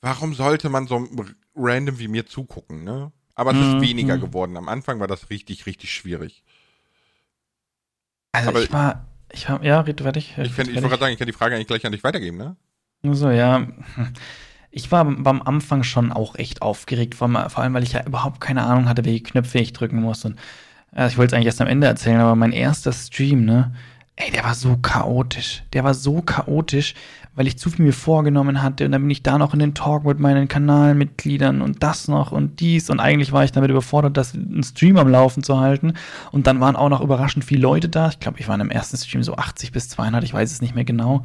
warum 0.02 0.34
sollte 0.34 0.68
man 0.70 0.86
so 0.88 1.08
random 1.56 1.98
wie 2.00 2.10
mir 2.10 2.26
zugucken, 2.26 2.84
ne? 2.84 3.12
Aber 3.36 3.52
es 3.54 3.58
ist 3.60 3.76
Mhm. 3.76 3.82
weniger 3.82 4.18
geworden. 4.18 4.58
Am 4.58 4.68
Anfang 4.68 5.00
war 5.00 5.08
das 5.08 5.30
richtig, 5.30 5.66
richtig 5.66 5.94
schwierig. 5.94 6.44
Also 8.34 8.50
Aber- 8.50 8.64
ich 8.64 8.72
war, 8.74 9.06
ich 9.32 9.48
war, 9.48 9.64
ja, 9.64 9.80
red 9.82 10.02
fertig. 10.02 10.34
Ich, 10.38 10.44
ich 10.48 10.52
fertig. 10.52 10.76
wollte 10.76 10.88
gerade 10.90 11.00
sagen, 11.02 11.14
ich 11.14 11.20
kann 11.20 11.28
die 11.28 11.34
Frage 11.34 11.56
eigentlich 11.56 11.68
gleich 11.68 11.86
an 11.86 11.92
dich 11.94 12.04
weitergeben, 12.04 12.38
ne? 12.38 12.56
So, 13.04 13.30
ja. 13.30 13.68
Ich 14.78 14.92
war 14.92 15.06
beim 15.06 15.42
Anfang 15.42 15.82
schon 15.82 16.12
auch 16.12 16.36
echt 16.36 16.62
aufgeregt, 16.62 17.16
vor 17.16 17.28
allem, 17.28 17.74
weil 17.74 17.82
ich 17.82 17.94
ja 17.94 18.06
überhaupt 18.06 18.40
keine 18.40 18.64
Ahnung 18.64 18.88
hatte, 18.88 19.06
welche 19.06 19.24
Knöpfe 19.24 19.58
ich 19.58 19.74
drücken 19.74 20.00
muss. 20.00 20.24
Und 20.24 20.38
äh, 20.96 21.08
ich 21.08 21.18
wollte 21.18 21.32
es 21.32 21.34
eigentlich 21.34 21.48
erst 21.48 21.62
am 21.62 21.68
Ende 21.68 21.88
erzählen, 21.88 22.20
aber 22.20 22.36
mein 22.36 22.52
erster 22.52 22.94
Stream, 22.94 23.44
ne, 23.44 23.74
ey, 24.18 24.30
der 24.30 24.44
war 24.44 24.54
so 24.54 24.78
chaotisch. 24.78 25.64
Der 25.74 25.84
war 25.84 25.96
so 25.96 26.22
chaotisch, 26.22 26.94
weil 27.34 27.48
ich 27.48 27.58
zu 27.58 27.72
viel 27.72 27.86
mir 27.86 27.92
vorgenommen 27.92 28.62
hatte. 28.62 28.86
Und 28.86 28.92
dann 28.92 29.02
bin 29.02 29.10
ich 29.10 29.24
da 29.24 29.40
noch 29.40 29.54
in 29.54 29.60
den 29.60 29.74
Talk 29.74 30.06
mit 30.06 30.20
meinen 30.20 30.48
Kanalmitgliedern 30.48 31.64
und 31.64 31.82
das 31.82 32.08
noch 32.08 32.32
und 32.32 32.60
dies. 32.60 32.92
Und 32.92 33.00
eigentlich 33.00 33.32
war 33.32 33.44
ich 33.44 33.52
damit 33.52 33.72
überfordert, 33.72 34.16
das 34.16 34.36
einen 34.36 34.62
Stream 34.62 34.98
am 34.98 35.08
Laufen 35.08 35.42
zu 35.42 35.60
halten. 35.60 35.94
Und 36.32 36.46
dann 36.46 36.60
waren 36.60 36.76
auch 36.76 36.90
noch 36.90 37.02
überraschend 37.02 37.44
viele 37.44 37.62
Leute 37.62 37.90
da. 37.90 38.10
Ich 38.10 38.20
glaube, 38.20 38.40
ich 38.40 38.48
war 38.48 38.60
im 38.60 38.70
ersten 38.70 38.98
Stream 38.98 39.24
so 39.24 39.36
80 39.38 39.72
bis 39.72 39.90
200, 39.90 40.24
ich 40.24 40.36
weiß 40.36 40.52
es 40.52 40.62
nicht 40.62 40.76
mehr 40.76 40.86
genau. 40.86 41.24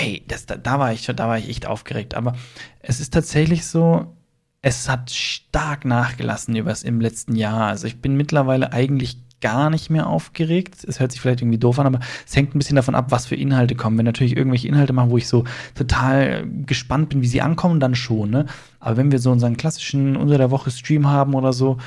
Ey, 0.00 0.24
das, 0.26 0.46
da, 0.46 0.56
da 0.56 0.78
war 0.78 0.92
ich 0.92 1.04
schon, 1.04 1.16
da 1.16 1.28
war 1.28 1.36
ich 1.36 1.48
echt 1.50 1.66
aufgeregt. 1.66 2.14
Aber 2.14 2.34
es 2.80 3.00
ist 3.00 3.12
tatsächlich 3.12 3.66
so, 3.66 4.16
es 4.62 4.88
hat 4.88 5.10
stark 5.10 5.84
nachgelassen 5.84 6.56
übers 6.56 6.82
im 6.82 7.00
letzten 7.00 7.36
Jahr. 7.36 7.66
Also 7.66 7.86
ich 7.86 8.00
bin 8.00 8.16
mittlerweile 8.16 8.72
eigentlich 8.72 9.18
gar 9.42 9.68
nicht 9.68 9.90
mehr 9.90 10.06
aufgeregt. 10.06 10.84
Es 10.84 11.00
hört 11.00 11.12
sich 11.12 11.20
vielleicht 11.20 11.42
irgendwie 11.42 11.58
doof 11.58 11.78
an, 11.78 11.86
aber 11.86 12.00
es 12.26 12.34
hängt 12.34 12.54
ein 12.54 12.58
bisschen 12.58 12.76
davon 12.76 12.94
ab, 12.94 13.06
was 13.10 13.26
für 13.26 13.36
Inhalte 13.36 13.74
kommen. 13.74 13.98
Wenn 13.98 14.06
natürlich 14.06 14.36
irgendwelche 14.36 14.68
Inhalte 14.68 14.92
machen, 14.92 15.10
wo 15.10 15.18
ich 15.18 15.28
so 15.28 15.44
total 15.74 16.46
gespannt 16.66 17.10
bin, 17.10 17.20
wie 17.20 17.26
sie 17.26 17.42
ankommen, 17.42 17.80
dann 17.80 17.94
schon, 17.94 18.30
ne? 18.30 18.46
Aber 18.78 18.96
wenn 18.96 19.12
wir 19.12 19.18
so 19.18 19.30
unseren 19.30 19.56
klassischen 19.56 20.16
unter 20.16 20.38
der 20.38 20.50
Woche 20.50 20.70
Stream 20.70 21.08
haben 21.08 21.34
oder 21.34 21.52
so, 21.52 21.78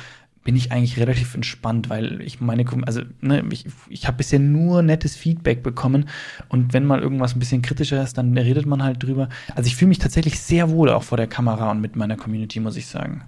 bin 0.43 0.55
ich 0.55 0.71
eigentlich 0.71 0.99
relativ 0.99 1.35
entspannt, 1.35 1.89
weil 1.89 2.21
ich 2.21 2.41
meine, 2.41 2.65
also 2.85 3.01
ne, 3.21 3.43
ich, 3.51 3.65
ich 3.89 4.07
habe 4.07 4.17
bisher 4.17 4.39
nur 4.39 4.81
nettes 4.81 5.15
Feedback 5.15 5.63
bekommen 5.63 6.09
und 6.49 6.73
wenn 6.73 6.85
mal 6.85 7.01
irgendwas 7.01 7.35
ein 7.35 7.39
bisschen 7.39 7.61
kritischer 7.61 8.03
ist, 8.03 8.17
dann 8.17 8.37
redet 8.37 8.65
man 8.65 8.83
halt 8.83 9.01
drüber. 9.01 9.29
Also 9.55 9.67
ich 9.67 9.75
fühle 9.75 9.89
mich 9.89 9.99
tatsächlich 9.99 10.39
sehr 10.39 10.69
wohl 10.69 10.89
auch 10.89 11.03
vor 11.03 11.17
der 11.17 11.27
Kamera 11.27 11.71
und 11.71 11.81
mit 11.81 11.95
meiner 11.95 12.17
Community, 12.17 12.59
muss 12.59 12.75
ich 12.75 12.87
sagen. 12.87 13.23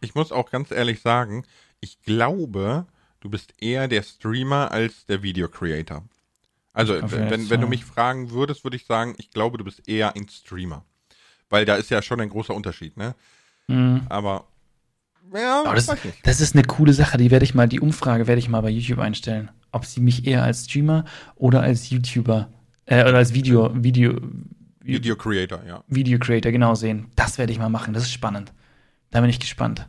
Ich 0.00 0.14
muss 0.14 0.32
auch 0.32 0.50
ganz 0.50 0.70
ehrlich 0.70 1.00
sagen, 1.00 1.44
ich 1.80 2.00
glaube, 2.02 2.86
du 3.20 3.30
bist 3.30 3.54
eher 3.60 3.88
der 3.88 4.02
Streamer 4.02 4.70
als 4.70 5.06
der 5.06 5.22
Video 5.22 5.48
Creator. 5.48 6.04
Also, 6.72 6.94
wenn, 6.94 7.10
jeden 7.10 7.30
wenn, 7.30 7.50
wenn 7.50 7.60
du 7.60 7.66
mich 7.66 7.84
fragen 7.84 8.30
würdest, 8.30 8.64
würde 8.64 8.76
ich 8.76 8.86
sagen, 8.86 9.14
ich 9.18 9.30
glaube, 9.30 9.58
du 9.58 9.64
bist 9.64 9.86
eher 9.88 10.16
ein 10.16 10.28
Streamer. 10.28 10.84
Weil 11.50 11.64
da 11.66 11.74
ist 11.74 11.90
ja 11.90 12.00
schon 12.00 12.20
ein 12.20 12.30
großer 12.30 12.54
Unterschied, 12.54 12.96
ne? 12.96 13.14
Mhm. 13.68 14.06
Aber, 14.08 14.46
ja, 15.34 15.62
Aber 15.64 15.74
das, 15.74 15.86
das 16.22 16.40
ist 16.40 16.54
eine 16.54 16.64
coole 16.64 16.92
Sache, 16.92 17.18
die 17.18 17.30
werde 17.30 17.44
ich 17.44 17.54
mal, 17.54 17.68
die 17.68 17.80
Umfrage 17.80 18.26
werde 18.26 18.38
ich 18.38 18.48
mal 18.48 18.60
bei 18.60 18.70
YouTube 18.70 18.98
einstellen. 18.98 19.50
Ob 19.70 19.84
sie 19.86 20.00
mich 20.00 20.26
eher 20.26 20.42
als 20.42 20.64
Streamer 20.66 21.04
oder 21.36 21.62
als 21.62 21.88
YouTuber 21.90 22.48
äh, 22.86 23.02
oder 23.02 23.16
als 23.18 23.32
Video, 23.32 23.70
Video, 23.74 24.14
Video 24.80 25.16
Creator, 25.16 25.62
ja. 25.66 25.84
Video 25.88 26.18
Creator 26.18 26.52
genau 26.52 26.74
sehen. 26.74 27.06
Das 27.16 27.38
werde 27.38 27.52
ich 27.52 27.58
mal 27.58 27.68
machen. 27.68 27.94
Das 27.94 28.02
ist 28.02 28.12
spannend. 28.12 28.52
Da 29.10 29.20
bin 29.20 29.30
ich 29.30 29.40
gespannt. 29.40 29.88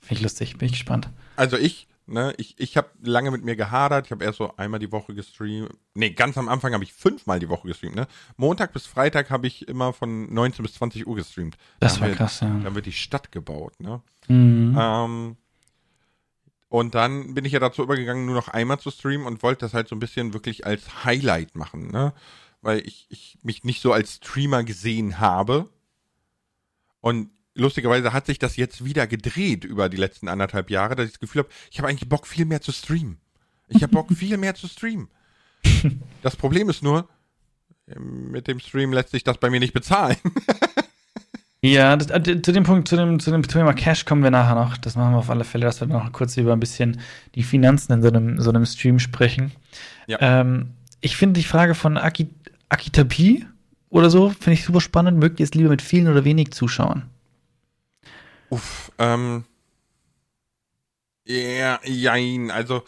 Finde 0.00 0.14
ich 0.16 0.22
lustig, 0.22 0.58
bin 0.58 0.66
ich 0.66 0.72
gespannt. 0.72 1.08
Also 1.36 1.56
ich, 1.56 1.86
ne, 2.06 2.34
ich, 2.36 2.54
ich 2.58 2.76
habe 2.76 2.88
lange 3.02 3.30
mit 3.30 3.44
mir 3.44 3.56
gehadert. 3.56 4.06
Ich 4.06 4.12
habe 4.12 4.24
erst 4.24 4.38
so 4.38 4.54
einmal 4.56 4.80
die 4.80 4.92
Woche 4.92 5.14
gestreamt. 5.14 5.70
Nee, 5.94 6.10
ganz 6.10 6.36
am 6.36 6.48
Anfang 6.48 6.74
habe 6.74 6.84
ich 6.84 6.92
fünfmal 6.92 7.38
die 7.40 7.48
Woche 7.48 7.68
gestreamt, 7.68 7.94
ne? 7.94 8.06
Montag 8.36 8.72
bis 8.72 8.84
Freitag 8.86 9.30
habe 9.30 9.46
ich 9.46 9.66
immer 9.68 9.92
von 9.94 10.32
19 10.34 10.62
bis 10.62 10.74
20 10.74 11.06
Uhr 11.06 11.16
gestreamt. 11.16 11.56
Das 11.80 11.94
Dann 11.94 12.00
war 12.02 12.08
wird- 12.08 12.18
krass, 12.18 12.40
ja. 12.40 12.48
Dann 12.62 12.74
wird 12.74 12.84
die 12.86 12.92
Stadt 12.92 13.32
gebaut, 13.32 13.80
ne? 13.80 14.02
Mhm. 14.28 14.76
Ähm, 14.78 15.36
und 16.68 16.94
dann 16.94 17.34
bin 17.34 17.44
ich 17.44 17.52
ja 17.52 17.60
dazu 17.60 17.82
übergegangen, 17.82 18.26
nur 18.26 18.34
noch 18.34 18.48
einmal 18.48 18.80
zu 18.80 18.90
streamen 18.90 19.26
und 19.26 19.42
wollte 19.42 19.60
das 19.60 19.74
halt 19.74 19.86
so 19.86 19.94
ein 19.94 20.00
bisschen 20.00 20.32
wirklich 20.32 20.66
als 20.66 21.04
Highlight 21.04 21.54
machen, 21.54 21.88
ne? 21.90 22.12
Weil 22.62 22.80
ich, 22.86 23.06
ich 23.10 23.38
mich 23.42 23.62
nicht 23.62 23.80
so 23.80 23.92
als 23.92 24.16
Streamer 24.16 24.64
gesehen 24.64 25.20
habe. 25.20 25.68
Und 27.00 27.30
lustigerweise 27.54 28.12
hat 28.12 28.26
sich 28.26 28.38
das 28.38 28.56
jetzt 28.56 28.84
wieder 28.84 29.06
gedreht 29.06 29.64
über 29.64 29.88
die 29.88 29.98
letzten 29.98 30.28
anderthalb 30.28 30.70
Jahre, 30.70 30.96
dass 30.96 31.06
ich 31.06 31.12
das 31.12 31.20
Gefühl 31.20 31.42
habe, 31.42 31.50
ich 31.70 31.78
habe 31.78 31.88
eigentlich 31.88 32.08
Bock, 32.08 32.26
viel 32.26 32.46
mehr 32.46 32.60
zu 32.60 32.72
streamen. 32.72 33.18
Ich 33.68 33.82
habe 33.82 33.92
Bock, 33.92 34.10
viel 34.16 34.36
mehr 34.36 34.54
zu 34.54 34.66
streamen. 34.66 35.08
Das 36.22 36.36
Problem 36.36 36.68
ist 36.70 36.82
nur, 36.82 37.08
mit 37.86 38.48
dem 38.48 38.60
Stream 38.60 38.92
lässt 38.92 39.10
sich 39.10 39.24
das 39.24 39.38
bei 39.38 39.50
mir 39.50 39.60
nicht 39.60 39.74
bezahlen. 39.74 40.16
Ja, 41.64 41.96
das, 41.96 42.10
äh, 42.10 42.42
zu 42.42 42.52
dem 42.52 42.64
Punkt, 42.64 42.88
zu 42.88 42.96
dem, 42.96 43.18
zu 43.18 43.30
dem 43.30 43.42
Thema 43.42 43.72
Cash 43.72 44.04
kommen 44.04 44.22
wir 44.22 44.30
nachher 44.30 44.54
noch. 44.54 44.76
Das 44.76 44.96
machen 44.96 45.12
wir 45.12 45.18
auf 45.18 45.30
alle 45.30 45.44
Fälle, 45.44 45.64
dass 45.64 45.80
wir 45.80 45.86
noch 45.86 46.12
kurz 46.12 46.36
über 46.36 46.52
ein 46.52 46.60
bisschen 46.60 47.00
die 47.34 47.42
Finanzen 47.42 47.94
in 47.94 48.02
so 48.02 48.08
einem, 48.08 48.38
so 48.38 48.50
einem 48.50 48.66
Stream 48.66 48.98
sprechen. 48.98 49.50
Ja. 50.06 50.18
Ähm, 50.20 50.74
ich 51.00 51.16
finde 51.16 51.40
die 51.40 51.46
Frage 51.46 51.74
von 51.74 51.96
Aki, 51.96 52.28
Akitapi 52.68 53.46
oder 53.88 54.10
so, 54.10 54.28
finde 54.28 54.52
ich 54.52 54.64
super 54.64 54.82
spannend. 54.82 55.18
Mögt 55.18 55.40
ihr 55.40 55.44
es 55.44 55.54
lieber 55.54 55.70
mit 55.70 55.80
vielen 55.80 56.08
oder 56.08 56.26
wenig 56.26 56.52
Zuschauern? 56.52 57.08
Uff, 58.50 58.92
ähm. 58.98 59.44
Ja, 61.24 61.80
jein, 61.82 62.50
also, 62.50 62.82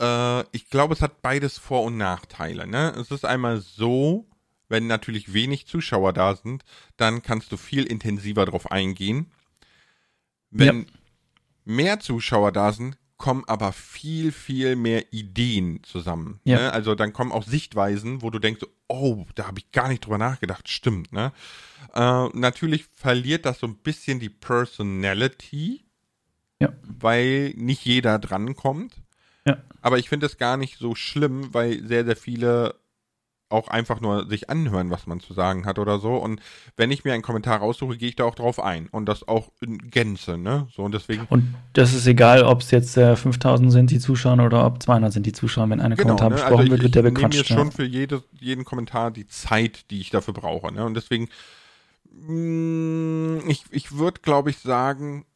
äh, 0.00 0.42
ich 0.52 0.70
glaube, 0.70 0.94
es 0.94 1.02
hat 1.02 1.20
beides 1.20 1.58
Vor- 1.58 1.82
und 1.82 1.96
Nachteile, 1.96 2.68
ne? 2.68 2.94
Es 2.96 3.10
ist 3.10 3.24
einmal 3.24 3.60
so, 3.60 4.24
wenn 4.70 4.86
natürlich 4.86 5.34
wenig 5.34 5.66
Zuschauer 5.66 6.12
da 6.14 6.34
sind, 6.36 6.64
dann 6.96 7.22
kannst 7.22 7.52
du 7.52 7.56
viel 7.58 7.84
intensiver 7.84 8.46
drauf 8.46 8.70
eingehen. 8.70 9.26
Wenn 10.50 10.80
Ja. 10.80 10.86
mehr 11.64 12.00
Zuschauer 12.00 12.52
da 12.52 12.72
sind, 12.72 12.96
kommen 13.16 13.44
aber 13.46 13.72
viel, 13.72 14.32
viel 14.32 14.76
mehr 14.76 15.12
Ideen 15.12 15.84
zusammen. 15.84 16.40
Ja. 16.44 16.56
Ne? 16.56 16.72
Also 16.72 16.94
dann 16.94 17.12
kommen 17.12 17.32
auch 17.32 17.44
Sichtweisen, 17.44 18.22
wo 18.22 18.30
du 18.30 18.38
denkst, 18.38 18.64
oh, 18.88 19.26
da 19.34 19.46
habe 19.46 19.58
ich 19.58 19.70
gar 19.72 19.88
nicht 19.88 20.06
drüber 20.06 20.16
nachgedacht. 20.16 20.68
Stimmt, 20.70 21.12
ne? 21.12 21.32
Äh, 21.92 22.28
natürlich 22.32 22.86
verliert 22.94 23.44
das 23.44 23.58
so 23.58 23.66
ein 23.66 23.76
bisschen 23.76 24.20
die 24.20 24.30
Personality, 24.30 25.84
Ja. 26.60 26.72
weil 26.82 27.52
nicht 27.56 27.84
jeder 27.84 28.18
drankommt. 28.18 28.94
Ja. 29.46 29.58
Aber 29.82 29.98
ich 29.98 30.08
finde 30.08 30.26
es 30.26 30.38
gar 30.38 30.56
nicht 30.56 30.78
so 30.78 30.94
schlimm, 30.94 31.52
weil 31.52 31.86
sehr, 31.86 32.04
sehr 32.06 32.16
viele 32.16 32.74
auch 33.50 33.68
einfach 33.68 34.00
nur 34.00 34.28
sich 34.28 34.48
anhören, 34.48 34.90
was 34.90 35.06
man 35.06 35.20
zu 35.20 35.34
sagen 35.34 35.66
hat 35.66 35.78
oder 35.78 35.98
so. 35.98 36.14
Und 36.16 36.40
wenn 36.76 36.90
ich 36.90 37.04
mir 37.04 37.12
einen 37.12 37.22
Kommentar 37.22 37.58
raussuche, 37.58 37.96
gehe 37.96 38.08
ich 38.08 38.16
da 38.16 38.24
auch 38.24 38.34
drauf 38.34 38.62
ein. 38.62 38.86
Und 38.88 39.06
das 39.06 39.26
auch 39.26 39.50
in 39.60 39.90
Gänze, 39.90 40.38
ne? 40.38 40.68
So, 40.74 40.82
und 40.82 40.92
deswegen. 40.92 41.26
Und 41.28 41.54
das 41.72 41.92
ist 41.92 42.06
egal, 42.06 42.44
ob 42.44 42.60
es 42.60 42.70
jetzt 42.70 42.96
äh, 42.96 43.16
5000 43.16 43.72
sind, 43.72 43.90
die 43.90 43.98
zuschauen, 43.98 44.40
oder 44.40 44.64
ob 44.64 44.82
200 44.82 45.12
sind, 45.12 45.26
die 45.26 45.32
zuschauen. 45.32 45.70
Wenn 45.70 45.80
ein 45.80 45.96
Kommentar 45.96 46.30
ne? 46.30 46.36
besprochen 46.36 46.58
Also 46.58 46.70
wird, 46.70 46.78
ich, 46.80 46.84
wird 46.84 46.94
der 46.94 47.04
ich 47.04 47.12
nehme 47.12 47.18
mir 47.20 47.28
bequatscht. 47.28 47.48
schon 47.48 47.72
für 47.72 47.84
jede, 47.84 48.22
jeden 48.38 48.64
Kommentar 48.64 49.10
die 49.10 49.26
Zeit, 49.26 49.90
die 49.90 50.00
ich 50.00 50.10
dafür 50.10 50.32
brauche. 50.32 50.72
Ne? 50.72 50.84
Und 50.84 50.94
deswegen, 50.94 51.28
mh, 52.12 53.42
ich, 53.48 53.64
ich 53.70 53.96
würde, 53.98 54.20
glaube 54.22 54.50
ich, 54.50 54.58
sagen, 54.58 55.26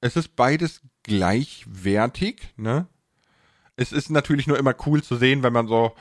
es 0.00 0.16
ist 0.16 0.34
beides 0.36 0.80
gleichwertig, 1.02 2.54
ne? 2.56 2.86
Es 3.76 3.90
ist 3.90 4.10
natürlich 4.10 4.46
nur 4.46 4.58
immer 4.58 4.74
cool 4.86 5.02
zu 5.02 5.16
sehen, 5.16 5.42
wenn 5.42 5.52
man 5.52 5.66
so, 5.66 5.94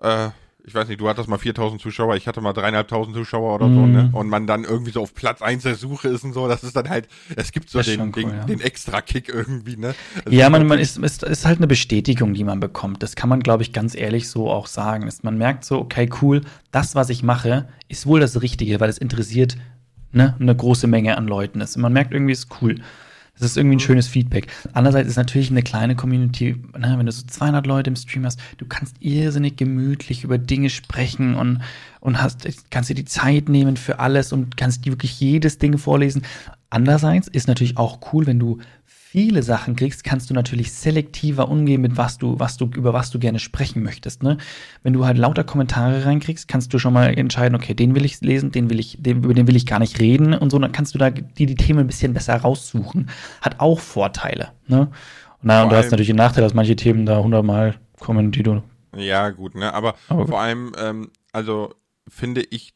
äh, 0.00 0.30
ich 0.68 0.74
weiß 0.74 0.86
nicht, 0.88 1.00
du 1.00 1.08
hattest 1.08 1.28
mal 1.28 1.38
4000 1.38 1.80
Zuschauer, 1.80 2.14
ich 2.16 2.28
hatte 2.28 2.42
mal 2.42 2.52
dreieinhalbtausend 2.52 3.16
Zuschauer 3.16 3.54
oder 3.54 3.68
mm. 3.68 3.74
so, 3.74 3.86
ne? 3.86 4.02
Mhm. 4.04 4.14
Und 4.14 4.28
man 4.28 4.46
dann 4.46 4.64
irgendwie 4.64 4.90
so 4.90 5.00
auf 5.00 5.14
Platz 5.14 5.40
1 5.40 5.62
der 5.62 5.76
Suche 5.76 6.08
ist 6.08 6.24
und 6.24 6.34
so, 6.34 6.46
das 6.46 6.62
ist 6.62 6.76
dann 6.76 6.90
halt, 6.90 7.08
es 7.36 7.52
gibt 7.52 7.70
so 7.70 7.80
den, 7.80 8.00
cool, 8.00 8.12
den, 8.12 8.28
ja. 8.28 8.44
den, 8.44 8.60
extra 8.60 9.00
Kick 9.00 9.30
irgendwie, 9.30 9.76
ne? 9.76 9.94
Das 10.24 10.34
ja, 10.34 10.50
man, 10.50 10.66
man 10.66 10.78
ist, 10.78 10.98
ist, 10.98 11.22
ist 11.22 11.46
halt 11.46 11.56
eine 11.56 11.66
Bestätigung, 11.66 12.34
die 12.34 12.44
man 12.44 12.60
bekommt. 12.60 13.02
Das 13.02 13.16
kann 13.16 13.30
man, 13.30 13.40
glaube 13.40 13.62
ich, 13.62 13.72
ganz 13.72 13.94
ehrlich 13.94 14.28
so 14.28 14.50
auch 14.50 14.66
sagen. 14.66 15.06
Ist, 15.06 15.24
man 15.24 15.38
merkt 15.38 15.64
so, 15.64 15.78
okay, 15.78 16.10
cool, 16.20 16.42
das, 16.70 16.94
was 16.94 17.08
ich 17.08 17.22
mache, 17.22 17.68
ist 17.88 18.04
wohl 18.04 18.20
das 18.20 18.42
Richtige, 18.42 18.78
weil 18.78 18.90
es 18.90 18.98
interessiert 18.98 19.56
ne, 20.12 20.36
eine 20.38 20.54
große 20.54 20.86
Menge 20.86 21.16
an 21.16 21.26
Leuten 21.26 21.62
ist. 21.62 21.76
Und 21.76 21.82
man 21.82 21.94
merkt 21.94 22.12
irgendwie, 22.12 22.32
es 22.32 22.40
ist 22.40 22.62
cool. 22.62 22.76
Das 23.38 23.50
ist 23.50 23.56
irgendwie 23.56 23.76
ein 23.76 23.80
schönes 23.80 24.08
Feedback. 24.08 24.48
Andererseits 24.72 25.08
ist 25.08 25.16
natürlich 25.16 25.50
eine 25.50 25.62
kleine 25.62 25.96
Community, 25.96 26.56
ne, 26.76 26.94
wenn 26.98 27.06
du 27.06 27.12
so 27.12 27.26
200 27.26 27.66
Leute 27.66 27.90
im 27.90 27.96
Stream 27.96 28.24
hast, 28.24 28.40
du 28.58 28.66
kannst 28.66 28.96
irrsinnig 29.00 29.56
gemütlich 29.56 30.24
über 30.24 30.38
Dinge 30.38 30.70
sprechen 30.70 31.34
und, 31.34 31.60
und 32.00 32.22
hast, 32.22 32.48
kannst 32.70 32.90
dir 32.90 32.94
die 32.94 33.04
Zeit 33.04 33.48
nehmen 33.48 33.76
für 33.76 33.98
alles 34.00 34.32
und 34.32 34.56
kannst 34.56 34.84
dir 34.84 34.92
wirklich 34.92 35.20
jedes 35.20 35.58
Ding 35.58 35.78
vorlesen. 35.78 36.22
Andererseits 36.70 37.28
ist 37.28 37.48
natürlich 37.48 37.78
auch 37.78 37.98
cool, 38.12 38.26
wenn 38.26 38.38
du 38.38 38.58
viele 38.84 39.42
Sachen 39.42 39.74
kriegst, 39.74 40.04
kannst 40.04 40.28
du 40.28 40.34
natürlich 40.34 40.72
selektiver 40.72 41.48
umgehen 41.48 41.80
mit 41.80 41.96
was 41.96 42.18
du, 42.18 42.38
was 42.38 42.58
du, 42.58 42.66
über 42.66 42.92
was 42.92 43.10
du 43.10 43.18
gerne 43.18 43.38
sprechen 43.38 43.82
möchtest. 43.82 44.22
Ne? 44.22 44.36
Wenn 44.82 44.92
du 44.92 45.06
halt 45.06 45.16
lauter 45.16 45.44
Kommentare 45.44 46.04
reinkriegst, 46.04 46.46
kannst 46.46 46.74
du 46.74 46.78
schon 46.78 46.92
mal 46.92 47.18
entscheiden, 47.18 47.54
okay, 47.54 47.72
den 47.72 47.94
will 47.94 48.04
ich 48.04 48.20
lesen, 48.20 48.52
den 48.52 48.68
will 48.68 48.78
ich, 48.78 48.98
den, 49.00 49.24
über 49.24 49.32
den 49.32 49.46
will 49.46 49.56
ich 49.56 49.64
gar 49.64 49.78
nicht 49.78 49.98
reden 49.98 50.34
und 50.34 50.50
so, 50.50 50.58
dann 50.58 50.72
kannst 50.72 50.94
du 50.94 50.98
da 50.98 51.08
die, 51.08 51.46
die 51.46 51.54
Themen 51.54 51.80
ein 51.80 51.86
bisschen 51.86 52.12
besser 52.12 52.36
raussuchen. 52.36 53.08
Hat 53.40 53.60
auch 53.60 53.80
Vorteile. 53.80 54.50
Ne? 54.66 54.80
Und, 54.80 54.88
na, 55.42 55.62
und 55.62 55.72
du 55.72 55.76
hast 55.76 55.90
natürlich 55.90 56.08
den 56.08 56.16
Nachteil, 56.16 56.42
dass 56.42 56.52
manche 56.52 56.76
Themen 56.76 57.06
da 57.06 57.22
hundertmal 57.22 57.76
kommen, 57.98 58.30
die 58.30 58.42
du. 58.42 58.62
Ja, 58.94 59.30
gut, 59.30 59.54
ne? 59.54 59.72
Aber, 59.72 59.94
Aber 60.08 60.26
vor 60.26 60.40
allem, 60.40 60.72
ähm, 60.78 61.10
also 61.32 61.74
finde 62.08 62.42
ich 62.42 62.74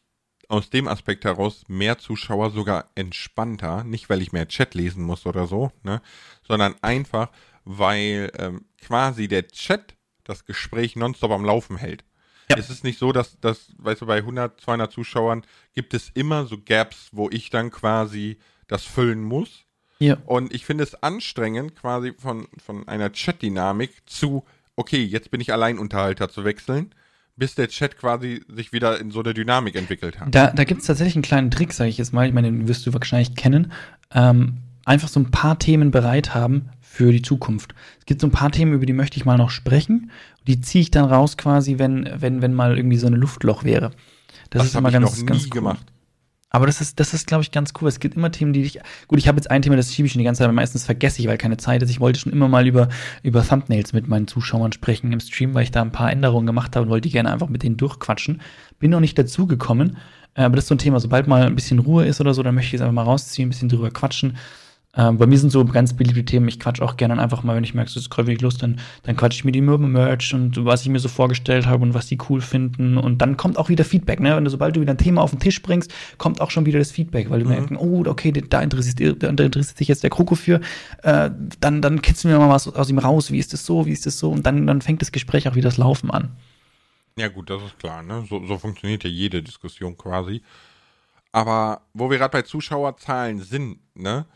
aus 0.53 0.69
dem 0.69 0.87
Aspekt 0.87 1.25
heraus 1.25 1.65
mehr 1.67 1.97
Zuschauer 1.97 2.51
sogar 2.51 2.91
entspannter, 2.95 3.85
nicht 3.85 4.11
weil 4.11 4.21
ich 4.21 4.33
mehr 4.33 4.49
Chat 4.49 4.75
lesen 4.75 5.03
muss 5.03 5.25
oder 5.25 5.47
so, 5.47 5.73
ne, 5.83 6.03
sondern 6.47 6.75
einfach, 6.83 7.31
weil 7.65 8.31
ähm, 8.39 8.67
quasi 8.79 9.29
der 9.29 9.49
Chat 9.49 9.95
das 10.25 10.45
Gespräch 10.45 10.95
nonstop 10.95 11.31
am 11.31 11.47
Laufen 11.47 11.79
hält. 11.79 12.05
Ja. 12.51 12.59
Es 12.59 12.69
ist 12.69 12.85
nicht 12.85 12.99
so, 12.99 13.13
dass, 13.13 13.41
dass, 13.41 13.73
weißt 13.79 14.03
du, 14.03 14.07
bei 14.07 14.19
100, 14.19 14.61
200 14.61 14.93
Zuschauern 14.93 15.43
gibt 15.73 15.95
es 15.95 16.11
immer 16.11 16.45
so 16.45 16.59
Gaps, 16.59 17.09
wo 17.13 17.31
ich 17.31 17.49
dann 17.49 17.71
quasi 17.71 18.37
das 18.67 18.85
füllen 18.85 19.23
muss. 19.23 19.65
Ja. 20.01 20.19
Und 20.27 20.53
ich 20.53 20.67
finde 20.67 20.85
es 20.85 21.03
anstrengend, 21.03 21.77
quasi 21.77 22.13
von, 22.19 22.47
von 22.63 22.87
einer 22.89 23.11
Chat-Dynamik 23.11 24.03
zu, 24.05 24.45
okay, 24.77 25.03
jetzt 25.03 25.31
bin 25.31 25.41
ich 25.41 25.51
Alleinunterhalter 25.51 26.29
zu 26.29 26.45
wechseln 26.45 26.95
bis 27.37 27.55
der 27.55 27.69
Chat 27.69 27.97
quasi 27.97 28.43
sich 28.49 28.73
wieder 28.73 29.01
in 29.01 29.11
so 29.11 29.21
eine 29.21 29.35
Dynamik 29.35 29.75
entwickelt 29.75 30.21
hat. 30.21 30.35
Da, 30.35 30.51
da 30.51 30.65
gibt 30.65 30.83
es 30.83 30.87
tatsächlich 30.87 31.17
einen 31.17 31.23
kleinen 31.23 31.51
Trick, 31.51 31.73
sage 31.73 31.91
ich 31.91 31.99
jetzt 31.99 32.13
mal. 32.13 32.27
Ich 32.27 32.33
meine, 32.33 32.51
den 32.51 32.69
wirst 32.69 32.87
du 32.87 32.93
wahrscheinlich 32.93 33.35
kennen. 33.35 33.73
Ähm, 34.13 34.59
einfach 34.85 35.09
so 35.09 35.21
ein 35.21 35.31
paar 35.31 35.59
Themen 35.59 35.91
bereit 35.91 36.35
haben 36.35 36.69
für 36.81 37.11
die 37.11 37.23
Zukunft. 37.23 37.75
Es 38.01 38.07
gibt 38.07 38.21
so 38.21 38.27
ein 38.27 38.33
paar 38.33 38.53
Themen, 38.53 38.75
über 38.75 38.87
die 38.87 38.93
möchte 38.93 39.17
ich 39.17 39.25
mal 39.25 39.39
noch 39.39 39.51
sprechen. 39.51 40.11
Die 40.47 40.61
ziehe 40.61 40.83
ich 40.83 40.91
dann 40.91 41.07
raus 41.07 41.37
quasi, 41.37 41.79
wenn, 41.79 42.09
wenn, 42.17 42.43
wenn 42.43 42.53
mal 42.53 42.77
irgendwie 42.77 42.99
so 42.99 43.07
ein 43.07 43.15
Luftloch 43.15 43.65
wäre. 43.65 43.93
Das, 44.51 44.63
das 44.63 44.67
ist 44.67 44.75
immer 44.77 44.91
ganz, 44.91 45.19
noch 45.19 45.27
ganz 45.27 45.45
cool. 45.45 45.51
gemacht. 45.51 45.92
Aber 46.53 46.67
das 46.67 46.83
ist, 46.83 47.01
das 47.01 47.15
ist, 47.15 47.27
glaube 47.27 47.43
ich, 47.43 47.51
ganz 47.51 47.73
cool. 47.81 47.89
Es 47.89 47.99
gibt 47.99 48.15
immer 48.15 48.31
Themen, 48.31 48.53
die 48.53 48.63
ich. 48.63 48.79
Gut, 49.09 49.19
ich 49.19 49.27
habe 49.27 49.37
jetzt 49.37 49.51
ein 49.51 49.63
Thema, 49.63 49.77
das 49.77 49.93
schiebe 49.93 50.07
ich 50.07 50.13
schon 50.13 50.19
die 50.19 50.25
ganze 50.25 50.41
Zeit, 50.41 50.45
aber 50.45 50.55
meistens 50.55 50.85
vergesse 50.85 51.21
ich, 51.21 51.27
weil 51.27 51.39
keine 51.39 51.57
Zeit 51.57 51.83
ist. 51.83 51.91
Ich 51.91 51.99
wollte 51.99 52.21
schon 52.21 52.33
immer 52.33 52.47
mal 52.47 52.67
über, 52.67 52.91
über 53.23 53.43
Thumbnails 53.43 53.95
mit 53.95 54.07
meinen 54.07 54.29
Zuschauern 54.29 54.71
sprechen 54.73 55.13
im 55.13 55.21
Stream, 55.21 55.55
weil 55.55 55.65
ich 55.65 55.71
da 55.71 55.81
ein 55.81 55.93
paar 55.93 56.13
Änderungen 56.13 56.47
gemacht 56.47 56.77
habe 56.77 56.85
und 56.85 56.91
wollte 56.91 57.09
gerne 57.09 57.33
einfach 57.33 57.49
mit 57.49 57.63
denen 57.63 57.79
durchquatschen. 57.79 58.43
Bin 58.79 58.91
noch 58.91 59.01
nicht 59.01 59.19
dazu 59.19 59.47
gekommen. 59.47 59.97
Äh, 60.35 60.43
aber 60.43 60.57
das 60.57 60.65
ist 60.65 60.69
so 60.69 60.75
ein 60.75 60.79
Thema, 60.79 61.01
sobald 61.01 61.27
mal 61.27 61.47
ein 61.47 61.55
bisschen 61.55 61.79
Ruhe 61.79 62.05
ist 62.05 62.21
oder 62.21 62.35
so, 62.35 62.43
dann 62.43 62.55
möchte 62.55 62.69
ich 62.69 62.75
es 62.75 62.81
einfach 62.83 62.95
mal 62.95 63.03
rausziehen, 63.03 63.47
ein 63.47 63.51
bisschen 63.51 63.71
drüber 63.71 63.91
quatschen. 63.91 64.37
Ähm, 64.95 65.17
bei 65.17 65.27
mir 65.27 65.39
sind 65.39 65.51
so 65.51 65.65
ganz 65.65 65.95
beliebte 65.95 66.23
Themen, 66.23 66.49
ich 66.49 66.61
quatsch 66.61 66.83
auch 66.83 66.99
gerne 66.99 67.19
einfach 67.19 67.43
mal, 67.43 67.57
wenn 67.57 67.65
ich 67.65 67.73
merke, 67.73 67.89
es 67.89 67.97
ist 67.97 68.11
gerade 68.11 68.35
Lust, 68.35 68.63
dann, 68.63 68.79
dann 69.05 69.17
quatsch 69.17 69.37
ich 69.37 69.45
mir 69.45 69.53
die 69.53 69.63
Merch 69.63 70.35
und 70.35 70.63
was 70.67 70.83
ich 70.83 70.89
mir 70.91 70.99
so 70.99 71.09
vorgestellt 71.09 71.67
habe 71.67 71.83
und 71.83 71.95
was 71.95 72.09
die 72.09 72.19
cool 72.29 72.43
finden. 72.43 72.99
Und 72.99 73.19
dann 73.23 73.39
kommt 73.39 73.57
auch 73.57 73.71
wieder 73.71 73.85
Feedback, 73.85 74.21
ne? 74.21 74.37
Wenn 74.37 74.45
du, 74.45 74.51
sobald 74.51 74.77
du 74.77 74.83
wieder 74.83 74.93
ein 74.93 74.99
Thema 74.99 75.23
auf 75.23 75.31
den 75.31 75.41
Tisch 75.41 75.63
bringst, 75.63 75.95
kommt 76.19 76.43
auch 76.43 76.51
schon 76.51 76.67
wieder 76.67 76.79
das 76.79 76.91
Feedback, 76.91 77.31
weil 77.31 77.41
du 77.41 77.47
mhm. 77.47 77.53
merken, 77.53 77.77
oh, 77.77 78.05
okay, 78.07 78.33
da 78.33 78.61
interessiert, 78.61 79.23
da 79.23 79.29
interessiert 79.29 79.79
sich 79.79 79.89
jetzt 79.89 80.03
der 80.03 80.11
Kroko 80.11 80.35
für, 80.35 80.61
äh, 81.03 81.31
dann, 81.61 81.81
dann 81.81 82.03
kitzeln 82.03 82.31
wir 82.35 82.39
mal 82.39 82.51
was 82.51 82.69
aus 82.69 82.91
ihm 82.91 82.99
raus, 82.99 83.31
wie 83.31 83.39
ist 83.39 83.55
das 83.55 83.65
so, 83.65 83.87
wie 83.87 83.93
ist 83.93 84.05
das 84.05 84.19
so? 84.19 84.31
Und 84.31 84.45
dann, 84.45 84.67
dann 84.67 84.83
fängt 84.83 85.01
das 85.01 85.11
Gespräch 85.11 85.49
auch 85.49 85.55
wieder 85.55 85.71
das 85.71 85.79
Laufen 85.79 86.11
an. 86.11 86.37
Ja, 87.17 87.29
gut, 87.29 87.49
das 87.49 87.63
ist 87.63 87.79
klar, 87.79 88.03
ne? 88.03 88.27
So, 88.29 88.45
so 88.47 88.59
funktioniert 88.59 89.05
ja 89.05 89.11
jede 89.11 89.43
Diskussion 89.43 89.97
quasi. 89.97 90.43
Aber 91.31 91.81
wo 91.95 92.11
wir 92.11 92.19
gerade 92.19 92.33
bei 92.33 92.43
Zuschauerzahlen 92.43 93.41
sind, 93.41 93.79
ne? 93.95 94.27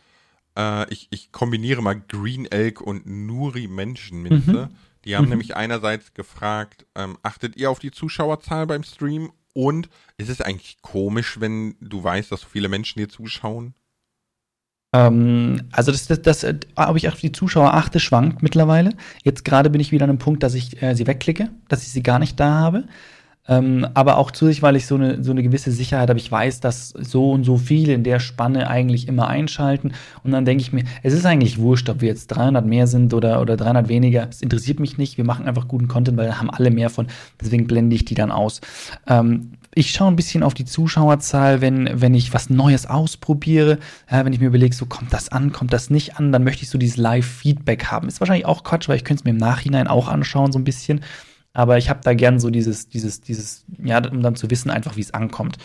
Äh, 0.57 0.93
ich, 0.93 1.09
ich 1.11 1.33
kombiniere 1.33 1.83
mal 1.83 2.01
Green 2.09 2.47
Elk 2.47 2.81
und 2.81 3.07
Nuri 3.07 3.69
Menschenminze. 3.69 4.69
Mhm. 4.71 4.77
Die 5.05 5.17
haben 5.17 5.25
mhm. 5.25 5.31
nämlich 5.31 5.57
einerseits 5.57 6.15
gefragt, 6.15 6.87
ähm, 6.95 7.17
achtet 7.23 7.57
ihr 7.57 7.71
auf 7.71 7.79
die 7.79 7.93
Zuschauerzahl 7.93 8.67
beim 8.67 8.83
Stream? 8.83 9.31
Und 9.55 9.89
ist 10.19 10.29
es 10.29 10.43
eigentlich 10.43 10.83
komisch, 10.83 11.41
wenn 11.41 11.77
du 11.81 12.03
weißt, 12.03 12.31
dass 12.31 12.43
so 12.43 12.49
viele 12.49 12.69
Menschen 12.69 12.99
dir 12.99 13.09
zuschauen? 13.09 13.75
Ähm, 14.93 15.63
also 15.73 15.93
das, 15.93 16.07
das, 16.07 16.23
das, 16.23 16.45
äh, 16.45 16.59
ob 16.75 16.97
ich 16.97 17.09
auf 17.09 17.21
die 17.21 17.33
Zuschauer 17.33 17.75
achte, 17.75 18.01
schwankt 18.01 18.43
mittlerweile. 18.43 18.91
Jetzt 19.23 19.45
gerade 19.45 19.71
bin 19.71 19.81
ich 19.81 19.93
wieder 19.93 20.05
an 20.05 20.11
einem 20.11 20.19
Punkt, 20.19 20.43
dass 20.43 20.55
ich 20.55 20.83
äh, 20.83 20.95
sie 20.95 21.07
wegklicke, 21.07 21.51
dass 21.69 21.83
ich 21.83 21.89
sie 21.89 22.03
gar 22.03 22.19
nicht 22.19 22.39
da 22.39 22.55
habe. 22.55 22.85
Ähm, 23.49 23.87
aber 23.95 24.17
auch 24.17 24.31
zusätzlich, 24.31 24.63
weil 24.63 24.77
ich 24.77 24.87
so 24.87 24.97
eine, 24.97 25.23
so 25.23 25.31
eine 25.31 25.43
gewisse 25.43 25.71
Sicherheit 25.71 26.09
habe. 26.09 26.19
Ich 26.19 26.31
weiß, 26.31 26.61
dass 26.61 26.91
so 26.91 27.31
und 27.31 27.45
so 27.45 27.57
viele 27.57 27.93
in 27.93 28.03
der 28.03 28.21
Spanne 28.21 28.69
eigentlich 28.69 29.09
immer 29.09 29.29
einschalten. 29.29 29.93
Und 30.25 30.33
dann 30.33 30.45
denke 30.45 30.63
ich 30.63 30.73
mir, 30.73 30.85
es 31.03 31.13
ist 31.13 31.27
eigentlich 31.27 31.59
wurscht, 31.59 31.89
ob 31.89 32.01
wir 32.01 32.09
jetzt 32.09 32.29
300 32.29 32.67
mehr 32.67 32.87
sind 32.87 33.15
oder, 33.15 33.41
oder 33.41 33.57
300 33.57 33.89
weniger. 33.89 34.29
Es 34.29 34.43
interessiert 34.43 34.81
mich 34.81 34.99
nicht. 34.99 35.17
Wir 35.17 35.25
machen 35.25 35.47
einfach 35.47 35.69
guten 35.69 35.89
Content, 35.89 36.17
weil 36.19 36.29
da 36.29 36.39
haben 36.39 36.51
alle 36.51 36.71
mehr 36.71 36.91
von. 36.91 37.07
Deswegen 37.41 37.67
blende 37.67 37.95
ich 37.95 38.05
die 38.05 38.15
dann 38.15 38.33
aus. 38.33 38.61
Ähm, 39.07 39.53
ich 39.79 39.91
schaue 39.91 40.09
ein 40.09 40.17
bisschen 40.17 40.43
auf 40.43 40.55
die 40.55 40.65
Zuschauerzahl, 40.65 41.61
wenn, 41.61 42.01
wenn 42.01 42.15
ich 42.15 42.33
was 42.33 42.49
Neues 42.49 42.87
ausprobiere. 42.87 43.79
Ja, 44.11 44.25
wenn 44.25 44.33
ich 44.33 44.41
mir 44.41 44.47
überlege, 44.47 44.75
so 44.75 44.87
kommt 44.87 45.13
das 45.13 45.29
an, 45.29 45.53
kommt 45.53 45.75
das 45.75 45.91
nicht 45.91 46.17
an, 46.17 46.33
dann 46.33 46.45
möchte 46.45 46.63
ich 46.63 46.71
so 46.71 46.79
dieses 46.79 46.97
Live-Feedback 46.97 47.85
haben. 47.85 48.09
Ist 48.09 48.21
wahrscheinlich 48.21 48.47
auch 48.47 48.65
Quatsch, 48.65 48.89
weil 48.89 48.97
ich 48.97 49.05
könnte 49.05 49.21
es 49.21 49.25
mir 49.25 49.33
im 49.33 49.37
Nachhinein 49.37 49.87
auch 49.87 50.09
anschauen, 50.09 50.51
so 50.51 50.59
ein 50.59 50.65
bisschen. 50.65 51.03
Aber 51.57 51.79
ich 51.79 51.89
habe 51.89 52.01
da 52.03 52.13
gern 52.13 52.39
so 52.39 52.51
dieses, 52.51 52.91
dieses, 52.91 53.23
dieses, 53.23 53.65
ja, 53.83 54.07
um 54.11 54.21
dann 54.21 54.37
zu 54.37 54.51
wissen, 54.51 54.71
einfach 54.71 54.97
wie 54.97 55.01
es 55.01 55.15
ankommt. 55.15 55.57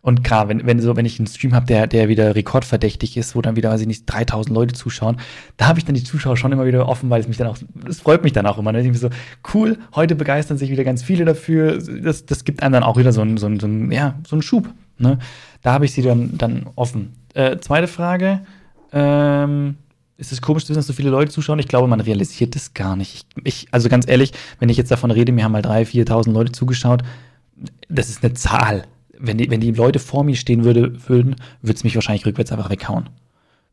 Und 0.00 0.22
klar, 0.22 0.48
wenn, 0.48 0.64
wenn, 0.66 0.80
so, 0.80 0.94
wenn 0.96 1.04
ich 1.04 1.18
einen 1.18 1.26
Stream 1.26 1.52
habe, 1.52 1.66
der, 1.66 1.88
der 1.88 2.08
wieder 2.08 2.36
rekordverdächtig 2.36 3.16
ist, 3.16 3.34
wo 3.34 3.42
dann 3.42 3.56
wieder, 3.56 3.70
weiß 3.70 3.80
ich 3.80 3.88
nicht, 3.88 4.06
3000 4.06 4.54
Leute 4.54 4.72
zuschauen, 4.72 5.16
da 5.56 5.66
habe 5.66 5.80
ich 5.80 5.84
dann 5.84 5.96
die 5.96 6.04
Zuschauer 6.04 6.36
schon 6.36 6.52
immer 6.52 6.64
wieder 6.64 6.88
offen, 6.88 7.10
weil 7.10 7.20
es 7.20 7.26
mich 7.26 7.38
dann 7.38 7.48
auch, 7.48 7.56
es 7.88 8.00
freut 8.00 8.22
mich 8.22 8.32
dann 8.32 8.46
auch 8.46 8.56
immer. 8.56 8.70
Ne? 8.70 8.88
Ich 8.88 8.98
so, 9.00 9.10
cool, 9.52 9.78
heute 9.96 10.14
begeistern 10.14 10.58
sich 10.58 10.70
wieder 10.70 10.84
ganz 10.84 11.02
viele 11.02 11.24
dafür. 11.24 11.78
Das, 11.78 12.24
das 12.24 12.44
gibt 12.44 12.62
einem 12.62 12.74
dann 12.74 12.84
auch 12.84 12.96
wieder 12.96 13.12
so 13.12 13.20
einen, 13.20 13.36
so 13.36 13.46
einen, 13.46 13.58
so 13.58 13.66
einen 13.66 13.90
ja, 13.90 14.20
so 14.24 14.36
einen 14.36 14.42
Schub. 14.42 14.72
Ne? 14.98 15.18
Da 15.62 15.72
habe 15.72 15.86
ich 15.86 15.92
sie 15.92 16.02
dann, 16.02 16.38
dann 16.38 16.66
offen. 16.76 17.14
Äh, 17.34 17.58
zweite 17.58 17.88
Frage. 17.88 18.42
Ähm, 18.92 19.74
ist 20.22 20.30
es 20.30 20.40
komisch 20.40 20.64
zu 20.64 20.68
wissen, 20.70 20.78
dass 20.78 20.86
so 20.86 20.92
viele 20.92 21.10
Leute 21.10 21.32
zuschauen? 21.32 21.58
Ich 21.58 21.66
glaube, 21.66 21.88
man 21.88 22.00
realisiert 22.00 22.54
das 22.54 22.74
gar 22.74 22.94
nicht. 22.94 23.26
Ich, 23.36 23.46
ich, 23.64 23.68
also 23.72 23.88
ganz 23.88 24.08
ehrlich, 24.08 24.32
wenn 24.60 24.68
ich 24.68 24.76
jetzt 24.76 24.92
davon 24.92 25.10
rede, 25.10 25.32
mir 25.32 25.42
haben 25.42 25.52
mal 25.52 25.62
3.000, 25.62 26.06
4.000 26.06 26.32
Leute 26.32 26.52
zugeschaut, 26.52 27.02
das 27.88 28.08
ist 28.08 28.22
eine 28.22 28.32
Zahl. 28.34 28.84
Wenn 29.18 29.38
die, 29.38 29.50
wenn 29.50 29.60
die 29.60 29.72
Leute 29.72 29.98
vor 29.98 30.22
mir 30.22 30.36
stehen 30.36 30.64
würde, 30.64 31.08
würden, 31.08 31.36
würde 31.60 31.76
es 31.76 31.82
mich 31.82 31.96
wahrscheinlich 31.96 32.24
rückwärts 32.24 32.52
einfach 32.52 32.70
weghauen. 32.70 33.04
Mhm. 33.04 33.08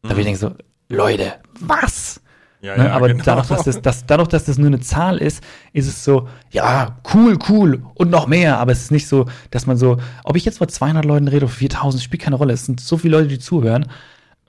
Da 0.01 0.09
würde 0.09 0.21
ich 0.21 0.25
denken 0.25 0.39
so, 0.39 0.55
Leute, 0.89 1.33
was? 1.59 2.19
Ja, 2.61 2.75
ne? 2.75 2.85
ja, 2.85 2.91
aber 2.93 3.09
genau. 3.09 3.23
dadurch, 3.23 3.47
dass 3.47 3.63
das, 3.63 3.81
das, 3.81 4.05
dadurch, 4.07 4.27
dass 4.27 4.45
das 4.45 4.57
nur 4.57 4.67
eine 4.67 4.79
Zahl 4.79 5.19
ist, 5.19 5.43
ist 5.71 5.87
es 5.87 6.03
so, 6.03 6.27
ja, 6.49 6.97
cool, 7.13 7.37
cool 7.47 7.83
und 7.93 8.09
noch 8.09 8.25
mehr. 8.25 8.57
Aber 8.57 8.71
es 8.71 8.81
ist 8.81 8.91
nicht 8.91 9.07
so, 9.07 9.27
dass 9.51 9.67
man 9.67 9.77
so, 9.77 9.97
ob 10.23 10.35
ich 10.35 10.45
jetzt 10.45 10.57
vor 10.57 10.67
200 10.67 11.05
Leuten 11.05 11.27
rede 11.27 11.45
oder 11.45 11.53
4000, 11.53 12.01
spielt 12.01 12.23
keine 12.23 12.37
Rolle. 12.37 12.53
Es 12.53 12.65
sind 12.65 12.79
so 12.79 12.97
viele 12.97 13.17
Leute, 13.17 13.27
die 13.27 13.39
zuhören. 13.39 13.85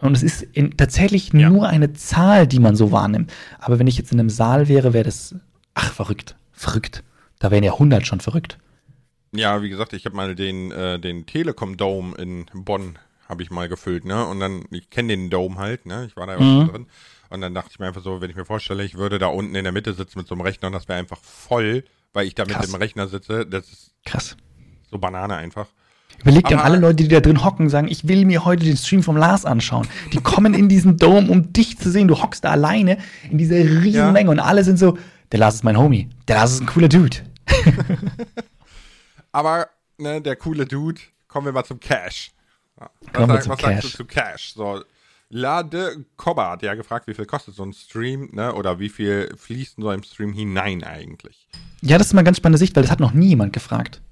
Und 0.00 0.16
es 0.16 0.22
ist 0.22 0.42
in, 0.42 0.76
tatsächlich 0.76 1.32
ja. 1.32 1.50
nur 1.50 1.68
eine 1.68 1.92
Zahl, 1.92 2.46
die 2.46 2.58
man 2.58 2.76
so 2.76 2.90
wahrnimmt. 2.90 3.32
Aber 3.58 3.78
wenn 3.78 3.86
ich 3.86 3.98
jetzt 3.98 4.12
in 4.12 4.20
einem 4.20 4.30
Saal 4.30 4.68
wäre, 4.68 4.92
wäre 4.92 5.04
das, 5.04 5.34
ach, 5.74 5.92
verrückt, 5.92 6.36
verrückt. 6.52 7.04
Da 7.38 7.50
wären 7.50 7.64
ja 7.64 7.72
100 7.72 8.06
schon 8.06 8.20
verrückt. 8.20 8.58
Ja, 9.32 9.62
wie 9.62 9.68
gesagt, 9.68 9.92
ich 9.92 10.04
habe 10.06 10.16
mal 10.16 10.34
den, 10.34 10.72
äh, 10.72 10.98
den 10.98 11.26
Telekom 11.26 11.76
Dome 11.76 12.16
in 12.16 12.46
Bonn 12.52 12.98
habe 13.28 13.42
ich 13.42 13.50
mal 13.50 13.68
gefüllt, 13.68 14.04
ne? 14.04 14.26
Und 14.26 14.40
dann, 14.40 14.64
ich 14.72 14.90
kenne 14.90 15.08
den 15.08 15.30
Dome 15.30 15.56
halt, 15.56 15.86
ne? 15.86 16.04
Ich 16.06 16.16
war 16.16 16.26
da 16.26 16.34
ja 16.34 16.40
mhm. 16.40 16.68
drin. 16.68 16.86
Und 17.28 17.40
dann 17.40 17.54
dachte 17.54 17.70
ich 17.70 17.78
mir 17.78 17.86
einfach 17.86 18.02
so, 18.02 18.20
wenn 18.20 18.28
ich 18.28 18.36
mir 18.36 18.44
vorstelle, 18.44 18.82
ich 18.82 18.96
würde 18.96 19.20
da 19.20 19.28
unten 19.28 19.54
in 19.54 19.62
der 19.62 19.72
Mitte 19.72 19.94
sitzen 19.94 20.18
mit 20.18 20.26
so 20.26 20.34
einem 20.34 20.42
Rechner 20.42 20.66
und 20.66 20.72
das 20.72 20.88
wäre 20.88 20.98
einfach 20.98 21.20
voll, 21.22 21.84
weil 22.12 22.26
ich 22.26 22.34
da 22.34 22.44
mit 22.44 22.60
dem 22.60 22.74
Rechner 22.74 23.06
sitze, 23.06 23.46
das 23.46 23.70
ist 23.70 23.94
krass. 24.04 24.36
So 24.90 24.98
Banane 24.98 25.36
einfach. 25.36 25.68
Überleg 26.22 26.46
dir 26.46 26.62
alle 26.62 26.78
Leute, 26.78 26.96
die 26.96 27.08
da 27.08 27.20
drin 27.20 27.42
hocken, 27.44 27.70
sagen, 27.70 27.88
ich 27.88 28.06
will 28.06 28.26
mir 28.26 28.44
heute 28.44 28.64
den 28.64 28.76
Stream 28.76 29.02
vom 29.02 29.16
Lars 29.16 29.44
anschauen. 29.44 29.88
Die 30.12 30.20
kommen 30.20 30.52
in 30.54 30.68
diesen 30.68 30.96
Dome, 30.96 31.30
um 31.30 31.52
dich 31.52 31.78
zu 31.78 31.90
sehen. 31.90 32.08
Du 32.08 32.20
hockst 32.20 32.44
da 32.44 32.50
alleine 32.50 32.98
in 33.30 33.38
dieser 33.38 33.56
riesen 33.56 33.92
ja. 33.92 34.12
Menge 34.12 34.30
und 34.30 34.38
alle 34.38 34.62
sind 34.62 34.78
so, 34.78 34.98
der 35.32 35.38
Lars 35.38 35.56
ist 35.56 35.64
mein 35.64 35.78
Homie. 35.78 36.08
Der 36.28 36.36
Lars 36.36 36.52
ist 36.52 36.60
ein 36.60 36.66
cooler 36.66 36.88
Dude. 36.88 37.16
Aber, 39.32 39.68
ne, 39.98 40.20
der 40.20 40.36
coole 40.36 40.66
Dude, 40.66 41.00
kommen 41.28 41.46
wir 41.46 41.52
mal 41.52 41.64
zum 41.64 41.80
Cash. 41.80 42.32
Was, 42.76 42.88
sag, 43.12 43.48
was 43.48 43.58
Cash. 43.58 43.60
sagst 43.60 43.84
du 43.84 43.88
zu 43.88 44.04
Cash? 44.04 44.54
So, 44.54 44.82
Lade 45.30 46.04
Kobber 46.16 46.50
hat 46.50 46.62
ja 46.62 46.74
gefragt, 46.74 47.06
wie 47.06 47.14
viel 47.14 47.26
kostet 47.26 47.54
so 47.54 47.62
ein 47.62 47.72
Stream, 47.72 48.30
ne? 48.32 48.52
Oder 48.54 48.80
wie 48.80 48.88
viel 48.88 49.32
fließt 49.36 49.78
in 49.78 49.84
so 49.84 49.88
einem 49.88 50.02
Stream 50.02 50.32
hinein 50.32 50.82
eigentlich? 50.82 51.46
Ja, 51.82 51.98
das 51.98 52.08
ist 52.08 52.14
mal 52.14 52.24
ganz 52.24 52.38
spannende 52.38 52.58
Sicht, 52.58 52.74
weil 52.74 52.82
das 52.82 52.90
hat 52.90 53.00
noch 53.00 53.12
nie 53.12 53.28
jemand 53.28 53.52
gefragt. 53.52 54.02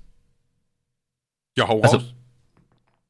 Ja, 1.59 1.67
hau 1.67 1.81
also, 1.81 1.97
raus. 1.97 2.15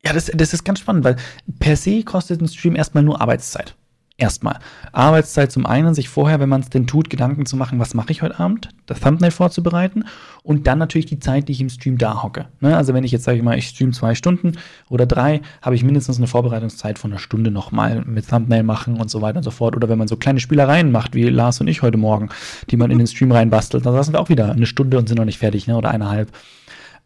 Ja, 0.04 0.12
das, 0.12 0.30
das 0.34 0.54
ist 0.54 0.64
ganz 0.64 0.78
spannend, 0.78 1.04
weil 1.04 1.16
per 1.58 1.76
se 1.76 2.02
kostet 2.02 2.40
ein 2.40 2.48
Stream 2.48 2.76
erstmal 2.76 3.04
nur 3.04 3.20
Arbeitszeit. 3.20 3.74
Erstmal. 4.20 4.58
Arbeitszeit 4.90 5.52
zum 5.52 5.64
einen, 5.64 5.94
sich 5.94 6.08
vorher, 6.08 6.40
wenn 6.40 6.48
man 6.48 6.62
es 6.62 6.70
denn 6.70 6.88
tut, 6.88 7.08
Gedanken 7.08 7.46
zu 7.46 7.56
machen, 7.56 7.78
was 7.78 7.94
mache 7.94 8.10
ich 8.10 8.20
heute 8.22 8.40
Abend, 8.40 8.70
das 8.86 8.98
Thumbnail 8.98 9.30
vorzubereiten 9.30 10.06
und 10.42 10.66
dann 10.66 10.78
natürlich 10.78 11.06
die 11.06 11.20
Zeit, 11.20 11.46
die 11.46 11.52
ich 11.52 11.60
im 11.60 11.68
Stream 11.68 11.98
da 11.98 12.20
hocke. 12.22 12.46
Ne? 12.60 12.76
Also 12.76 12.94
wenn 12.94 13.04
ich 13.04 13.12
jetzt 13.12 13.22
sage 13.22 13.36
ich 13.36 13.44
mal, 13.44 13.56
ich 13.56 13.68
stream 13.68 13.92
zwei 13.92 14.16
Stunden 14.16 14.54
oder 14.88 15.06
drei, 15.06 15.40
habe 15.62 15.76
ich 15.76 15.84
mindestens 15.84 16.16
eine 16.16 16.26
Vorbereitungszeit 16.26 16.98
von 16.98 17.12
einer 17.12 17.20
Stunde 17.20 17.52
nochmal 17.52 18.02
mit 18.06 18.28
Thumbnail 18.28 18.64
machen 18.64 18.98
und 18.98 19.08
so 19.08 19.22
weiter 19.22 19.36
und 19.36 19.44
so 19.44 19.52
fort. 19.52 19.76
Oder 19.76 19.88
wenn 19.88 19.98
man 19.98 20.08
so 20.08 20.16
kleine 20.16 20.40
Spielereien 20.40 20.90
macht, 20.90 21.14
wie 21.14 21.28
Lars 21.28 21.60
und 21.60 21.68
ich 21.68 21.82
heute 21.82 21.98
Morgen, 21.98 22.30
die 22.70 22.76
man 22.76 22.90
in 22.90 22.98
den 22.98 23.06
Stream 23.06 23.30
reinbastelt, 23.30 23.86
dann 23.86 23.92
saßen 23.92 24.14
wir 24.14 24.20
auch 24.20 24.30
wieder 24.30 24.50
eine 24.50 24.66
Stunde 24.66 24.98
und 24.98 25.08
sind 25.08 25.18
noch 25.18 25.26
nicht 25.26 25.38
fertig, 25.38 25.68
ne? 25.68 25.76
Oder 25.76 25.90
eineinhalb. 25.90 26.32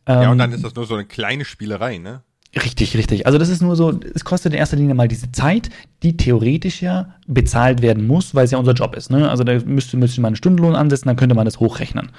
Ja, 0.09 0.31
und 0.31 0.39
dann 0.39 0.51
ähm, 0.51 0.57
ist 0.57 0.65
das 0.65 0.75
nur 0.75 0.87
so 0.87 0.95
eine 0.95 1.05
kleine 1.05 1.45
Spielerei, 1.45 1.99
ne? 1.99 2.23
Richtig, 2.55 2.97
richtig. 2.97 3.27
Also 3.27 3.39
das 3.39 3.49
ist 3.49 3.63
nur 3.63 3.77
so, 3.77 3.99
es 4.15 4.25
kostet 4.25 4.53
in 4.53 4.59
erster 4.59 4.77
Linie 4.77 4.95
mal 4.95 5.09
diese 5.09 5.33
Zeit, 5.33 5.71
die 6.03 6.19
theoretisch 6.19 6.83
ja 6.83 7.15
bezahlt 7.27 7.81
werden 7.81 8.07
muss, 8.07 8.35
weil 8.35 8.45
es 8.45 8.51
ja 8.51 8.59
unser 8.59 8.75
Job 8.75 8.95
ist. 8.95 9.11
Ne? 9.11 9.31
Also 9.31 9.43
da 9.43 9.59
müsste, 9.65 9.97
müsste 9.97 10.21
man 10.21 10.31
einen 10.31 10.37
Stundenlohn 10.37 10.75
ansetzen, 10.75 11.09
dann 11.09 11.17
könnte 11.17 11.35
man 11.35 11.47
das 11.47 11.61
hochrechnen. 11.61 12.11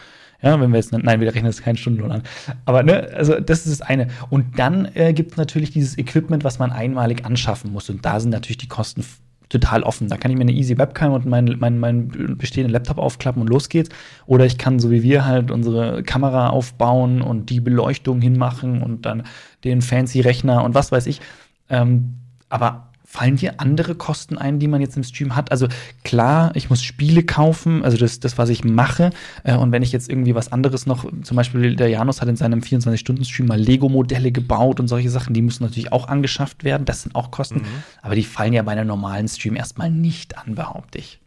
Ja, 0.42 0.60
wenn 0.60 0.72
wir 0.72 0.78
jetzt, 0.78 0.92
nein, 0.92 1.20
wir 1.22 1.28
rechnen 1.28 1.46
jetzt 1.46 1.64
keinen 1.64 1.78
Stundenlohn 1.78 2.12
an. 2.12 2.24
Aber 2.66 2.84
ne, 2.84 3.10
also 3.14 3.40
das 3.40 3.66
ist 3.66 3.80
das 3.80 3.88
eine. 3.88 4.08
Und 4.30 4.60
dann 4.60 4.90
äh, 4.96 5.14
gibt 5.14 5.32
es 5.32 5.38
natürlich 5.38 5.72
dieses 5.72 5.98
Equipment, 5.98 6.44
was 6.44 6.60
man 6.60 6.72
einmalig 6.72 7.26
anschaffen 7.26 7.72
muss. 7.72 7.90
Und 7.90 8.04
da 8.04 8.20
sind 8.20 8.32
natürlich 8.32 8.58
die 8.58 8.68
Kosten 8.68 9.06
total 9.54 9.84
offen. 9.84 10.10
Da 10.10 10.18
kann 10.18 10.32
ich 10.32 10.38
mir 10.38 10.44
eine 10.44 10.52
easy 10.52 10.78
Webcam 10.78 11.14
und 11.14 11.26
meinen 11.26 11.58
mein, 11.60 11.80
mein 11.80 12.36
bestehenden 12.38 12.74
Laptop 12.74 12.98
aufklappen 12.98 13.42
und 13.42 13.48
los 13.48 13.70
geht's. 13.70 13.90
Oder 14.26 14.46
ich 14.46 14.58
kann, 14.58 14.80
so 14.80 14.92
wie 14.92 15.04
wir 15.04 15.26
halt, 15.26 15.52
unsere 15.52 16.04
Kamera 16.04 16.50
aufbauen 16.50 17.22
und 17.22 17.50
die 17.50 17.60
Beleuchtung 17.60 18.22
hinmachen 18.22 18.82
und 18.82 19.06
dann 19.06 19.24
den 19.64 19.82
fancy 19.82 20.22
Rechner 20.22 20.64
und 20.64 20.76
was 20.76 20.92
weiß 20.92 21.08
ich. 21.08 21.22
Ähm, 21.70 22.16
aber 22.50 22.93
Fallen 23.14 23.36
dir 23.36 23.60
andere 23.60 23.94
Kosten 23.94 24.40
ein, 24.40 24.58
die 24.58 24.68
man 24.68 24.82
jetzt 24.82 24.98
im 24.98 25.04
Stream 25.04 25.36
hat? 25.36 25.52
Also 25.52 25.68
klar, 26.04 26.52
ich 26.56 26.72
muss 26.72 26.82
Spiele 26.82 27.22
kaufen, 27.22 27.84
also 27.84 27.96
das, 27.96 28.20
das 28.20 28.40
was 28.40 28.50
ich 28.50 28.64
mache. 28.64 29.12
Äh, 29.44 29.56
und 29.56 29.72
wenn 29.72 29.84
ich 29.84 29.92
jetzt 29.92 30.10
irgendwie 30.10 30.34
was 30.34 30.52
anderes 30.52 30.88
noch, 30.88 31.06
zum 31.22 31.38
Beispiel 31.38 31.76
der 31.76 31.90
Janus 31.90 32.22
hat 32.22 32.28
in 32.28 32.38
seinem 32.38 32.62
24-Stunden-Stream 32.62 33.46
mal 33.46 33.60
Lego-Modelle 33.60 34.32
gebaut 34.32 34.80
und 34.80 34.88
solche 34.88 35.12
Sachen, 35.12 35.36
die 35.36 35.44
müssen 35.44 35.62
natürlich 35.62 35.92
auch 35.92 36.08
angeschafft 36.08 36.64
werden. 36.64 36.86
Das 36.86 37.04
sind 37.04 37.14
auch 37.14 37.30
Kosten. 37.30 37.60
Mhm. 37.60 37.84
Aber 38.02 38.16
die 38.16 38.24
fallen 38.24 38.54
ja 38.54 38.64
bei 38.64 38.72
einem 38.72 38.88
normalen 38.88 39.28
Stream 39.28 39.56
erstmal 39.56 39.92
nicht 39.92 40.36
an, 40.36 40.56
behaupte 40.56 40.98
ich. 40.98 41.20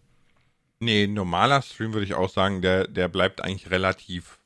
Nee, 0.81 1.07
normaler 1.07 1.63
Stream 1.63 1.93
würde 1.93 2.05
ich 2.05 2.15
auch 2.15 2.31
sagen, 2.31 2.63
der, 2.63 2.89
der 2.89 3.07
bleibt 3.07 3.45
eigentlich 3.45 3.71
relativ 3.71 4.41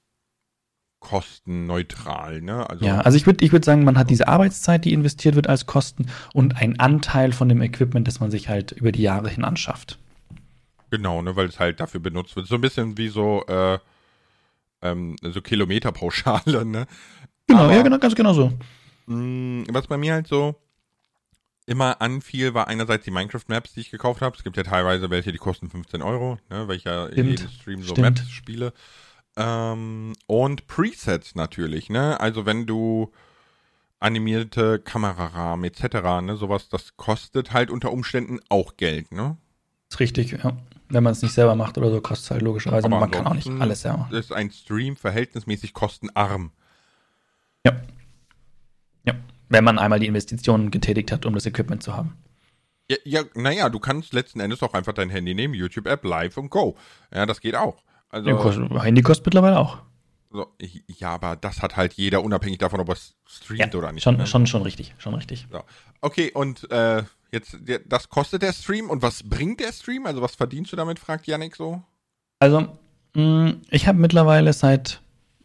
kostenneutral. 1.01 2.42
Ne? 2.42 2.68
Also 2.68 2.84
ja, 2.84 3.01
also 3.01 3.16
ich 3.16 3.26
würde 3.26 3.44
ich 3.44 3.53
würd 3.53 3.64
sagen, 3.64 3.84
man 3.84 3.98
hat 3.98 4.11
diese 4.11 4.28
Arbeitszeit, 4.28 4.84
die 4.84 4.92
investiert 4.92 5.34
wird 5.34 5.48
als 5.48 5.66
Kosten 5.66 6.07
und 6.32 6.57
einen 6.57 6.78
Anteil 6.78 7.32
von 7.32 7.48
dem 7.48 7.62
Equipment, 7.62 8.07
das 8.07 8.20
man 8.20 8.30
sich 8.30 8.48
halt 8.48 8.72
über 8.72 8.92
die 8.92 9.03
Jahre 9.03 9.28
hin 9.28 9.44
anschafft. 9.44 9.98
Genau, 10.90 11.22
ne, 11.22 11.36
weil 11.36 11.46
es 11.46 11.59
halt 11.59 11.80
dafür 11.80 12.01
benutzt 12.01 12.36
wird. 12.36 12.46
So 12.46 12.57
ein 12.57 12.61
bisschen 12.61 12.98
wie 12.98 13.09
so, 13.09 13.44
äh, 13.46 13.78
ähm, 14.82 15.16
so 15.22 15.40
Kilometerpauschale, 15.40 16.64
ne? 16.66 16.86
Genau, 17.46 17.64
Aber, 17.64 17.74
ja, 17.74 17.82
genau, 17.82 17.98
ganz 17.98 18.14
genau 18.14 18.32
so. 18.32 18.53
Mh, 19.07 19.16
mm, 19.16 19.64
was 19.70 19.86
bei 19.86 19.96
mir 19.96 20.14
halt 20.14 20.28
so 20.28 20.55
immer 21.66 22.01
anfiel, 22.01 22.53
war 22.53 22.66
einerseits 22.66 23.05
die 23.05 23.12
Minecraft-Maps, 23.12 23.74
die 23.74 23.80
ich 23.80 23.90
gekauft 23.90 24.22
habe. 24.22 24.36
Es 24.36 24.42
gibt 24.42 24.57
ja 24.57 24.64
teilweise 24.64 25.09
welche, 25.09 25.30
die 25.30 25.38
kosten 25.38 25.70
15 25.70 26.03
Euro, 26.03 26.38
ne, 26.51 26.66
weil 26.66 26.76
ich 26.76 26.84
ja 26.84 27.07
in 27.07 27.28
jedem 27.28 27.48
Stream 27.48 27.82
so 27.82 27.94
Stimmt. 27.94 28.18
Maps 28.18 28.30
spiele. 28.30 28.72
Ähm, 29.37 30.14
und 30.26 30.66
Presets 30.66 31.35
natürlich, 31.35 31.91
ne? 31.91 32.20
Also 32.20 32.47
wenn 32.47 32.66
du 32.66 33.12
animierte 34.01 34.78
Kamerarahmen 34.81 35.64
etc., 35.64 36.22
ne, 36.22 36.37
sowas, 36.37 36.68
das 36.68 36.97
kostet 36.97 37.53
halt 37.53 37.70
unter 37.70 37.93
Umständen 37.93 38.41
auch 38.49 38.76
Geld, 38.76 39.12
ne? 39.12 39.37
Ist 39.91 40.01
richtig, 40.01 40.33
ja. 40.33 40.57
Wenn 40.89 41.05
man 41.05 41.12
es 41.12 41.22
nicht 41.22 41.35
selber 41.35 41.55
macht 41.55 41.78
oder 41.78 41.91
so, 41.91 42.01
kostet 42.01 42.24
es 42.24 42.31
halt 42.33 42.43
logischerweise. 42.43 42.87
Aber 42.87 42.99
man 42.99 43.11
kann 43.11 43.26
auch 43.26 43.35
nicht 43.35 43.49
alles 43.49 43.83
selber 43.83 43.99
machen. 43.99 44.14
Ist 44.14 44.33
ein 44.33 44.51
Stream 44.51 44.97
verhältnismäßig 44.97 45.72
kostenarm. 45.72 46.53
Ja. 47.64 47.81
Ja. 49.05 49.14
Wenn 49.49 49.64
man 49.64 49.78
einmal 49.78 50.01
die 50.01 50.07
Investitionen 50.07 50.70
getätigt 50.70 51.12
hat, 51.12 51.26
um 51.26 51.35
das 51.35 51.47
Equipment 51.47 51.83
zu 51.83 51.97
haben. 51.97 52.16
Ja, 52.91 52.97
ja 53.05 53.22
naja, 53.35 53.68
du 53.68 53.78
kannst 53.78 54.12
letzten 54.12 54.41
Endes 54.41 54.62
auch 54.62 54.74
einfach 54.74 54.93
dein 54.93 55.11
Handy 55.11 55.35
nehmen, 55.35 55.55
YouTube-App, 55.55 56.05
live 56.05 56.37
und 56.39 56.51
go. 56.51 56.76
Ja, 57.14 57.26
das 57.26 57.41
geht 57.41 57.55
auch. 57.55 57.83
Also, 58.11 58.37
kostet, 58.37 58.83
Handy 58.83 59.03
kostet 59.03 59.27
mittlerweile 59.27 59.59
auch. 59.59 59.79
So, 60.33 60.47
ja, 60.87 61.11
aber 61.11 61.35
das 61.35 61.61
hat 61.61 61.77
halt 61.77 61.95
jeder, 61.95 62.23
unabhängig 62.23 62.59
davon, 62.59 62.81
ob 62.81 62.89
er 62.91 62.97
streamt 63.27 63.75
ja, 63.75 63.79
oder 63.79 63.91
nicht. 63.91 64.05
Schon, 64.05 64.17
ne? 64.17 64.27
schon, 64.27 64.47
schon 64.47 64.63
richtig, 64.63 64.95
schon 64.99 65.15
richtig. 65.15 65.49
So. 65.51 65.63
Okay, 66.01 66.31
und 66.33 66.71
äh, 66.71 67.03
jetzt, 67.33 67.57
das 67.87 68.09
kostet 68.09 68.43
der 68.43 68.53
Stream 68.53 68.91
und 68.91 69.03
was 69.03 69.25
bringt 69.25 69.59
der 69.59 69.73
Stream? 69.73 70.07
Also 70.07 70.23
was 70.23 70.37
verdienst 70.37 70.73
du 70.73 70.77
damit, 70.77 71.01
fragt 71.01 71.27
Yannick 71.27 71.57
so. 71.57 71.83
Also, 72.39 72.69
mh, 73.15 73.23
mm, 73.23 73.63
ich 73.71 73.89
habe 73.89 73.99
mittlerweile 73.99 74.53
seit 74.53 75.01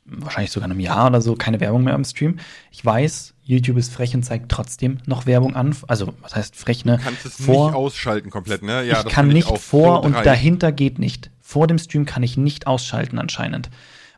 wahrscheinlich 0.05 0.51
sogar 0.51 0.70
einem 0.70 0.80
Jahr 0.80 1.07
oder 1.07 1.20
so 1.20 1.36
keine 1.36 1.59
Werbung 1.59 1.84
mehr 1.84 1.95
am 1.95 2.05
Stream. 2.05 2.38
Ich 2.72 2.86
weiß, 2.86 3.34
YouTube 3.43 3.78
ist 3.78 3.91
frech 3.91 4.13
und 4.13 4.22
zeigt 4.22 4.51
trotzdem 4.51 4.99
noch 5.07 5.26
Werbung 5.26 5.55
an. 5.55 5.76
Also, 5.88 6.13
was 6.22 6.36
heißt 6.36 6.55
frech, 6.55 6.86
ne? 6.86 6.97
Du 6.97 7.03
kannst 7.03 7.26
es 7.26 7.43
vor, 7.43 7.68
nicht 7.68 7.76
ausschalten 7.76 8.30
komplett, 8.30 8.61
ne? 8.61 8.84
Ja, 8.84 9.01
ich 9.01 9.11
kann 9.11 9.30
nicht 9.30 9.47
vor 9.57 10.01
so 10.01 10.07
und 10.07 10.13
dahinter 10.13 10.72
geht 10.72 10.99
nicht. 10.99 11.32
Vor 11.47 11.67
dem 11.67 11.77
Stream 11.77 12.07
kann 12.07 12.23
ich 12.23 12.37
nicht 12.37 12.65
ausschalten 12.65 13.19
anscheinend. 13.19 13.69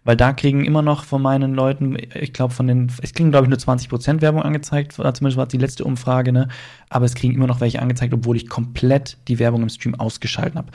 Weil 0.05 0.15
da 0.15 0.31
kriegen 0.31 0.63
immer 0.63 0.81
noch 0.81 1.03
von 1.03 1.21
meinen 1.21 1.53
Leuten, 1.53 1.97
ich 2.15 2.31
glaube 2.31 2.53
von 2.53 2.67
den, 2.67 2.89
es 3.01 3.13
kriegen 3.13 3.31
glaube 3.31 3.45
ich 3.45 3.49
nur 3.49 3.59
20% 3.59 4.21
Werbung 4.21 4.43
angezeigt, 4.43 4.93
zumindest 4.93 5.35
war 5.35 5.43
es 5.43 5.51
die 5.51 5.57
letzte 5.57 5.83
Umfrage, 5.83 6.31
ne? 6.31 6.47
Aber 6.87 7.03
es 7.03 7.15
kriegen 7.15 7.33
immer 7.33 7.45
noch 7.45 7.59
welche 7.59 7.81
angezeigt, 7.81 8.13
obwohl 8.13 8.37
ich 8.37 8.47
komplett 8.47 9.17
die 9.27 9.39
Werbung 9.39 9.63
im 9.63 9.67
Stream 9.67 9.95
ausgeschalten 9.95 10.57
habe. 10.57 10.71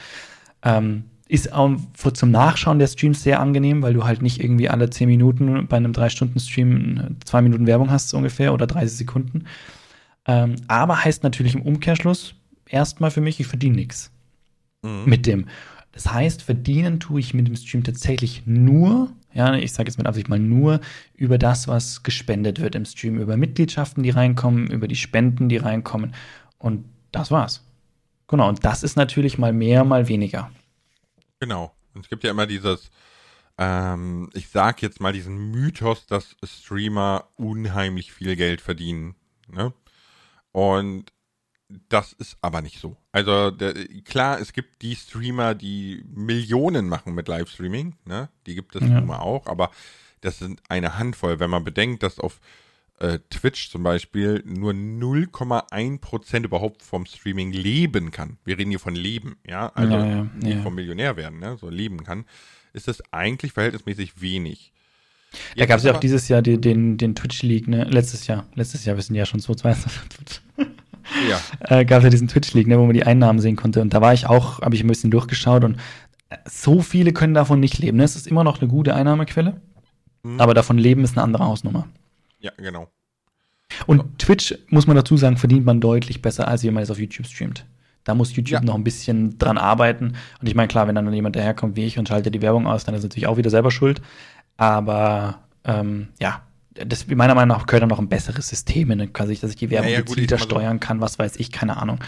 Ähm, 0.63 1.05
ist 1.27 1.55
auch 1.55 1.75
zum 2.13 2.31
Nachschauen 2.31 2.79
der 2.79 2.87
Streams 2.87 3.23
sehr 3.23 3.41
angenehm, 3.41 3.81
weil 3.81 3.95
du 3.95 4.05
halt 4.05 4.21
nicht 4.21 4.39
irgendwie 4.39 4.69
alle 4.69 4.91
10 4.91 5.09
Minuten 5.09 5.67
bei 5.69 5.79
einem 5.79 5.93
3-Stunden-Stream 5.93 7.17
2 7.25 7.41
Minuten 7.41 7.67
Werbung 7.67 7.91
hast, 7.91 8.11
so 8.11 8.19
ungefähr, 8.19 8.53
oder 8.53 8.67
30 8.67 8.99
Sekunden. 8.99 9.47
Ähm, 10.27 10.57
aber 10.69 11.03
heißt 11.03 11.23
natürlich 11.23 11.55
im 11.55 11.63
Umkehrschluss 11.63 12.35
erstmal 12.67 13.11
für 13.11 13.23
mich, 13.23 13.41
ich 13.41 13.47
verdiene 13.47 13.77
nichts 13.77 14.11
mhm. 14.83 15.05
mit 15.07 15.25
dem. 15.25 15.47
Das 15.93 16.11
heißt, 16.11 16.43
verdienen 16.43 17.01
tue 17.01 17.21
ich 17.21 17.35
mit 17.35 17.47
dem 17.47 17.57
Stream 17.57 17.85
tatsächlich 17.85 18.43
nur, 18.47 19.13
ja, 19.35 19.55
ich 19.55 19.73
sage 19.73 19.89
jetzt 19.89 19.99
mit 19.99 20.07
Absicht 20.07 20.29
mal 20.29 20.39
nur, 20.39 20.81
über 21.15 21.39
das, 21.39 21.69
was 21.69 22.03
gespendet 22.03 22.61
wird 22.61 22.75
im 22.75 22.87
Stream, 22.87 23.19
über 23.19 23.37
Mitgliedschaften, 23.37 24.03
die 24.03 24.11
reinkommen, 24.11 24.71
über 24.71 24.89
die 24.89 24.97
Spenden, 24.97 25.49
die 25.49 25.59
reinkommen. 25.59 26.15
Und 26.59 26.85
das 27.13 27.31
war's. 27.31 27.63
Genau, 28.27 28.49
und 28.49 28.65
das 28.65 28.83
ist 28.83 28.97
natürlich 28.97 29.37
mal 29.37 29.53
mehr, 29.53 29.85
mal 29.85 30.09
weniger. 30.09 30.51
Genau. 31.41 31.75
Und 31.93 32.03
es 32.05 32.09
gibt 32.09 32.25
ja 32.25 32.31
immer 32.31 32.47
dieses, 32.47 32.91
ähm, 33.59 34.31
ich 34.33 34.49
sag 34.49 34.81
jetzt 34.81 35.01
mal 35.01 35.13
diesen 35.13 35.51
Mythos, 35.51 36.07
dass 36.07 36.37
Streamer 36.43 37.29
unheimlich 37.37 38.13
viel 38.13 38.35
Geld 38.37 38.63
verdienen. 38.63 39.15
Ne? 39.49 39.75
Und 40.53 41.13
das 41.89 42.13
ist 42.15 42.39
aber 42.41 42.63
nicht 42.63 42.81
so. 42.81 42.97
Also 43.13 43.51
der, 43.51 43.75
klar, 44.05 44.41
es 44.41 44.55
gibt 44.55 44.81
die 44.81 44.97
Streamer, 44.97 45.55
die 45.55 46.03
Millionen 46.15 46.89
machen 46.89 47.15
mit 47.15 47.29
Livestreaming, 47.29 47.95
ne? 48.07 48.31
Die 48.47 48.55
gibt 48.55 48.75
es 48.75 48.81
ja. 48.81 48.89
nun 48.89 49.07
mal 49.07 49.19
auch, 49.19 49.47
aber 49.47 49.71
das 50.23 50.39
sind 50.39 50.63
eine 50.69 50.99
Handvoll. 50.99 51.39
Wenn 51.39 51.51
man 51.51 51.63
bedenkt, 51.63 52.03
dass 52.03 52.19
auf 52.19 52.41
äh, 53.01 53.19
Twitch 53.29 53.71
zum 53.71 53.83
Beispiel 53.83 54.43
nur 54.47 54.73
0,1% 54.73 56.45
überhaupt 56.45 56.83
vom 56.83 57.05
Streaming 57.05 57.53
leben 57.53 58.13
kann. 58.13 58.39
Wir 58.45 58.57
reden 58.59 58.71
hier 58.71 58.81
von 58.81 58.95
Leben, 58.95 59.37
ja, 59.47 59.71
also 59.75 59.95
ja, 59.95 60.07
ja, 60.07 60.27
nicht 60.41 60.63
vom 60.63 60.75
Millionär 60.75 61.17
werden, 61.17 61.39
ne? 61.39 61.59
so 61.61 61.69
leben 61.69 62.05
kann, 62.05 62.25
ist 62.73 62.89
das 62.89 63.03
eigentlich 63.13 63.53
verhältnismäßig 63.53 64.23
wenig. 64.23 64.73
Da 65.57 65.67
gab 65.67 65.79
es 65.79 65.85
ja 65.85 65.95
auch 65.95 66.01
dieses 66.01 66.29
Jahr 66.29 66.43
den, 66.43 66.61
den, 66.61 66.97
den 66.99 67.15
Twitch 67.15 67.43
League, 67.43 67.67
ne? 67.67 67.85
Letztes 67.85 68.27
Jahr. 68.27 68.47
Letztes 68.55 68.85
Jahr, 68.85 68.97
wir 68.97 69.03
sind 69.03 69.17
ja 69.17 69.27
schon 69.27 69.41
2022 69.41 70.43
ja. 71.29 71.41
äh, 71.61 71.85
gab 71.85 71.99
es 71.99 72.05
ja 72.05 72.11
diesen 72.11 72.29
Twitch-League, 72.29 72.67
ne, 72.67 72.79
wo 72.79 72.85
man 72.85 72.95
die 72.95 73.05
Einnahmen 73.05 73.39
sehen 73.39 73.57
konnte. 73.57 73.81
Und 73.81 73.95
da 73.95 74.01
war 74.01 74.15
ich 74.15 74.27
auch, 74.27 74.61
habe 74.61 74.75
ich 74.75 74.83
ein 74.83 74.89
bisschen 74.89 75.11
durchgeschaut 75.11 75.65
und 75.65 75.77
so 76.47 76.83
viele 76.83 77.13
können 77.13 77.35
davon 77.35 77.61
nicht 77.61 77.79
leben. 77.79 77.99
Ne? 77.99 78.05
Es 78.05 78.17
ist 78.17 78.27
immer 78.27 78.45
noch 78.45 78.61
eine 78.61 78.69
gute 78.69 78.95
Einnahmequelle, 78.95 79.61
mhm. 80.23 80.41
aber 80.41 80.55
davon 80.55 80.79
leben 80.79 81.05
ist 81.05 81.17
eine 81.17 81.25
andere 81.25 81.45
Hausnummer. 81.45 81.89
Ja, 82.41 82.53
genau. 82.57 82.89
Und 83.87 83.99
so. 83.99 84.09
Twitch, 84.19 84.55
muss 84.69 84.87
man 84.87 84.97
dazu 84.97 85.17
sagen, 85.17 85.37
verdient 85.37 85.65
man 85.65 85.81
deutlich 85.81 86.23
besser, 86.23 86.49
als 86.49 86.65
wenn 86.65 86.75
man 86.75 86.83
es 86.83 86.91
auf 86.91 86.99
YouTube 86.99 87.27
streamt. 87.27 87.65
Da 88.05 88.15
muss 88.15 88.35
YouTube 88.35 88.61
ja. 88.61 88.61
noch 88.61 88.75
ein 88.75 88.85
bisschen 88.85 89.39
dran 89.39 89.59
arbeiten. 89.59 90.15
Und 90.41 90.49
ich 90.49 90.55
meine, 90.55 90.69
klar, 90.69 90.89
wenn 90.89 90.95
dann 90.95 91.13
jemand 91.13 91.37
daherkommt 91.37 91.77
wie 91.77 91.87
ich 91.87 91.99
und 91.99 92.09
schaltet 92.09 92.35
die 92.35 92.43
Werbung 92.43 92.67
aus, 92.67 92.85
dann 92.85 92.95
ist 92.95 93.03
natürlich 93.03 93.29
auch 93.29 93.37
wieder 93.37 93.51
selber 93.51 93.71
schuld. 93.71 94.03
Aber 94.57 95.39
ähm, 95.65 96.09
ja, 96.21 96.43
das, 96.75 97.07
meiner 97.07 97.35
Meinung 97.35 97.57
nach 97.57 97.67
gehört 97.67 97.83
dann 97.83 97.89
noch 97.89 97.99
ein 97.99 98.09
besseres 98.09 98.49
System 98.49 98.91
hin, 98.91 99.13
quasi, 99.13 99.37
dass 99.39 99.51
ich 99.51 99.57
die 99.57 99.71
Werbung 99.71 99.91
ja, 99.91 99.99
ja, 99.99 100.01
gezielter 100.03 100.39
so, 100.39 100.45
steuern 100.45 100.81
kann, 100.81 101.01
was 101.01 101.19
weiß 101.19 101.37
ich, 101.37 101.53
keine 101.53 101.77
Ahnung. 101.77 101.99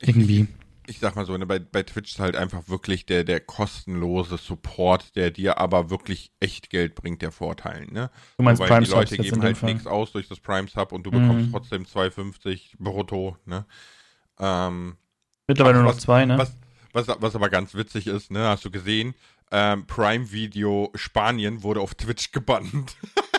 Irgendwie. 0.00 0.48
Ich, 0.86 0.96
ich 0.96 0.98
sag 1.00 1.16
mal 1.16 1.26
so, 1.26 1.36
ne, 1.36 1.46
bei, 1.46 1.58
bei 1.58 1.82
Twitch 1.82 2.12
ist 2.12 2.20
halt 2.20 2.36
einfach 2.36 2.68
wirklich 2.68 3.06
der, 3.06 3.24
der 3.24 3.40
kostenlose 3.40 4.38
Support, 4.38 5.16
der 5.16 5.30
dir 5.30 5.58
aber 5.58 5.90
wirklich 5.90 6.32
echt 6.40 6.70
Geld 6.70 6.94
bringt, 6.94 7.22
der 7.22 7.32
Vorteil, 7.32 7.86
ne? 7.90 8.10
Du 8.38 8.44
meinst 8.44 8.62
Prime 8.62 8.84
Die 8.84 8.90
Leute 8.90 9.16
geben 9.18 9.42
halt 9.42 9.62
nichts 9.62 9.86
aus 9.86 10.12
durch 10.12 10.28
das 10.28 10.40
Prime 10.40 10.68
Sub 10.68 10.92
und 10.92 11.04
du 11.04 11.10
bekommst 11.10 11.46
mhm. 11.46 11.52
trotzdem 11.52 11.84
2,50 11.84 12.76
brutto, 12.78 13.36
ne? 13.44 13.66
Ähm, 14.38 14.96
Mittlerweile 15.46 15.82
nur 15.82 15.92
noch 15.92 15.98
zwei, 15.98 16.24
ne? 16.24 16.38
Was, 16.38 16.56
was, 16.92 17.06
was 17.20 17.34
aber 17.34 17.50
ganz 17.50 17.74
witzig 17.74 18.06
ist, 18.06 18.30
ne, 18.30 18.48
hast 18.48 18.64
du 18.64 18.70
gesehen, 18.70 19.14
ähm, 19.52 19.86
Prime 19.86 20.30
Video 20.30 20.90
Spanien 20.94 21.62
wurde 21.62 21.80
auf 21.80 21.94
Twitch 21.94 22.32
gebannt. 22.32 22.96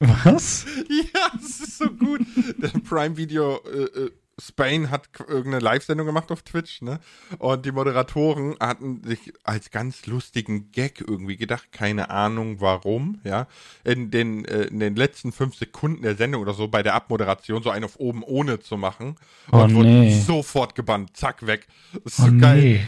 Was? 0.00 0.66
Ja, 0.88 1.30
das 1.34 1.60
ist 1.60 1.78
so 1.78 1.90
gut. 1.90 2.22
Der 2.58 2.68
Prime 2.80 3.16
Video 3.16 3.60
äh, 3.64 4.06
äh, 4.06 4.10
Spain 4.40 4.90
hat 4.90 5.08
irgendeine 5.20 5.60
Live-Sendung 5.60 6.06
gemacht 6.06 6.32
auf 6.32 6.42
Twitch, 6.42 6.82
ne? 6.82 6.98
Und 7.38 7.66
die 7.66 7.72
Moderatoren 7.72 8.56
hatten 8.58 9.04
sich 9.04 9.32
als 9.44 9.70
ganz 9.70 10.06
lustigen 10.06 10.72
Gag 10.72 11.00
irgendwie 11.06 11.36
gedacht, 11.36 11.70
keine 11.72 12.10
Ahnung 12.10 12.60
warum, 12.60 13.20
ja. 13.24 13.46
In 13.84 14.10
den, 14.10 14.44
äh, 14.46 14.64
in 14.64 14.80
den 14.80 14.96
letzten 14.96 15.32
fünf 15.32 15.56
Sekunden 15.56 16.02
der 16.02 16.16
Sendung 16.16 16.42
oder 16.42 16.54
so 16.54 16.68
bei 16.68 16.82
der 16.82 16.94
Abmoderation 16.94 17.62
so 17.62 17.70
einen 17.70 17.84
auf 17.84 18.00
oben 18.00 18.22
ohne 18.22 18.60
zu 18.60 18.76
machen. 18.76 19.16
Und 19.50 19.60
oh, 19.60 19.66
nee. 19.66 19.74
wurde 19.74 20.12
sofort 20.22 20.74
gebannt, 20.74 21.16
zack, 21.16 21.46
weg. 21.46 21.66
Das 22.04 22.14
ist 22.14 22.20
oh, 22.20 22.26
so 22.26 22.38
geil. 22.38 22.80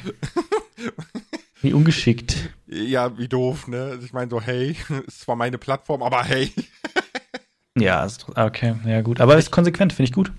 Nee. 0.76 0.90
Wie 1.62 1.72
ungeschickt. 1.72 2.50
Ja, 2.66 3.16
wie 3.16 3.28
doof, 3.28 3.68
ne? 3.68 3.96
Ich 4.02 4.12
meine 4.12 4.28
so, 4.28 4.40
hey, 4.40 4.76
ist 5.06 5.20
zwar 5.20 5.36
meine 5.36 5.58
Plattform, 5.58 6.02
aber 6.02 6.24
hey. 6.24 6.50
Ja, 7.77 8.07
okay, 8.37 8.75
ja 8.85 9.01
gut. 9.01 9.20
Aber 9.20 9.37
ist 9.37 9.51
konsequent, 9.51 9.93
finde 9.93 10.09
ich 10.09 10.14
gut. 10.14 10.33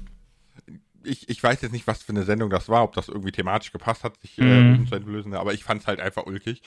Ich, 1.03 1.27
ich 1.29 1.43
weiß 1.43 1.61
jetzt 1.61 1.71
nicht, 1.71 1.87
was 1.87 2.03
für 2.03 2.11
eine 2.11 2.23
Sendung 2.23 2.49
das 2.49 2.69
war, 2.69 2.83
ob 2.83 2.93
das 2.93 3.09
irgendwie 3.09 3.31
thematisch 3.31 3.71
gepasst 3.71 4.03
hat, 4.03 4.19
sich 4.21 4.37
mhm. 4.37 4.83
äh, 4.83 4.87
zu 4.87 4.95
entlösen, 4.95 5.33
aber 5.33 5.53
ich 5.53 5.63
fand 5.63 5.81
es 5.81 5.87
halt 5.87 5.99
einfach 5.99 6.25
ulkig. 6.25 6.61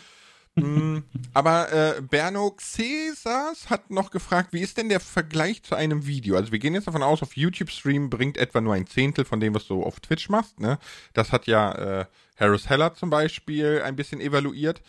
mm, 0.56 0.98
aber 1.34 1.72
äh, 1.72 2.02
Berno 2.02 2.54
Cäsars 2.58 3.70
hat 3.70 3.90
noch 3.90 4.10
gefragt, 4.10 4.52
wie 4.52 4.60
ist 4.60 4.76
denn 4.76 4.90
der 4.90 5.00
Vergleich 5.00 5.62
zu 5.62 5.74
einem 5.74 6.06
Video? 6.06 6.36
Also 6.36 6.52
wir 6.52 6.58
gehen 6.58 6.74
jetzt 6.74 6.86
davon 6.86 7.02
aus, 7.02 7.22
auf 7.22 7.36
YouTube-Stream 7.36 8.10
bringt 8.10 8.36
etwa 8.36 8.60
nur 8.60 8.74
ein 8.74 8.86
Zehntel 8.86 9.24
von 9.24 9.40
dem, 9.40 9.54
was 9.54 9.66
du 9.66 9.82
auf 9.82 10.00
Twitch 10.00 10.28
machst. 10.28 10.60
Ne? 10.60 10.78
Das 11.14 11.32
hat 11.32 11.46
ja 11.46 12.00
äh, 12.00 12.04
Harris 12.38 12.68
Heller 12.68 12.92
zum 12.92 13.08
Beispiel 13.08 13.80
ein 13.82 13.96
bisschen 13.96 14.20
evaluiert. 14.20 14.82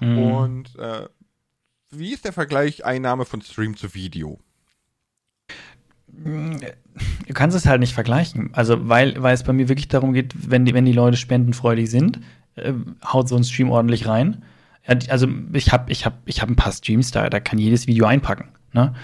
Mm. 0.00 0.18
Und 0.18 0.76
äh, 0.76 1.08
wie 1.90 2.12
ist 2.12 2.24
der 2.24 2.32
Vergleich 2.32 2.84
Einnahme 2.84 3.24
von 3.26 3.42
Stream 3.42 3.76
zu 3.76 3.94
Video? 3.94 4.40
Du 6.22 7.34
kannst 7.34 7.56
es 7.56 7.66
halt 7.66 7.80
nicht 7.80 7.94
vergleichen. 7.94 8.50
Also, 8.52 8.88
weil, 8.88 9.20
weil 9.22 9.34
es 9.34 9.42
bei 9.42 9.52
mir 9.52 9.68
wirklich 9.68 9.88
darum 9.88 10.12
geht, 10.12 10.34
wenn 10.50 10.64
die, 10.64 10.74
wenn 10.74 10.84
die 10.84 10.92
Leute 10.92 11.16
spendenfreudig 11.16 11.90
sind, 11.90 12.20
äh, 12.56 12.72
haut 13.04 13.28
so 13.28 13.36
ein 13.36 13.44
Stream 13.44 13.70
ordentlich 13.70 14.06
rein. 14.06 14.42
Also, 15.08 15.28
ich 15.52 15.72
habe 15.72 15.90
ich 15.90 16.04
hab, 16.04 16.20
ich 16.26 16.42
hab 16.42 16.48
ein 16.48 16.56
paar 16.56 16.72
Streams 16.72 17.10
da, 17.10 17.28
da 17.30 17.40
kann 17.40 17.58
jedes 17.58 17.86
Video 17.86 18.06
einpacken. 18.06 18.48
Ne? 18.72 18.94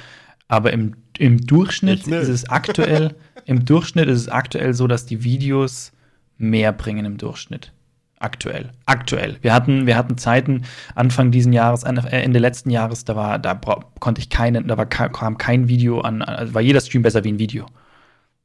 Aber 0.49 0.73
im, 0.73 0.95
im 1.19 1.47
Durchschnitt 1.47 2.07
ist 2.07 2.29
es 2.29 2.49
aktuell, 2.49 3.15
im 3.45 3.65
Durchschnitt 3.65 4.09
ist 4.09 4.21
es 4.21 4.29
aktuell 4.29 4.75
so, 4.75 4.87
dass 4.87 5.07
die 5.07 5.25
Videos 5.25 5.93
mehr 6.39 6.73
bringen 6.73 7.05
im 7.05 7.19
Durchschnitt. 7.19 7.73
Aktuell. 8.21 8.73
Aktuell. 8.85 9.39
Wir 9.41 9.55
hatten, 9.55 9.87
wir 9.87 9.97
hatten 9.97 10.19
Zeiten 10.19 10.67
Anfang 10.95 11.31
diesen 11.31 11.55
Jahres, 11.55 11.85
äh, 11.85 12.17
Ende 12.19 12.39
letzten 12.39 12.69
Jahres, 12.69 13.07
da 13.07 13.17
war, 13.17 13.39
da 13.39 13.59
konnte 13.99 14.21
ich 14.21 14.29
keine, 14.29 14.63
da 14.63 14.77
war, 14.77 14.85
kam 14.85 15.39
kein 15.39 15.69
Video 15.69 16.03
an, 16.03 16.21
also 16.21 16.53
war 16.53 16.61
jeder 16.61 16.83
Stream 16.83 17.03
besser 17.03 17.25
wie 17.25 17.33
ein 17.33 17.39
Video. 17.39 17.65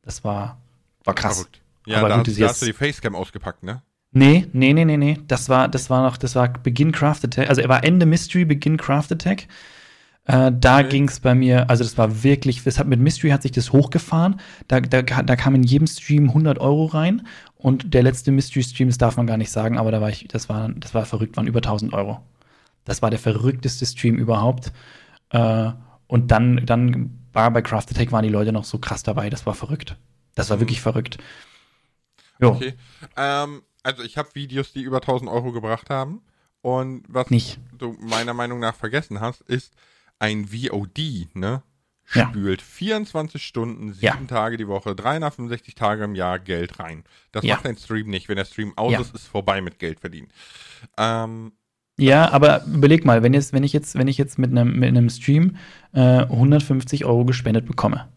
Das 0.02 0.24
war, 0.24 0.62
war 1.04 1.14
krass. 1.14 1.40
Verrückt. 1.40 1.62
Ja, 1.86 2.00
Aber 2.00 2.08
da, 2.08 2.18
gut, 2.18 2.30
hast, 2.30 2.40
da 2.40 2.48
hast 2.48 2.62
du 2.62 2.68
die 2.68 2.74
Facecam 2.74 3.16
ausgepackt, 3.16 3.64
ne? 3.64 3.82
Nee, 4.14 4.48
nee, 4.54 4.72
nee, 4.72 4.86
nee, 4.86 4.96
nee. 4.96 5.20
Das 5.28 5.50
war, 5.50 5.68
das 5.68 5.90
war 5.90 6.04
noch, 6.04 6.16
das 6.16 6.36
war 6.36 6.48
Begin 6.48 6.94
Craft 6.94 7.26
Attack. 7.26 7.50
Also 7.50 7.62
er 7.62 7.68
war 7.68 7.84
Ende 7.84 8.06
Mystery, 8.06 8.46
Begin 8.46 8.78
Craft 8.78 9.12
Attack. 9.12 9.48
Äh, 10.24 10.54
da 10.58 10.80
okay. 10.80 10.90
ging 10.90 11.10
es 11.10 11.20
bei 11.20 11.36
mir, 11.36 11.70
also 11.70 11.84
das 11.84 11.98
war 11.98 12.24
wirklich, 12.24 12.64
das 12.64 12.80
hat 12.80 12.88
mit 12.88 13.00
Mystery 13.02 13.30
hat 13.30 13.44
sich 13.44 13.52
das 13.52 13.74
hochgefahren. 13.74 14.40
Da, 14.70 14.80
da, 14.80 15.02
da 15.02 15.36
kam 15.36 15.54
in 15.54 15.64
jedem 15.64 15.86
Stream 15.86 16.30
100 16.30 16.60
Euro 16.60 16.86
rein 16.86 17.28
und 17.66 17.96
der 17.96 18.04
letzte 18.04 18.32
Mystery 18.32 18.62
Stream, 18.62 18.90
das 18.90 19.00
darf 19.00 19.18
man 19.18 19.26
gar 19.26 19.38
nicht 19.38 19.50
sagen, 19.50 19.80
aber 19.80 19.90
da 19.90 20.00
war 20.00 20.10
ich, 20.10 20.28
das 20.28 20.50
war, 20.50 20.70
das 20.70 20.94
war 20.94 21.04
verrückt, 21.04 21.36
waren 21.36 21.48
über 21.48 21.58
1000 21.58 21.94
Euro. 21.94 22.22
Das 22.84 23.02
war 23.02 23.10
der 23.10 23.18
verrückteste 23.18 23.88
Stream 23.88 24.18
überhaupt. 24.18 24.72
Äh, 25.32 25.72
und 26.06 26.30
dann, 26.30 26.64
dann 26.68 27.26
war 27.34 27.50
bei 27.50 27.64
Craft 27.64 27.88
Attack 27.90 28.12
waren 28.12 28.22
die 28.22 28.30
Leute 28.30 28.52
noch 28.52 28.66
so 28.66 28.78
krass 28.78 29.02
dabei, 29.02 29.32
das 29.32 29.48
war 29.48 29.56
verrückt. 29.56 29.98
Das 30.36 30.52
war 30.52 30.58
mhm. 30.58 30.62
wirklich 30.62 30.80
verrückt. 30.80 31.18
Jo. 32.40 32.50
Okay. 32.50 32.76
Ähm, 33.18 33.64
also 33.82 34.04
ich 34.04 34.20
habe 34.20 34.30
Videos, 34.36 34.72
die 34.72 34.84
über 34.84 34.98
1000 34.98 35.28
Euro 35.32 35.52
gebracht 35.52 35.90
haben. 35.90 36.22
Und 36.62 37.04
was 37.08 37.32
nicht. 37.32 37.60
du 37.76 37.98
meiner 38.00 38.36
Meinung 38.36 38.60
nach 38.60 38.76
vergessen 38.76 39.22
hast, 39.22 39.42
ist, 39.42 39.74
ein 40.20 40.50
VOD, 40.50 41.34
ne? 41.34 41.64
Spült 42.06 42.62
ja. 42.62 42.68
24 42.68 43.44
Stunden, 43.44 43.94
sieben 43.94 44.06
ja. 44.06 44.16
Tage 44.28 44.58
die 44.58 44.68
Woche, 44.68 44.96
365 44.96 45.76
Tage 45.76 46.04
im 46.04 46.16
Jahr 46.16 46.40
Geld 46.40 46.80
rein. 46.80 47.04
Das 47.32 47.44
ja. 47.44 47.56
macht 47.56 47.66
ein 47.66 47.78
Stream 47.78 48.10
nicht. 48.10 48.30
Wenn 48.30 48.38
der 48.38 48.46
Stream 48.46 48.74
aus 48.78 49.00
ist, 49.00 49.16
ist 49.16 49.28
vorbei 49.28 49.62
mit 49.62 49.80
Geld 49.80 50.00
verdienen. 50.00 50.28
Ähm, 50.98 51.52
ja, 51.98 52.30
aber 52.32 52.64
überleg 52.66 53.06
mal, 53.06 53.24
wenn, 53.24 53.34
jetzt, 53.34 53.54
wenn 53.54 53.64
ich 53.64 53.74
jetzt, 53.74 53.96
wenn 53.96 54.08
ich 54.08 54.18
jetzt 54.18 54.38
mit 54.38 54.52
einem, 54.52 54.78
mit 54.78 54.90
einem 54.90 55.10
Stream 55.10 55.56
äh, 55.94 56.00
150 56.00 57.06
Euro 57.06 57.26
gespendet 57.26 57.66
bekomme, 57.66 58.08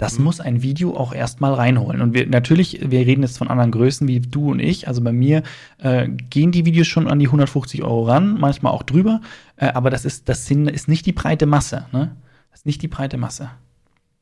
das 0.00 0.18
mhm. 0.18 0.24
muss 0.24 0.40
ein 0.40 0.62
Video 0.62 0.96
auch 0.96 1.12
erstmal 1.12 1.54
reinholen. 1.54 2.00
Und 2.00 2.14
wir 2.14 2.26
natürlich, 2.26 2.80
wir 2.90 3.00
reden 3.00 3.22
jetzt 3.22 3.38
von 3.38 3.48
anderen 3.48 3.70
Größen 3.70 4.08
wie 4.08 4.20
du 4.20 4.50
und 4.50 4.58
ich. 4.58 4.88
Also 4.88 5.02
bei 5.02 5.12
mir 5.12 5.42
äh, 5.78 6.08
gehen 6.08 6.52
die 6.52 6.64
Videos 6.64 6.86
schon 6.86 7.06
an 7.06 7.18
die 7.18 7.26
150 7.26 7.82
Euro 7.82 8.04
ran, 8.04 8.38
manchmal 8.40 8.72
auch 8.72 8.82
drüber. 8.82 9.20
Äh, 9.56 9.66
aber 9.66 9.90
das 9.90 10.04
ist, 10.04 10.28
das 10.28 10.46
sind, 10.46 10.68
ist 10.68 10.88
nicht 10.88 11.04
die 11.06 11.12
breite 11.12 11.46
Masse. 11.46 11.86
Ne? 11.92 12.16
Das 12.50 12.60
ist 12.60 12.66
nicht 12.66 12.82
die 12.82 12.88
breite 12.88 13.16
Masse. 13.16 13.50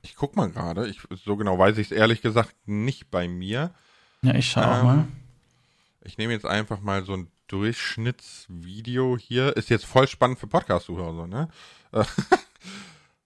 Ich 0.02 0.14
guck 0.16 0.36
mal 0.36 0.50
gerade. 0.50 0.92
so 1.24 1.36
genau 1.36 1.58
weiß 1.58 1.78
ich 1.78 1.90
es 1.90 1.92
ehrlich 1.92 2.22
gesagt 2.22 2.54
nicht 2.66 3.10
bei 3.10 3.28
mir. 3.28 3.74
Ja, 4.22 4.34
ich 4.34 4.50
schau 4.50 4.62
ähm, 4.62 4.68
auch 4.68 4.82
mal. 4.82 5.08
Ich 6.02 6.18
nehme 6.18 6.32
jetzt 6.32 6.46
einfach 6.46 6.80
mal 6.80 7.04
so 7.04 7.14
ein 7.14 7.28
Durchschnittsvideo 7.48 9.18
hier. 9.18 9.56
Ist 9.56 9.70
jetzt 9.70 9.86
voll 9.86 10.06
spannend 10.06 10.38
für 10.38 10.46
Podcast-Zuhörer, 10.46 11.14
so, 11.14 11.26
ne? 11.26 11.48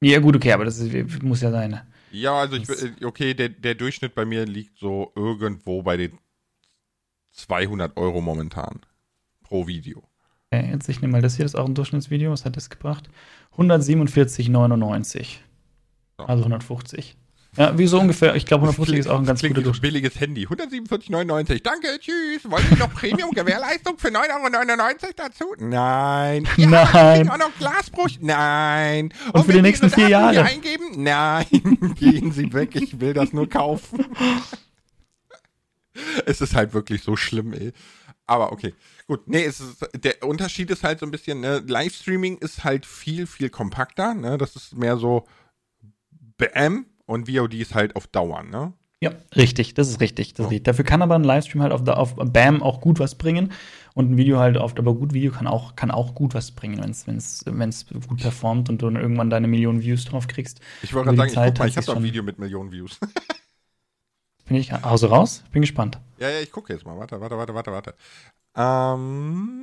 ja, 0.01 0.19
gut, 0.21 0.37
okay, 0.37 0.53
aber 0.53 0.65
das 0.65 0.79
ist, 0.79 1.23
muss 1.23 1.41
ja 1.41 1.51
sein. 1.51 1.73
Ne? 1.73 1.87
Ja, 2.11 2.35
also 2.35 2.57
ich, 2.57 3.05
okay, 3.05 3.35
der, 3.35 3.49
der 3.49 3.75
Durchschnitt 3.75 4.15
bei 4.15 4.25
mir 4.25 4.47
liegt 4.47 4.79
so 4.79 5.13
irgendwo 5.15 5.83
bei 5.83 5.97
den 5.97 6.19
200 7.33 7.97
Euro 7.97 8.21
momentan 8.21 8.81
pro 9.43 9.67
Video. 9.67 10.03
Okay, 10.53 10.69
jetzt 10.71 10.89
ich 10.89 11.01
nehme 11.01 11.13
mal 11.13 11.23
das 11.23 11.37
hier, 11.37 11.47
das 11.47 11.55
ist 11.55 11.59
auch 11.59 11.65
ein 11.67 11.75
Durchschnittsvideo. 11.75 12.31
Was 12.31 12.45
hat 12.45 12.57
das 12.57 12.69
gebracht? 12.69 13.09
147,99. 13.57 15.39
Also 16.19 16.43
150. 16.45 17.17
Ja, 17.57 17.77
wie 17.79 17.87
so 17.87 17.99
ungefähr. 17.99 18.35
Ich 18.35 18.45
glaube, 18.45 18.63
150 18.65 18.99
ist 18.99 19.07
auch 19.09 19.19
ein 19.19 19.25
ganz 19.25 19.41
guter 19.43 19.63
Durchschnitt. 19.63 19.83
billiges 19.83 20.21
Handy. 20.21 20.47
147,99. 20.47 21.63
Danke, 21.63 21.99
tschüss. 21.99 22.51
Wollen 22.51 22.65
Sie 22.69 22.77
noch 22.77 22.93
Premium-Gewährleistung 22.95 23.99
für 23.99 24.09
9,99 24.09 25.03
Euro 25.05 25.13
dazu? 25.17 25.45
Nein. 25.59 26.47
Ja, 26.57 26.69
Nein. 26.69 27.31
auch 27.31 27.39
noch 27.39 27.55
Glasbruch? 27.59 28.09
Nein. 28.21 29.13
Und, 29.27 29.35
Und 29.35 29.45
für 29.47 29.53
die 29.53 29.63
nächsten 29.63 29.91
vier 29.91 30.09
Jahre? 30.09 30.43
eingeben? 30.43 31.03
Nein. 31.03 31.47
Gehen 31.99 32.33
Sie 32.33 32.53
weg. 32.53 32.75
Ich 32.75 33.01
will 33.01 33.15
das 33.15 33.33
nur 33.33 33.49
kaufen. 33.49 34.05
es 36.27 36.41
ist 36.43 36.55
halt 36.55 36.73
wirklich 36.75 37.03
so 37.03 37.17
schlimm, 37.17 37.53
ey. 37.55 37.73
Aber 38.27 38.53
okay. 38.53 38.75
Gut, 39.13 39.29
nee, 39.29 39.45
es 39.45 39.61
ist, 39.61 39.87
der 39.95 40.23
Unterschied 40.23 40.71
ist 40.71 40.85
halt 40.85 40.99
so 40.99 41.05
ein 41.05 41.11
bisschen, 41.11 41.41
ne, 41.41 41.63
Livestreaming 41.67 42.39
ist 42.39 42.65
halt 42.65 42.87
viel, 42.87 43.27
viel 43.27 43.51
kompakter, 43.51 44.15
ne? 44.15 44.39
Das 44.39 44.57
ist 44.57 44.75
mehr 44.75 44.97
so 44.97 45.27
BM, 46.39 46.87
und 47.05 47.29
VOD 47.29 47.55
ist 47.55 47.75
halt 47.75 47.95
auf 47.95 48.07
Dauer, 48.07 48.43
ne? 48.43 48.73
Ja, 49.01 49.11
richtig, 49.37 49.75
das 49.75 49.91
ist 49.91 50.01
richtig. 50.01 50.33
Das 50.33 50.47
ist 50.47 50.51
richtig. 50.51 50.65
Dafür 50.65 50.87
kann 50.87 51.03
aber 51.03 51.17
ein 51.17 51.25
Livestream 51.25 51.61
halt 51.61 51.73
auf, 51.73 51.87
auf 51.87 52.15
BAM 52.15 52.63
auch 52.63 52.81
gut 52.81 53.01
was 53.01 53.17
bringen 53.17 53.53
und 53.95 54.13
ein 54.13 54.17
Video 54.17 54.39
halt 54.39 54.57
oft, 54.57 54.79
aber 54.79 54.95
gut 54.95 55.13
Video 55.13 55.31
kann 55.31 55.47
auch, 55.47 55.77
kann 55.77 55.91
auch 55.91 56.15
gut 56.15 56.33
was 56.33 56.53
bringen, 56.53 56.79
wenn 56.79 57.17
es 57.19 57.45
wenn's, 57.45 57.87
gut 58.09 58.23
performt 58.23 58.71
und 58.71 58.81
du 58.81 58.87
dann 58.87 58.97
irgendwann 58.97 59.29
deine 59.29 59.47
Millionen 59.47 59.83
Views 59.83 60.07
drauf 60.07 60.27
kriegst. 60.27 60.61
Ich 60.83 60.95
wollte 60.95 61.15
gerade 61.15 61.31
sagen, 61.33 61.53
ich, 61.53 61.59
mal, 61.59 61.69
ich 61.69 61.77
habe 61.77 61.87
doch 61.87 61.97
ein 61.97 62.03
Video 62.03 62.23
mit 62.23 62.39
Millionen 62.39 62.73
Views. 62.73 62.99
Bin 64.47 64.57
ich 64.57 64.73
Hause 64.73 65.09
raus? 65.09 65.45
Bin 65.53 65.61
gespannt. 65.63 66.01
Ja, 66.19 66.31
ja, 66.31 66.41
ich 66.41 66.51
gucke 66.51 66.73
jetzt 66.73 66.87
mal. 66.87 66.97
Warte, 66.97 67.21
warte, 67.21 67.37
warte, 67.37 67.55
warte, 67.55 67.73
warte. 67.73 67.95
Ähm, 68.55 69.63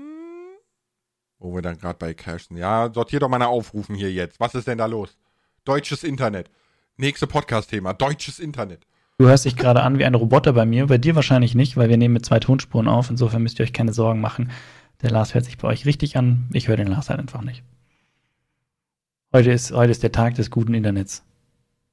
wo 1.38 1.54
wir 1.54 1.62
dann 1.62 1.78
gerade 1.78 1.98
bei 1.98 2.14
cashen. 2.14 2.58
Ja, 2.58 2.92
sortier 2.94 3.20
doch 3.20 3.30
mal 3.30 3.38
nach 3.38 3.48
Aufrufen 3.48 3.96
hier 3.96 4.12
jetzt. 4.12 4.40
Was 4.40 4.56
ist 4.56 4.68
denn 4.68 4.78
da 4.78 4.86
los? 4.86 5.18
Deutsches 5.64 6.04
Internet. 6.04 6.50
Nächste 6.98 7.28
Podcast-Thema, 7.28 7.94
deutsches 7.94 8.40
Internet. 8.40 8.86
Du 9.18 9.28
hörst 9.28 9.46
dich 9.46 9.56
gerade 9.56 9.84
an 9.84 10.00
wie 10.00 10.06
ein 10.06 10.16
Roboter 10.16 10.54
bei 10.54 10.66
mir, 10.66 10.88
bei 10.88 10.98
dir 10.98 11.16
wahrscheinlich 11.16 11.54
nicht, 11.56 11.78
weil 11.78 11.90
wir 11.90 11.98
nehmen 11.98 12.14
mit 12.14 12.26
zwei 12.26 12.40
Tonspuren 12.40 12.88
auf. 12.88 13.10
Insofern 13.10 13.44
müsst 13.44 13.60
ihr 13.60 13.64
euch 13.64 13.74
keine 13.74 13.94
Sorgen 13.94 14.22
machen. 14.22 14.52
Der 15.02 15.12
Lars 15.12 15.34
hört 15.34 15.46
sich 15.46 15.58
bei 15.58 15.68
euch 15.68 15.86
richtig 15.86 16.18
an. 16.18 16.50
Ich 16.54 16.68
höre 16.68 16.78
den 16.78 16.88
Lars 16.88 17.10
halt 17.10 17.20
einfach 17.20 17.42
nicht. 17.42 17.64
Heute 19.32 19.52
ist, 19.52 19.72
heute 19.72 19.92
ist 19.92 20.04
der 20.04 20.12
Tag 20.12 20.36
des 20.36 20.50
guten 20.50 20.74
Internets. 20.74 21.24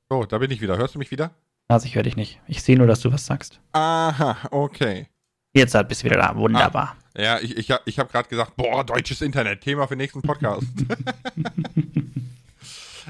So, 0.09 0.25
da 0.25 0.39
bin 0.39 0.51
ich 0.51 0.61
wieder. 0.61 0.79
Hörst 0.79 0.95
du 0.95 0.99
mich 0.99 1.11
wieder? 1.11 1.33
Lars, 1.69 1.85
ich 1.85 1.97
höre 1.97 2.05
dich 2.05 2.17
nicht. 2.17 2.41
Ich 2.47 2.63
sehe 2.63 2.79
nur, 2.79 2.87
dass 2.87 3.01
du 3.01 3.13
was 3.13 3.27
sagst. 3.27 3.61
Aha, 3.73 4.37
okay. 4.51 5.09
Jetzt 5.57 5.75
halt 5.75 5.89
bist 5.89 6.03
du 6.03 6.05
wieder 6.05 6.19
da. 6.19 6.37
Wunderbar. 6.37 6.97
Ah, 7.15 7.23
ja, 7.23 7.39
ich, 7.39 7.57
ich, 7.57 7.75
ich 7.87 7.99
habe 7.99 8.13
gerade 8.13 8.29
gesagt, 8.29 8.57
boah, 8.57 8.85
deutsches 8.85 9.23
Internet. 9.23 9.63
Thema 9.63 9.87
für 9.87 9.95
den 9.95 10.03
nächsten 10.03 10.21
Podcast. 10.21 10.67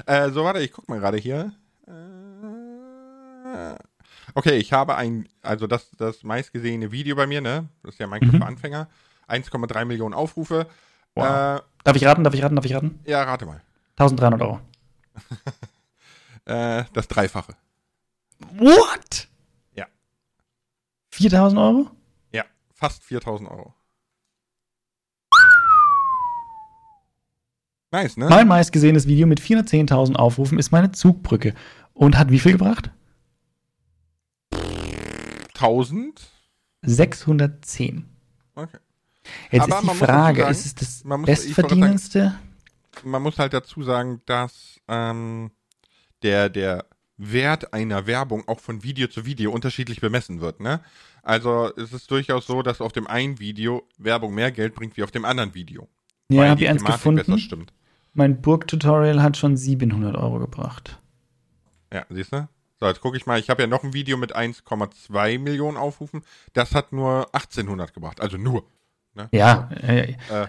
äh, 0.05 0.29
so, 0.29 0.45
warte, 0.45 0.61
ich 0.61 0.71
guck 0.71 0.87
mal 0.87 0.97
gerade 0.97 1.17
hier. 1.17 1.51
Äh, 1.87 3.75
okay, 4.33 4.55
ich 4.55 4.71
habe 4.71 4.95
ein, 4.95 5.27
also 5.41 5.67
das, 5.67 5.91
das 5.97 6.23
meistgesehene 6.23 6.93
Video 6.93 7.17
bei 7.17 7.27
mir, 7.27 7.41
ne? 7.41 7.67
Das 7.83 7.95
ist 7.95 7.99
ja 7.99 8.07
Minecraft 8.07 8.31
mhm. 8.31 8.37
für 8.37 8.47
Anfänger. 8.47 8.87
1,3 9.27 9.83
Millionen 9.83 10.13
Aufrufe. 10.13 10.67
Wow. 11.15 11.25
Äh, 11.25 11.61
darf 11.83 11.97
ich 11.97 12.05
raten, 12.05 12.23
darf 12.23 12.33
ich 12.33 12.41
raten, 12.41 12.55
darf 12.55 12.63
ich 12.63 12.73
raten? 12.73 12.97
Ja, 13.05 13.23
rate 13.23 13.45
mal. 13.45 13.61
1300 13.97 14.41
Euro. 14.41 14.61
äh, 16.45 16.85
das 16.93 17.09
Dreifache. 17.09 17.55
What? 18.53 19.27
Ja. 19.75 19.87
4000 21.11 21.59
Euro? 21.59 21.96
Fast 22.77 23.03
4000 23.03 23.49
Euro. 23.49 23.73
Nice, 27.91 28.17
ne? 28.17 28.27
Mein 28.29 28.47
meistgesehenes 28.47 29.07
Video 29.07 29.25
mit 29.25 29.41
410.000 29.41 30.15
Aufrufen 30.15 30.59
ist 30.59 30.71
meine 30.71 30.91
Zugbrücke. 30.91 31.55
Und 31.93 32.19
hat 32.19 32.29
wie 32.29 32.37
viel 32.37 32.51
gebracht? 32.51 32.91
1000? 35.55 36.29
610. 36.83 38.07
Okay. 38.53 38.77
Jetzt 39.49 39.63
Aber 39.63 39.81
ist 39.81 39.91
die 39.91 39.95
Frage, 39.95 40.41
sagen, 40.41 40.51
ist 40.51 40.65
es 40.67 40.75
das 40.75 41.03
muss, 41.03 41.25
bestverdienendste? 41.25 42.37
man 43.03 43.23
muss 43.23 43.39
halt 43.39 43.53
dazu 43.53 43.81
sagen, 43.81 44.21
dass 44.27 44.79
ähm, 44.87 45.49
der, 46.21 46.49
der 46.49 46.85
Wert 47.17 47.73
einer 47.73 48.07
Werbung 48.07 48.47
auch 48.47 48.59
von 48.59 48.83
Video 48.83 49.07
zu 49.07 49.25
Video 49.25 49.51
unterschiedlich 49.51 50.01
bemessen 50.01 50.39
wird. 50.39 50.59
Ne? 50.59 50.81
Also 51.23 51.71
es 51.75 51.91
ist 51.91 52.09
durchaus 52.11 52.47
so, 52.47 52.61
dass 52.61 52.79
auf 52.79 52.93
dem 52.93 53.07
einen 53.07 53.39
Video 53.39 53.87
Werbung 53.97 54.33
mehr 54.33 54.51
Geld 54.51 54.75
bringt 54.75 54.97
wie 54.97 55.03
auf 55.03 55.11
dem 55.11 55.25
anderen 55.25 55.53
Video. 55.55 55.87
Ja, 56.29 56.49
habe 56.49 56.61
ich 56.61 56.69
eins 56.69 56.83
gefunden. 56.83 57.67
Mein 58.13 58.41
Burg-Tutorial 58.41 59.21
hat 59.21 59.37
schon 59.37 59.57
700 59.57 60.15
Euro 60.15 60.39
gebracht. 60.39 60.99
Ja, 61.93 62.05
siehst 62.09 62.33
du? 62.33 62.47
So, 62.79 62.85
jetzt 62.85 63.01
gucke 63.01 63.17
ich 63.17 63.25
mal. 63.25 63.39
Ich 63.39 63.49
habe 63.49 63.63
ja 63.63 63.67
noch 63.67 63.83
ein 63.83 63.93
Video 63.93 64.17
mit 64.17 64.35
1,2 64.35 65.39
Millionen 65.39 65.77
Aufrufen. 65.77 66.21
Das 66.53 66.75
hat 66.75 66.93
nur 66.93 67.27
1800 67.33 67.93
gebracht. 67.93 68.21
Also 68.21 68.37
nur. 68.37 68.65
Ne? 69.15 69.29
Ja. 69.31 69.69
Äh, 69.81 70.11
äh, 70.29 70.47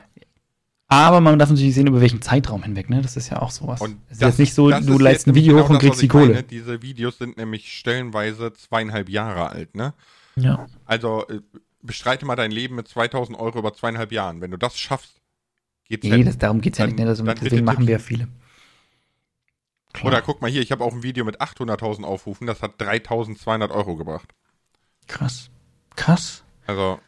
aber 0.89 1.21
man 1.21 1.39
darf 1.39 1.51
natürlich 1.51 1.75
sehen, 1.75 1.87
über 1.87 2.01
welchen 2.01 2.23
Zeitraum 2.23 2.63
hinweg, 2.63 2.89
ne? 2.89 3.03
Das 3.03 3.17
ist 3.17 3.29
ja 3.29 3.43
auch 3.43 3.51
sowas. 3.51 3.81
Und 3.81 3.99
es 4.09 4.17
ist 4.17 4.23
jetzt 4.23 4.39
nicht 4.39 4.55
so, 4.55 4.71
du 4.71 4.99
leist 4.99 5.27
ein 5.27 5.35
Video 5.35 5.55
genau 5.55 5.67
hoch 5.67 5.71
und 5.71 5.79
kriegst 5.79 6.01
die 6.01 6.09
Kohle. 6.09 6.27
Meine. 6.27 6.43
Diese 6.45 6.81
Videos 6.81 7.19
sind 7.19 7.37
nämlich 7.37 7.73
stellenweise 7.73 8.55
zweieinhalb 8.55 9.11
Jahre 9.11 9.51
alt, 9.51 9.75
ne? 9.77 9.93
Ja. 10.37 10.67
Also 10.87 11.27
äh, 11.29 11.41
bestreite 11.83 12.25
mal 12.25 12.37
dein 12.37 12.51
Leben 12.51 12.77
mit 12.77 12.89
2000 12.89 13.39
Euro 13.39 13.59
über 13.59 13.75
zweieinhalb 13.75 14.13
Jahren. 14.13 14.41
Wenn 14.41 14.51
du 14.51 14.57
das 14.57 14.79
schaffst, 14.79 15.21
geht's 15.85 16.07
Nee, 16.07 16.25
das, 16.25 16.39
darum 16.39 16.61
geht's 16.61 16.79
dann, 16.79 16.91
ja 16.91 16.95
nicht. 16.95 17.05
Ne? 17.05 17.09
Also, 17.09 17.25
deswegen 17.25 17.65
machen 17.65 17.87
wir 17.87 17.93
ja 17.93 17.99
viele. 17.99 18.29
Klar. 19.93 20.13
Oder 20.13 20.23
guck 20.23 20.41
mal 20.41 20.51
hier, 20.51 20.63
ich 20.63 20.73
habe 20.73 20.85
auch 20.85 20.93
ein 20.93 21.03
Video 21.03 21.25
mit 21.25 21.41
800.000 21.41 22.05
Aufrufen, 22.05 22.47
das 22.47 22.63
hat 22.63 22.81
3.200 22.81 23.71
Euro 23.71 23.97
gebracht. 23.97 24.29
Krass. 25.07 25.51
Krass. 25.97 26.45
Also, 26.67 27.01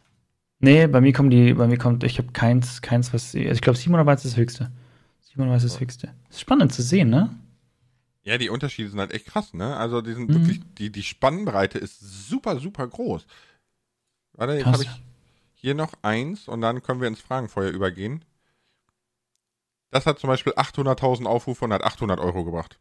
Nee, 0.61 0.87
bei 0.87 1.01
mir 1.01 1.11
kommen 1.11 1.31
die, 1.31 1.53
bei 1.53 1.67
mir 1.67 1.77
kommt, 1.77 2.03
ich 2.03 2.19
habe 2.19 2.31
keins, 2.31 2.81
keins, 2.81 3.13
was, 3.13 3.35
also 3.35 3.49
ich 3.49 3.61
glaube, 3.61 3.77
700 3.77 4.05
war 4.05 4.15
das 4.15 4.37
höchste. 4.37 4.71
700 5.21 5.51
war 5.51 5.59
das 5.59 5.79
höchste. 5.79 6.13
Das 6.27 6.37
ist 6.37 6.41
spannend 6.41 6.71
zu 6.71 6.83
sehen, 6.83 7.09
ne? 7.09 7.35
Ja, 8.23 8.37
die 8.37 8.49
Unterschiede 8.49 8.89
sind 8.89 8.99
halt 8.99 9.11
echt 9.11 9.25
krass, 9.25 9.55
ne? 9.55 9.75
Also, 9.75 10.01
die 10.01 10.13
sind 10.13 10.29
mhm. 10.29 10.35
wirklich, 10.35 10.61
die, 10.77 10.91
die 10.91 11.01
Spannbreite 11.01 11.79
ist 11.79 11.99
super, 11.99 12.59
super 12.59 12.87
groß. 12.87 13.25
Warte, 14.33 14.53
jetzt 14.53 14.65
habe 14.67 14.83
ich 14.83 14.89
hier 15.55 15.73
noch 15.73 15.93
eins 16.03 16.47
und 16.47 16.61
dann 16.61 16.83
können 16.83 17.01
wir 17.01 17.07
ins 17.07 17.21
Fragenfeuer 17.21 17.71
übergehen. 17.71 18.23
Das 19.89 20.05
hat 20.05 20.19
zum 20.19 20.27
Beispiel 20.27 20.53
800.000 20.53 21.25
Aufrufe 21.25 21.65
und 21.65 21.73
hat 21.73 21.83
800 21.83 22.19
Euro 22.19 22.45
gebracht. 22.45 22.79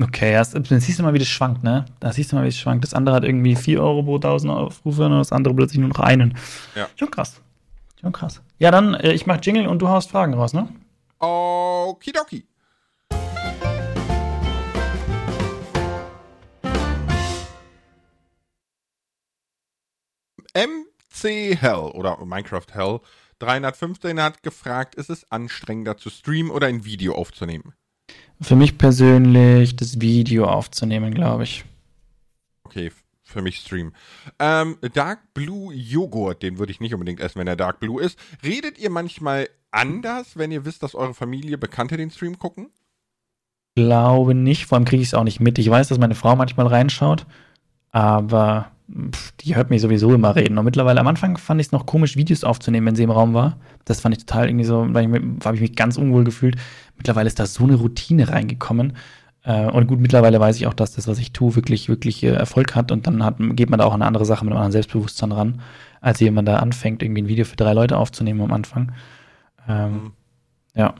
Okay, 0.00 0.32
das, 0.32 0.50
dann 0.50 0.64
siehst 0.64 0.98
du 0.98 1.02
mal, 1.02 1.14
wie 1.14 1.18
das 1.18 1.28
schwankt, 1.28 1.62
ne? 1.62 1.84
Da 2.00 2.12
siehst 2.12 2.32
du 2.32 2.36
mal, 2.36 2.44
wie 2.44 2.48
es 2.48 2.58
schwankt. 2.58 2.84
Das 2.84 2.94
andere 2.94 3.14
hat 3.14 3.24
irgendwie 3.24 3.54
4 3.54 3.80
Euro 3.80 4.02
pro 4.02 4.16
1000 4.16 4.52
Aufrufe 4.52 5.06
und 5.06 5.12
das 5.12 5.32
andere 5.32 5.54
plötzlich 5.54 5.78
nur 5.78 5.88
noch 5.90 6.00
einen. 6.00 6.36
Ja. 6.74 6.88
Schon 6.96 7.10
krass. 7.10 7.40
Schon 8.00 8.12
krass. 8.12 8.42
Ja, 8.58 8.70
dann, 8.70 8.94
äh, 8.94 9.12
ich 9.12 9.26
mach 9.26 9.38
Jingle 9.42 9.68
und 9.68 9.80
du 9.80 9.88
haust 9.88 10.10
Fragen 10.10 10.34
raus, 10.34 10.52
ne? 10.54 10.68
Okidoki. 11.18 12.46
MC 20.54 21.54
Hell 21.54 21.90
oder 21.94 22.24
Minecraft 22.24 22.66
Hell 22.72 23.00
315 23.38 24.20
hat 24.20 24.42
gefragt, 24.42 24.94
ist 24.94 25.10
es 25.10 25.30
anstrengender 25.30 25.96
zu 25.96 26.10
streamen 26.10 26.50
oder 26.50 26.66
ein 26.66 26.84
Video 26.84 27.14
aufzunehmen? 27.14 27.74
Für 28.40 28.56
mich 28.56 28.76
persönlich 28.76 29.76
das 29.76 30.00
Video 30.00 30.46
aufzunehmen, 30.46 31.14
glaube 31.14 31.44
ich. 31.44 31.64
Okay, 32.64 32.90
für 33.22 33.40
mich 33.40 33.58
Stream. 33.58 33.92
Ähm, 34.38 34.78
Dark 34.94 35.32
Blue 35.32 35.72
Joghurt, 35.72 36.42
den 36.42 36.58
würde 36.58 36.72
ich 36.72 36.80
nicht 36.80 36.92
unbedingt 36.92 37.20
essen, 37.20 37.38
wenn 37.38 37.46
er 37.46 37.56
Dark 37.56 37.78
Blue 37.78 38.02
ist. 38.02 38.18
Redet 38.42 38.78
ihr 38.78 38.90
manchmal 38.90 39.48
anders, 39.70 40.36
wenn 40.36 40.50
ihr 40.50 40.64
wisst, 40.64 40.82
dass 40.82 40.94
eure 40.94 41.14
Familie 41.14 41.56
Bekannte 41.56 41.96
den 41.96 42.10
Stream 42.10 42.38
gucken? 42.38 42.70
Glaube 43.76 44.34
nicht, 44.34 44.66
vor 44.66 44.76
allem 44.76 44.84
kriege 44.84 45.02
ich 45.02 45.08
es 45.08 45.14
auch 45.14 45.24
nicht 45.24 45.40
mit. 45.40 45.58
Ich 45.58 45.70
weiß, 45.70 45.88
dass 45.88 45.98
meine 45.98 46.16
Frau 46.16 46.34
manchmal 46.34 46.66
reinschaut, 46.66 47.26
aber 47.90 48.71
pff, 48.90 49.32
die 49.40 49.56
hört 49.56 49.70
mich 49.70 49.82
sowieso 49.82 50.14
immer 50.14 50.36
reden. 50.36 50.58
Und 50.58 50.64
mittlerweile 50.64 51.00
am 51.00 51.06
Anfang 51.06 51.36
fand 51.36 51.60
ich 51.60 51.68
es 51.68 51.72
noch 51.72 51.86
komisch, 51.86 52.16
Videos 52.16 52.44
aufzunehmen, 52.44 52.86
wenn 52.86 52.96
sie 52.96 53.02
im 53.02 53.10
Raum 53.10 53.34
war. 53.34 53.56
Das 53.84 54.00
fand 54.00 54.16
ich 54.16 54.24
total 54.24 54.48
irgendwie 54.48 54.64
so, 54.64 54.86
weil 54.88 55.04
ich, 55.04 55.44
habe 55.44 55.56
ich 55.56 55.62
mich 55.62 55.76
ganz 55.76 55.96
unwohl 55.96 56.24
gefühlt. 56.24 56.56
Mittlerweile 56.96 57.26
ist 57.26 57.38
da 57.38 57.46
so 57.46 57.64
eine 57.64 57.74
Routine 57.74 58.28
reingekommen. 58.28 58.94
Äh, 59.44 59.66
und 59.70 59.86
gut, 59.86 60.00
mittlerweile 60.00 60.40
weiß 60.40 60.56
ich 60.56 60.66
auch, 60.66 60.74
dass 60.74 60.94
das, 60.94 61.08
was 61.08 61.18
ich 61.18 61.32
tue, 61.32 61.56
wirklich, 61.56 61.88
wirklich 61.88 62.22
äh, 62.22 62.28
Erfolg 62.28 62.74
hat. 62.74 62.92
Und 62.92 63.06
dann 63.06 63.24
hat, 63.24 63.36
geht 63.38 63.70
man 63.70 63.78
da 63.78 63.84
auch 63.84 63.94
eine 63.94 64.06
andere 64.06 64.24
Sache 64.24 64.44
mit 64.44 64.52
einem 64.52 64.58
anderen 64.58 64.72
Selbstbewusstsein 64.72 65.32
ran, 65.32 65.60
als 66.00 66.20
jemand 66.20 66.48
da 66.48 66.56
anfängt, 66.56 67.02
irgendwie 67.02 67.22
ein 67.22 67.28
Video 67.28 67.44
für 67.44 67.56
drei 67.56 67.72
Leute 67.72 67.96
aufzunehmen 67.96 68.40
am 68.40 68.52
Anfang. 68.52 68.92
Ähm, 69.68 69.92
mhm. 69.92 70.12
Ja. 70.74 70.94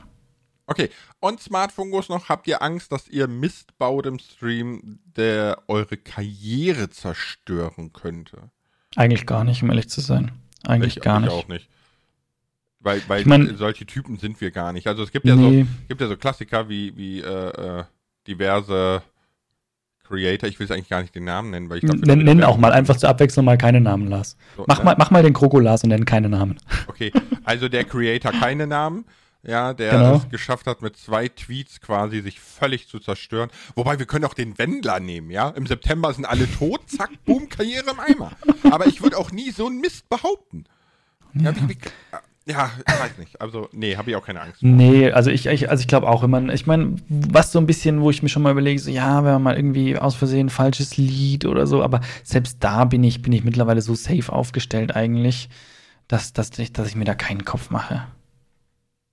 Okay, 0.65 0.89
und 1.19 1.41
Smartfungus 1.41 2.09
noch, 2.09 2.29
habt 2.29 2.47
ihr 2.47 2.61
Angst, 2.61 2.91
dass 2.91 3.07
ihr 3.09 3.27
Mist 3.27 3.77
baut 3.77 4.05
im 4.05 4.17
Stream, 4.19 4.99
der 5.17 5.61
eure 5.67 5.97
Karriere 5.97 6.89
zerstören 6.89 7.91
könnte? 7.91 8.49
Eigentlich 8.95 9.25
gar 9.25 9.43
nicht, 9.43 9.61
um 9.61 9.69
ehrlich 9.69 9.89
zu 9.89 10.01
sein. 10.01 10.31
Eigentlich 10.65 10.97
ich, 10.97 11.03
gar 11.03 11.19
nicht. 11.19 11.29
Ich 11.29 11.35
auch 11.35 11.47
nicht. 11.47 11.69
Weil, 12.79 13.01
weil 13.07 13.21
ich 13.21 13.25
mein, 13.25 13.55
solche 13.57 13.85
Typen 13.85 14.17
sind 14.17 14.39
wir 14.41 14.51
gar 14.51 14.73
nicht. 14.73 14.87
Also 14.87 15.03
es 15.03 15.11
gibt 15.11 15.25
ja 15.25 15.35
nee. 15.35 15.63
so, 15.63 15.87
gibt 15.87 16.01
ja 16.01 16.07
so 16.07 16.17
Klassiker 16.17 16.69
wie, 16.69 16.95
wie 16.97 17.21
äh, 17.21 17.79
äh, 17.79 17.83
diverse 18.27 19.03
Creator, 20.03 20.49
ich 20.49 20.59
will 20.59 20.65
es 20.65 20.71
eigentlich 20.71 20.89
gar 20.89 21.01
nicht 21.01 21.15
den 21.15 21.23
Namen 21.23 21.51
nennen, 21.51 21.69
weil 21.69 21.77
ich 21.77 21.83
glaube. 21.85 22.05
Nenn, 22.05 22.19
nenn 22.19 22.43
auch 22.43 22.57
mal 22.57 22.71
einfach 22.73 22.97
zur 22.97 23.09
Abwechslung 23.09 23.45
mal 23.45 23.57
keine 23.57 23.79
Namen, 23.79 24.07
Lars. 24.07 24.37
So, 24.57 24.65
mach, 24.67 24.79
ne? 24.79 24.85
mal, 24.85 24.95
mach 24.97 25.11
mal 25.11 25.23
den 25.23 25.33
Kroko 25.33 25.59
Lars 25.59 25.83
und 25.83 25.89
nenn 25.89 26.05
keine 26.05 26.29
Namen. 26.29 26.57
Okay, 26.87 27.11
also 27.43 27.69
der 27.69 27.85
Creator 27.85 28.31
keine 28.31 28.67
Namen, 28.67 29.05
ja, 29.43 29.73
der 29.73 29.91
genau. 29.91 30.15
es 30.15 30.29
geschafft 30.29 30.67
hat, 30.67 30.81
mit 30.81 30.97
zwei 30.97 31.27
Tweets 31.27 31.81
quasi 31.81 32.21
sich 32.21 32.39
völlig 32.39 32.87
zu 32.87 32.99
zerstören. 32.99 33.49
Wobei 33.75 33.99
wir 33.99 34.05
können 34.05 34.25
auch 34.25 34.33
den 34.33 34.57
Wendler 34.57 34.99
nehmen, 34.99 35.29
ja. 35.29 35.49
Im 35.49 35.67
September 35.67 36.13
sind 36.13 36.25
alle 36.25 36.49
tot, 36.51 36.89
zack, 36.89 37.11
boom, 37.25 37.49
Karriere 37.49 37.91
im 37.91 37.99
Eimer. 37.99 38.31
Aber 38.71 38.87
ich 38.87 39.01
würde 39.01 39.17
auch 39.17 39.31
nie 39.31 39.51
so 39.51 39.67
einen 39.67 39.81
Mist 39.81 40.07
behaupten. 40.09 40.65
Ja, 41.33 41.51
ja. 41.51 41.55
Wie, 41.55 41.69
wie, 41.69 41.77
ja, 42.45 42.71
ich 42.77 42.99
weiß 42.99 43.17
nicht. 43.19 43.41
Also, 43.41 43.69
nee, 43.71 43.95
habe 43.95 44.09
ich 44.09 44.15
auch 44.17 44.25
keine 44.25 44.41
Angst. 44.41 44.59
Vor. 44.59 44.69
Nee, 44.69 45.11
also 45.11 45.29
ich, 45.29 45.45
ich, 45.45 45.69
also 45.69 45.81
ich 45.81 45.87
glaube 45.87 46.07
auch, 46.09 46.27
man, 46.27 46.49
ich 46.49 46.67
meine, 46.67 46.95
was 47.07 47.53
so 47.53 47.59
ein 47.59 47.65
bisschen, 47.65 48.01
wo 48.01 48.09
ich 48.09 48.21
mir 48.21 48.29
schon 48.29 48.43
mal 48.43 48.51
überlege, 48.51 48.79
so, 48.79 48.91
ja, 48.91 49.23
wenn 49.23 49.33
man 49.33 49.43
mal 49.43 49.55
irgendwie 49.55 49.97
aus 49.97 50.15
Versehen 50.15 50.49
falsches 50.49 50.97
Lied 50.97 51.45
oder 51.45 51.67
so, 51.67 51.81
aber 51.81 52.01
selbst 52.23 52.57
da 52.59 52.83
bin 52.83 53.03
ich, 53.03 53.21
bin 53.21 53.31
ich 53.31 53.45
mittlerweile 53.45 53.81
so 53.81 53.95
safe 53.95 54.31
aufgestellt 54.31 54.93
eigentlich, 54.93 55.49
dass, 56.09 56.33
dass, 56.33 56.57
ich, 56.59 56.73
dass 56.73 56.87
ich 56.87 56.95
mir 56.95 57.05
da 57.05 57.15
keinen 57.15 57.45
Kopf 57.45 57.69
mache. 57.69 58.07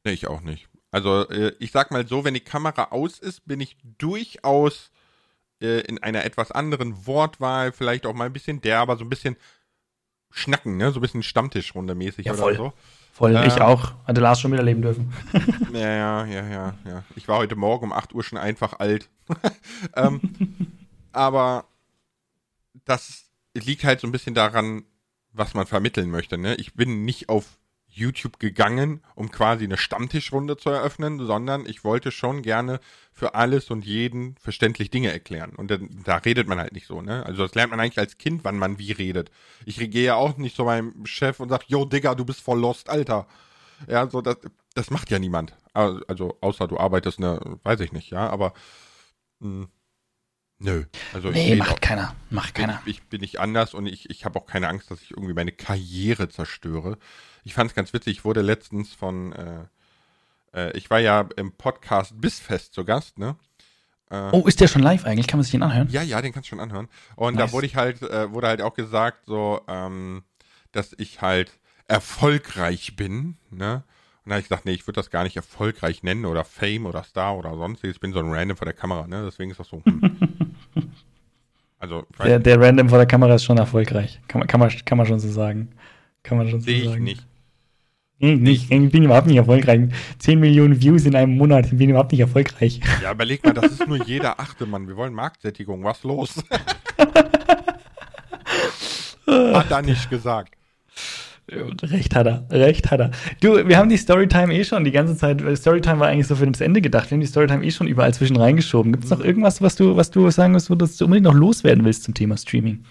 Nee, 0.05 0.13
ich 0.13 0.27
auch 0.29 0.41
nicht. 0.41 0.69
Also, 0.91 1.29
äh, 1.29 1.55
ich 1.59 1.71
sag 1.71 1.91
mal 1.91 2.07
so, 2.07 2.25
wenn 2.25 2.35
die 2.35 2.41
Kamera 2.41 2.89
aus 2.91 3.19
ist, 3.19 3.47
bin 3.47 3.61
ich 3.61 3.77
durchaus 3.99 4.91
äh, 5.61 5.81
in 5.81 6.03
einer 6.03 6.25
etwas 6.25 6.51
anderen 6.51 7.07
Wortwahl, 7.07 7.73
vielleicht 7.73 8.07
auch 8.07 8.15
mal 8.15 8.27
ein 8.27 8.33
bisschen 8.33 8.61
derber, 8.61 8.97
so 8.97 9.05
ein 9.05 9.11
bisschen 9.11 9.37
schnacken, 10.31 10.77
ne? 10.77 10.91
So 10.91 10.99
ein 10.99 11.03
bisschen 11.03 11.23
Stammtischrunde 11.23 11.95
mäßig 11.95 12.27
ja, 12.27 12.33
oder 12.33 12.43
voll. 12.43 12.57
so. 12.57 12.73
Voll, 13.13 13.37
ähm, 13.37 13.45
ich 13.47 13.61
auch. 13.61 13.93
Hatte 14.07 14.21
Lars 14.21 14.41
schon 14.41 14.51
miterleben 14.51 14.83
dürfen. 14.83 15.13
ja, 15.73 15.81
ja, 15.81 16.25
ja, 16.27 16.49
ja, 16.49 16.75
ja. 16.87 17.05
Ich 17.17 17.29
war 17.29 17.39
heute 17.39 17.57
Morgen 17.57 17.87
um 17.87 17.93
8 17.93 18.15
Uhr 18.15 18.23
schon 18.23 18.39
einfach 18.39 18.79
alt. 18.79 19.11
ähm, 19.97 20.21
aber 21.13 21.67
das 22.85 23.25
liegt 23.55 23.85
halt 23.85 24.01
so 24.01 24.07
ein 24.07 24.13
bisschen 24.13 24.35
daran, 24.35 24.85
was 25.33 25.55
man 25.55 25.67
vermitteln 25.67 26.11
möchte. 26.11 26.39
Ne? 26.39 26.55
Ich 26.57 26.75
bin 26.75 27.05
nicht 27.05 27.29
auf 27.29 27.60
YouTube 27.91 28.39
gegangen, 28.39 29.03
um 29.15 29.31
quasi 29.31 29.65
eine 29.65 29.77
Stammtischrunde 29.77 30.57
zu 30.57 30.71
eröffnen, 30.71 31.25
sondern 31.25 31.67
ich 31.67 31.85
wollte 31.85 32.11
schon 32.11 32.43
gerne 32.43 32.81
für 33.13 33.35
alles 33.35 33.71
und 33.71 33.85
jeden 33.85 34.37
verständlich 34.37 34.91
Dinge 34.91 35.13
erklären. 35.13 35.51
Und 35.51 35.71
dann, 35.71 36.03
da 36.05 36.17
redet 36.17 36.49
man 36.49 36.59
halt 36.59 36.73
nicht 36.73 36.87
so, 36.87 37.03
ne? 37.03 37.25
Also 37.27 37.43
das 37.43 37.55
lernt 37.55 37.71
man 37.71 37.81
eigentlich 37.81 37.99
als 37.99 38.19
Kind, 38.19 38.45
wann 38.45 38.59
man 38.59 38.79
wie 38.79 38.93
redet. 38.93 39.31
Ich 39.67 39.77
gehe 39.77 40.05
ja 40.05 40.15
auch 40.15 40.37
nicht 40.37 40.57
zu 40.57 40.65
meinem 40.65 41.05
Chef 41.05 41.41
und 41.41 41.49
sag, 41.49 41.69
yo, 41.69 41.85
Digga, 41.85 42.15
du 42.15 42.25
bist 42.25 42.41
voll 42.41 42.61
lost, 42.61 42.89
Alter. 42.89 43.27
Ja, 43.89 44.09
so 44.09 44.21
das, 44.21 44.37
das 44.75 44.91
macht 44.91 45.11
ja 45.11 45.19
niemand. 45.19 45.57
Also 45.73 46.37
außer 46.41 46.67
du 46.69 46.79
arbeitest 46.79 47.21
ne, 47.21 47.41
weiß 47.63 47.81
ich 47.81 47.93
nicht, 47.93 48.11
ja, 48.11 48.29
aber 48.29 48.53
mh, 49.41 49.63
hm, 49.63 49.69
Nö. 50.63 50.85
Also 51.15 51.31
nee, 51.31 51.57
macht 51.57 51.73
auch, 51.73 51.81
keiner. 51.81 52.15
Macht 52.29 52.55
keiner. 52.55 52.83
Ich, 52.85 52.99
ich, 52.99 53.03
bin 53.05 53.23
nicht 53.23 53.41
anders 53.41 53.73
und 53.73 53.87
ich, 53.87 54.11
ich 54.11 54.27
habe 54.27 54.39
auch 54.39 54.45
keine 54.45 54.69
Angst, 54.69 54.91
dass 54.91 55.01
ich 55.01 55.13
irgendwie 55.13 55.33
meine 55.33 55.53
Karriere 55.53 56.29
zerstöre. 56.29 56.99
Ich 57.45 57.55
fand 57.55 57.71
es 57.71 57.75
ganz 57.75 57.93
witzig, 57.93 58.19
ich 58.19 58.25
wurde 58.25 58.43
letztens 58.43 58.93
von, 58.95 59.33
äh, 59.33 59.65
äh, 60.55 60.77
ich 60.77 60.91
war 60.91 60.99
ja 60.99 61.29
im 61.37 61.53
Podcast 61.53 62.21
Bissfest 62.21 62.75
zu 62.75 62.85
Gast, 62.85 63.19
ne? 63.19 63.37
Äh, 64.11 64.31
oh, 64.33 64.47
ist 64.47 64.61
der 64.61 64.69
schon 64.69 64.83
live 64.83 65.05
eigentlich? 65.05 65.29
Kann 65.29 65.39
man 65.39 65.45
sich 65.45 65.53
den 65.53 65.63
anhören? 65.63 65.89
Ja, 65.91 66.03
ja, 66.03 66.21
den 66.21 66.33
kannst 66.33 66.49
du 66.49 66.51
schon 66.51 66.61
anhören. 66.61 66.89
Und 67.17 67.37
nice. 67.37 67.47
da 67.47 67.53
wurde 67.53 67.67
ich 67.67 67.77
halt, 67.77 68.03
äh, 68.03 68.33
wurde 68.33 68.49
halt 68.49 68.61
auch 68.61 68.75
gesagt, 68.75 69.27
so, 69.27 69.61
ähm, 69.69 70.23
dass 70.73 70.95
ich 70.99 71.23
halt 71.23 71.53
erfolgreich 71.87 72.97
bin, 72.97 73.37
ne? 73.51 73.85
Und 74.25 74.31
da 74.31 74.35
habe 74.35 74.41
ich 74.41 74.49
gesagt, 74.49 74.67
nee, 74.67 74.73
ich 74.73 74.87
würde 74.87 75.01
das 75.01 75.11
gar 75.11 75.25
nicht 75.25 75.37
erfolgreich 75.37 76.03
nennen 76.03 76.27
oder 76.27 76.45
Fame 76.45 76.87
oder 76.87 77.03
Star 77.05 77.39
oder 77.39 77.57
sonst. 77.57 77.83
Ich 77.85 78.01
bin 78.01 78.13
so 78.13 78.19
ein 78.19 78.31
Random 78.31 78.57
vor 78.57 78.67
der 78.67 78.75
Kamera, 78.75 79.07
ne? 79.07 79.25
Deswegen 79.25 79.51
ist 79.51 79.59
das 79.59 79.69
so. 79.69 79.83
Hm. 79.85 80.55
also, 81.79 82.05
der, 82.23 82.39
der, 82.39 82.61
Random 82.61 82.89
vor 82.91 82.99
der 82.99 83.07
Kamera 83.07 83.35
ist 83.35 83.45
schon 83.45 83.57
erfolgreich. 83.57 84.21
Kann 84.29 84.41
man, 84.41 84.49
kann 84.49 84.61
man, 84.61 84.71
kann 84.85 84.99
man 84.99 85.07
schon 85.07 85.21
so 85.21 85.31
sagen. 85.31 85.71
Kann 86.23 86.37
man 86.37 86.51
schon 86.51 86.61
so 86.61 86.67
Sehe 86.67 86.83
ich 86.83 86.89
sagen. 86.91 87.03
nicht. 87.03 87.27
Nee, 88.23 88.37
nicht. 88.37 88.71
Ich 88.71 88.91
bin 88.91 89.05
überhaupt 89.05 89.27
nicht 89.27 89.39
erfolgreich. 89.39 89.89
10 90.19 90.39
Millionen 90.39 90.81
Views 90.81 91.07
in 91.07 91.17
einem 91.17 91.39
Monat, 91.39 91.65
ich 91.67 91.79
bin 91.79 91.89
überhaupt 91.89 92.13
nicht 92.13 92.21
erfolgreich. 92.21 92.79
Ja, 93.03 93.13
überleg 93.13 93.43
mal, 93.43 93.55
das 93.55 93.73
ist 93.73 93.89
nur 93.89 94.05
jeder 94.05 94.39
achte 94.39 94.67
Mann. 94.67 94.87
Wir 94.87 94.97
wollen 94.97 95.15
Marktsättigung. 95.15 95.83
Was 95.85 96.03
los? 96.05 96.35
Hat 99.27 99.71
er 99.71 99.83
nicht 99.83 100.11
gesagt. 100.11 100.55
Recht 101.53 102.15
hat 102.15 102.27
er, 102.27 102.47
recht 102.51 102.91
hat 102.93 103.01
er. 103.01 103.11
Du, 103.41 103.67
wir 103.67 103.77
haben 103.77 103.89
die 103.89 103.97
Storytime 103.97 104.55
eh 104.55 104.65
schon 104.65 104.85
die 104.85 104.93
ganze 104.93 105.17
Zeit, 105.17 105.43
Storytime 105.59 105.99
war 105.99 106.07
eigentlich 106.07 106.29
so 106.29 106.37
für 106.37 106.47
das 106.47 106.61
Ende 106.61 106.81
gedacht, 106.81 107.11
wir 107.11 107.17
haben 107.17 107.21
die 107.21 107.27
Storytime 107.27 107.65
eh 107.65 107.73
schon 107.73 107.89
überall 107.89 108.15
zwischen 108.15 108.37
reingeschoben. 108.37 108.93
Gibt 108.93 109.05
es 109.05 109.11
noch 109.11 109.21
irgendwas, 109.21 109.61
was 109.61 109.75
du, 109.75 109.97
was 109.97 110.13
du 110.13 110.31
sagen 110.31 110.53
willst, 110.53 110.71
wo 110.71 110.77
du 110.77 110.85
unbedingt 110.85 111.25
noch 111.25 111.35
loswerden 111.35 111.85
willst 111.85 112.05
zum 112.05 112.15
Thema 112.15 112.37
Streaming? 112.37 112.85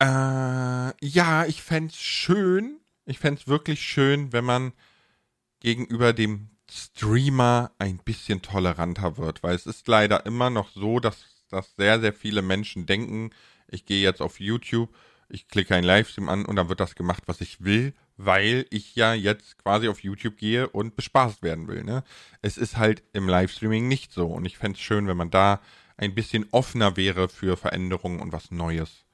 Äh, 0.00 0.06
ja, 0.06 1.44
ich 1.46 1.62
fände 1.62 1.90
es 1.92 2.00
schön, 2.00 2.78
ich 3.08 3.18
fände 3.18 3.40
es 3.40 3.48
wirklich 3.48 3.82
schön, 3.82 4.32
wenn 4.32 4.44
man 4.44 4.72
gegenüber 5.60 6.12
dem 6.12 6.50
Streamer 6.70 7.72
ein 7.78 7.98
bisschen 7.98 8.42
toleranter 8.42 9.16
wird, 9.16 9.42
weil 9.42 9.54
es 9.54 9.66
ist 9.66 9.88
leider 9.88 10.26
immer 10.26 10.50
noch 10.50 10.70
so, 10.70 11.00
dass, 11.00 11.24
dass 11.50 11.74
sehr, 11.76 12.00
sehr 12.00 12.12
viele 12.12 12.42
Menschen 12.42 12.86
denken, 12.86 13.30
ich 13.68 13.84
gehe 13.84 14.02
jetzt 14.02 14.20
auf 14.20 14.40
YouTube 14.40 14.90
ich 15.28 15.48
klicke 15.48 15.74
einen 15.74 15.84
Livestream 15.84 16.28
an 16.28 16.44
und 16.44 16.56
dann 16.56 16.68
wird 16.68 16.80
das 16.80 16.94
gemacht, 16.94 17.24
was 17.26 17.40
ich 17.40 17.62
will, 17.62 17.92
weil 18.16 18.66
ich 18.70 18.96
ja 18.96 19.12
jetzt 19.14 19.58
quasi 19.58 19.88
auf 19.88 20.02
YouTube 20.02 20.36
gehe 20.36 20.68
und 20.68 20.96
bespaßt 20.96 21.42
werden 21.42 21.68
will. 21.68 21.84
Ne? 21.84 22.02
Es 22.40 22.56
ist 22.56 22.76
halt 22.76 23.02
im 23.12 23.28
Livestreaming 23.28 23.86
nicht 23.86 24.12
so 24.12 24.26
und 24.26 24.44
ich 24.46 24.56
fände 24.56 24.76
es 24.76 24.82
schön, 24.82 25.06
wenn 25.06 25.16
man 25.16 25.30
da 25.30 25.60
ein 25.96 26.14
bisschen 26.14 26.46
offener 26.50 26.96
wäre 26.96 27.28
für 27.28 27.56
Veränderungen 27.56 28.20
und 28.20 28.32
was 28.32 28.50
Neues. 28.50 29.04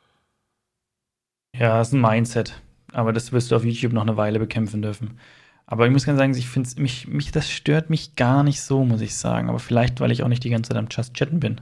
Ja, 1.57 1.79
das 1.79 1.89
ist 1.89 1.95
ein 1.95 2.01
Mindset. 2.01 2.63
Aber 2.95 3.13
das 3.13 3.33
wirst 3.33 3.51
du 3.51 3.57
auf 3.57 3.65
YouTube 3.65 3.93
noch 3.93 4.03
eine 4.03 4.17
Weile 4.17 4.39
bekämpfen 4.39 4.81
dürfen. 4.81 5.19
Aber 5.67 5.87
ich 5.87 5.93
muss 5.93 6.05
ganz 6.05 6.19
sagen, 6.19 6.35
ich 6.35 6.49
finde 6.49 6.69
mich, 6.81 7.09
mich, 7.09 7.33
das 7.33 7.51
stört 7.51 7.91
mich 7.91 8.17
gar 8.17 8.43
nicht 8.43 8.61
so, 8.61 8.85
muss 8.85 9.01
ich 9.01 9.17
sagen. 9.17 9.49
Aber 9.49 9.59
vielleicht, 9.59 10.01
weil 10.01 10.13
ich 10.13 10.23
auch 10.23 10.29
nicht 10.29 10.45
die 10.45 10.51
ganze 10.51 10.69
Zeit 10.69 10.79
am 10.79 10.89
Just 10.91 11.15
Chatten 11.15 11.41
bin. 11.41 11.61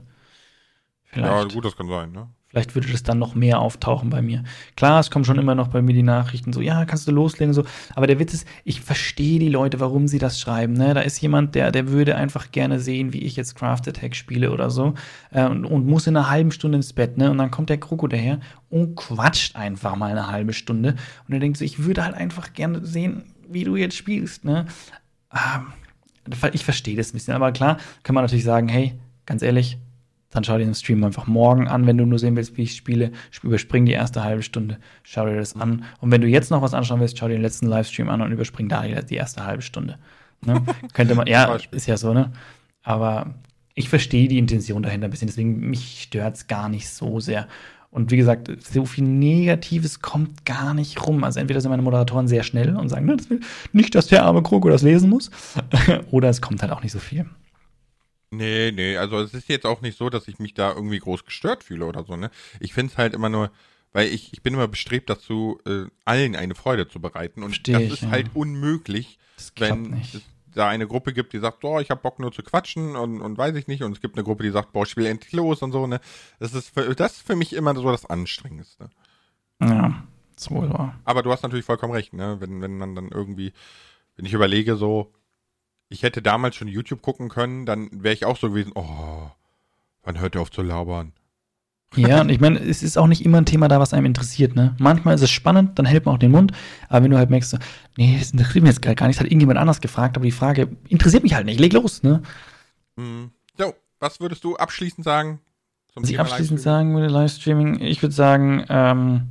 Vielleicht. 1.05 1.31
Ja, 1.31 1.53
gut, 1.53 1.65
das 1.65 1.75
kann 1.75 1.87
sein, 1.87 2.11
ne? 2.11 2.29
Vielleicht 2.53 2.75
würde 2.75 2.91
das 2.91 3.01
dann 3.01 3.17
noch 3.17 3.33
mehr 3.33 3.59
auftauchen 3.59 4.11
bei 4.11 4.21
mir. 4.21 4.43
Klar, 4.75 4.99
es 4.99 5.09
kommen 5.09 5.25
schon 5.25 5.39
immer 5.39 5.55
noch 5.55 5.69
bei 5.69 5.81
mir 5.81 5.93
die 5.93 6.03
Nachrichten 6.03 6.53
so, 6.53 6.61
ja, 6.61 6.85
kannst 6.85 7.07
du 7.07 7.11
loslegen, 7.11 7.51
so. 7.51 7.63
Aber 7.95 8.05
der 8.05 8.19
Witz 8.19 8.35
ist, 8.35 8.47
ich 8.63 8.79
verstehe 8.79 9.39
die 9.39 9.49
Leute, 9.49 9.79
warum 9.79 10.07
sie 10.07 10.19
das 10.19 10.39
schreiben. 10.39 10.73
Ne? 10.73 10.93
Da 10.93 11.01
ist 11.01 11.19
jemand, 11.19 11.55
der, 11.55 11.71
der 11.71 11.87
würde 11.87 12.15
einfach 12.15 12.51
gerne 12.51 12.79
sehen, 12.79 13.11
wie 13.11 13.23
ich 13.23 13.35
jetzt 13.35 13.55
Craft 13.55 13.87
Attack 13.87 14.15
spiele 14.15 14.51
oder 14.51 14.69
so 14.69 14.93
äh, 15.31 15.45
und, 15.45 15.65
und, 15.65 15.87
muss 15.87 16.05
in 16.05 16.15
einer 16.15 16.29
halben 16.29 16.51
Stunde 16.51 16.75
ins 16.75 16.93
Bett. 16.93 17.17
Ne? 17.17 17.31
Und 17.31 17.39
dann 17.39 17.49
kommt 17.49 17.71
der 17.71 17.79
Kroko 17.79 18.05
daher 18.07 18.39
und 18.69 18.95
quatscht 18.95 19.55
einfach 19.55 19.95
mal 19.95 20.11
eine 20.11 20.27
halbe 20.27 20.53
Stunde. 20.53 20.95
Und 21.27 21.33
er 21.33 21.39
denkt 21.39 21.57
so, 21.57 21.65
ich 21.65 21.83
würde 21.83 22.05
halt 22.05 22.13
einfach 22.13 22.53
gerne 22.53 22.85
sehen, 22.85 23.23
wie 23.49 23.63
du 23.63 23.75
jetzt 23.77 23.97
spielst. 23.97 24.45
Ne? 24.45 24.67
Ähm, 25.33 25.73
ich 26.51 26.63
verstehe 26.63 26.97
das 26.97 27.09
ein 27.09 27.13
bisschen. 27.13 27.33
Aber 27.33 27.51
klar, 27.51 27.79
kann 28.03 28.13
man 28.13 28.23
natürlich 28.23 28.45
sagen, 28.45 28.67
hey, 28.67 28.93
ganz 29.25 29.41
ehrlich, 29.41 29.79
dann 30.33 30.43
schau 30.43 30.57
dir 30.57 30.65
den 30.65 30.73
Stream 30.73 31.03
einfach 31.03 31.27
morgen 31.27 31.67
an, 31.67 31.85
wenn 31.85 31.97
du 31.97 32.05
nur 32.05 32.19
sehen 32.19 32.35
willst, 32.35 32.57
wie 32.57 32.63
ich 32.63 32.75
spiele. 32.75 33.11
Überspring 33.43 33.85
die 33.85 33.91
erste 33.91 34.23
halbe 34.23 34.41
Stunde, 34.41 34.77
schau 35.03 35.25
dir 35.25 35.35
das 35.35 35.55
an. 35.55 35.85
Und 36.01 36.11
wenn 36.11 36.21
du 36.21 36.27
jetzt 36.27 36.49
noch 36.49 36.61
was 36.61 36.73
anschauen 36.73 36.99
willst, 36.99 37.17
schau 37.17 37.27
dir 37.27 37.35
den 37.35 37.41
letzten 37.41 37.67
Livestream 37.67 38.09
an 38.09 38.21
und 38.21 38.31
überspring 38.31 38.67
da 38.67 38.83
die 38.83 39.15
erste 39.15 39.45
halbe 39.45 39.61
Stunde. 39.61 39.97
Ne? 40.45 40.61
Könnte 40.93 41.15
man, 41.15 41.27
ja, 41.27 41.55
ist 41.71 41.87
ja 41.87 41.97
so, 41.97 42.13
ne? 42.13 42.31
Aber 42.81 43.35
ich 43.75 43.89
verstehe 43.89 44.27
die 44.27 44.37
Intention 44.37 44.83
dahinter 44.83 45.07
ein 45.07 45.11
bisschen, 45.11 45.27
deswegen 45.27 45.69
mich 45.69 46.03
stört 46.03 46.35
es 46.35 46.47
gar 46.47 46.69
nicht 46.69 46.89
so 46.89 47.19
sehr. 47.19 47.47
Und 47.91 48.09
wie 48.09 48.17
gesagt, 48.17 48.49
so 48.59 48.85
viel 48.85 49.03
Negatives 49.03 50.01
kommt 50.01 50.45
gar 50.45 50.73
nicht 50.73 51.05
rum. 51.05 51.23
Also 51.23 51.39
entweder 51.39 51.61
sind 51.61 51.69
meine 51.69 51.83
Moderatoren 51.83 52.27
sehr 52.27 52.41
schnell 52.41 52.75
und 52.75 52.89
sagen, 52.89 53.05
ne, 53.05 53.17
das 53.17 53.29
will 53.29 53.39
nicht, 53.71 53.93
dass 53.93 54.07
der 54.07 54.23
arme 54.23 54.41
Kroko 54.41 54.69
das 54.69 54.81
lesen 54.81 55.11
muss, 55.11 55.29
oder 56.11 56.29
es 56.29 56.41
kommt 56.41 56.63
halt 56.63 56.71
auch 56.71 56.81
nicht 56.81 56.91
so 56.91 56.99
viel. 56.99 57.27
Nee, 58.33 58.71
nee, 58.71 58.97
also 58.97 59.19
es 59.19 59.33
ist 59.33 59.47
jetzt 59.47 59.65
auch 59.65 59.81
nicht 59.81 59.97
so, 59.97 60.09
dass 60.09 60.27
ich 60.27 60.39
mich 60.39 60.53
da 60.53 60.73
irgendwie 60.73 60.97
groß 60.97 61.23
gestört 61.25 61.63
fühle 61.63 61.85
oder 61.85 62.03
so, 62.03 62.15
ne? 62.15 62.31
Ich 62.59 62.73
finde 62.73 62.91
es 62.91 62.97
halt 62.97 63.13
immer 63.13 63.29
nur, 63.29 63.51
weil 63.91 64.07
ich, 64.07 64.33
ich 64.33 64.41
bin 64.41 64.55
immer 64.55 64.67
bestrebt 64.67 65.09
dazu, 65.09 65.59
äh, 65.67 65.85
allen 66.03 66.35
eine 66.35 66.55
Freude 66.55 66.87
zu 66.87 66.99
bereiten. 66.99 67.43
Und 67.43 67.49
Versteh 67.49 67.73
das 67.73 67.81
ich, 67.83 67.93
ist 67.93 68.01
ja. 68.03 68.09
halt 68.09 68.31
unmöglich, 68.33 69.19
wenn 69.57 69.93
es 69.93 70.21
da 70.55 70.67
eine 70.67 70.87
Gruppe 70.87 71.13
gibt, 71.13 71.33
die 71.33 71.39
sagt, 71.39 71.63
oh, 71.63 71.79
ich 71.79 71.91
habe 71.91 72.01
Bock 72.01 72.19
nur 72.19 72.31
zu 72.31 72.41
quatschen 72.41 72.95
und, 72.95 73.21
und 73.21 73.37
weiß 73.37 73.55
ich 73.55 73.67
nicht. 73.67 73.83
Und 73.83 73.91
es 73.91 74.01
gibt 74.01 74.15
eine 74.15 74.23
Gruppe, 74.23 74.43
die 74.43 74.51
sagt, 74.51 74.73
boah, 74.73 74.83
ich 74.83 74.97
will 74.97 75.05
endlich 75.05 75.33
los 75.33 75.61
und 75.61 75.71
so, 75.71 75.85
ne? 75.85 75.99
Das 76.39 76.53
ist 76.53 76.69
für, 76.69 76.95
das 76.95 77.13
ist 77.13 77.27
für 77.27 77.35
mich 77.35 77.53
immer 77.53 77.75
so 77.75 77.83
das 77.91 78.05
Anstrengendste. 78.05 78.89
Ja, 79.61 80.03
das 80.35 80.49
wohl 80.49 80.69
wahr. 80.71 80.99
Aber 81.05 81.21
du 81.21 81.31
hast 81.31 81.43
natürlich 81.43 81.65
vollkommen 81.65 81.93
recht, 81.93 82.13
ne? 82.13 82.37
Wenn, 82.39 82.61
wenn 82.61 82.77
man 82.77 82.95
dann 82.95 83.09
irgendwie, 83.09 83.53
wenn 84.15 84.25
ich 84.25 84.33
überlege, 84.33 84.75
so, 84.75 85.13
ich 85.93 86.03
hätte 86.03 86.21
damals 86.21 86.55
schon 86.55 86.67
YouTube 86.67 87.01
gucken 87.01 87.29
können, 87.29 87.65
dann 87.65 87.89
wäre 87.91 88.13
ich 88.13 88.25
auch 88.25 88.37
so 88.37 88.49
gewesen, 88.49 88.71
oh, 88.73 89.29
wann 90.03 90.19
hört 90.19 90.35
er 90.35 90.41
auf 90.41 90.51
zu 90.51 90.63
labern? 90.63 91.13
Ja, 91.95 92.21
und 92.21 92.29
ich 92.29 92.39
meine, 92.39 92.57
es 92.57 92.81
ist 92.81 92.97
auch 92.97 93.05
nicht 93.05 93.23
immer 93.23 93.37
ein 93.37 93.45
Thema 93.45 93.67
da, 93.67 93.79
was 93.79 93.93
einem 93.93 94.07
interessiert, 94.07 94.55
ne? 94.55 94.75
Manchmal 94.79 95.13
ist 95.13 95.21
es 95.21 95.29
spannend, 95.29 95.77
dann 95.77 95.85
hält 95.85 96.07
man 96.07 96.15
auch 96.15 96.19
den 96.19 96.31
Mund, 96.31 96.51
aber 96.89 97.03
wenn 97.03 97.11
du 97.11 97.17
halt 97.17 97.29
merkst, 97.29 97.51
so, 97.51 97.57
nee, 97.97 98.17
das 98.17 98.31
interessiert 98.31 98.63
mich 98.63 98.73
jetzt 98.73 98.81
gar 98.81 99.07
nicht, 99.07 99.19
hat 99.19 99.27
irgendjemand 99.27 99.59
anders 99.59 99.79
gefragt, 99.79 100.17
aber 100.17 100.25
die 100.25 100.31
Frage 100.31 100.75
interessiert 100.89 101.21
mich 101.21 101.35
halt 101.35 101.45
nicht, 101.45 101.59
leg 101.59 101.71
los, 101.71 102.01
ne? 102.01 102.23
Mm. 102.95 103.25
So, 103.55 103.75
was 103.99 104.19
würdest 104.19 104.43
du 104.43 104.55
abschließend 104.55 105.05
sagen? 105.05 105.39
was 105.93 106.09
ich 106.09 106.19
abschließend 106.19 106.59
sagen 106.59 106.95
würde, 106.95 107.07
Livestreaming, 107.07 107.79
ich 107.79 108.01
würde 108.01 108.15
sagen, 108.15 108.65
ähm, 108.69 109.27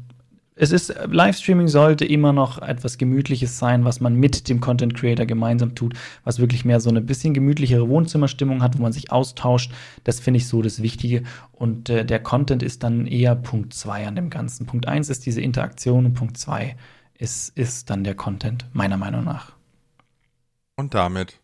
es 0.54 0.70
ist, 0.70 0.94
Livestreaming 1.06 1.68
sollte 1.68 2.04
immer 2.04 2.32
noch 2.32 2.60
etwas 2.60 2.98
Gemütliches 2.98 3.58
sein, 3.58 3.84
was 3.84 4.00
man 4.00 4.14
mit 4.14 4.48
dem 4.48 4.60
Content 4.60 4.94
Creator 4.94 5.24
gemeinsam 5.24 5.74
tut, 5.74 5.94
was 6.24 6.40
wirklich 6.40 6.64
mehr 6.64 6.78
so 6.80 6.90
eine 6.90 7.00
bisschen 7.00 7.32
gemütlichere 7.32 7.88
Wohnzimmerstimmung 7.88 8.62
hat, 8.62 8.76
wo 8.78 8.82
man 8.82 8.92
sich 8.92 9.10
austauscht. 9.10 9.72
Das 10.04 10.20
finde 10.20 10.38
ich 10.38 10.48
so 10.48 10.60
das 10.60 10.82
Wichtige. 10.82 11.22
Und 11.52 11.88
äh, 11.88 12.04
der 12.04 12.22
Content 12.22 12.62
ist 12.62 12.82
dann 12.82 13.06
eher 13.06 13.34
Punkt 13.34 13.72
2 13.72 14.06
an 14.06 14.16
dem 14.16 14.28
Ganzen. 14.28 14.66
Punkt 14.66 14.86
1 14.86 15.08
ist 15.08 15.24
diese 15.24 15.40
Interaktion 15.40 16.04
und 16.04 16.14
Punkt 16.14 16.36
2 16.36 16.76
ist, 17.14 17.56
ist 17.56 17.88
dann 17.88 18.04
der 18.04 18.14
Content, 18.14 18.66
meiner 18.72 18.98
Meinung 18.98 19.24
nach. 19.24 19.52
Und 20.76 20.94
damit 20.94 21.40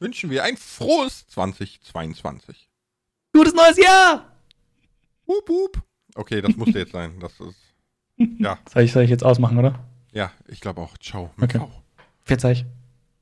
wünschen 0.00 0.30
wir 0.30 0.42
ein 0.42 0.56
frohes 0.56 1.28
2022. 1.28 2.68
Gutes 3.32 3.54
neues 3.54 3.76
Jahr! 3.76 4.32
Hup, 5.28 5.48
hup. 5.48 5.82
Okay, 6.14 6.40
das 6.40 6.56
musste 6.56 6.78
jetzt 6.80 6.92
sein. 6.92 7.20
Das 7.20 7.38
ist 7.38 7.67
ja. 8.38 8.58
Soll 8.72 8.82
ich, 8.82 8.92
soll 8.92 9.02
ich 9.04 9.10
jetzt 9.10 9.24
ausmachen, 9.24 9.58
oder? 9.58 9.78
Ja, 10.12 10.30
ich 10.48 10.60
glaube 10.60 10.80
auch. 10.80 10.96
Ciao. 10.98 11.30
okay. 11.40 11.58
Ciao. 11.58 11.70
Verzeih. 12.24 12.66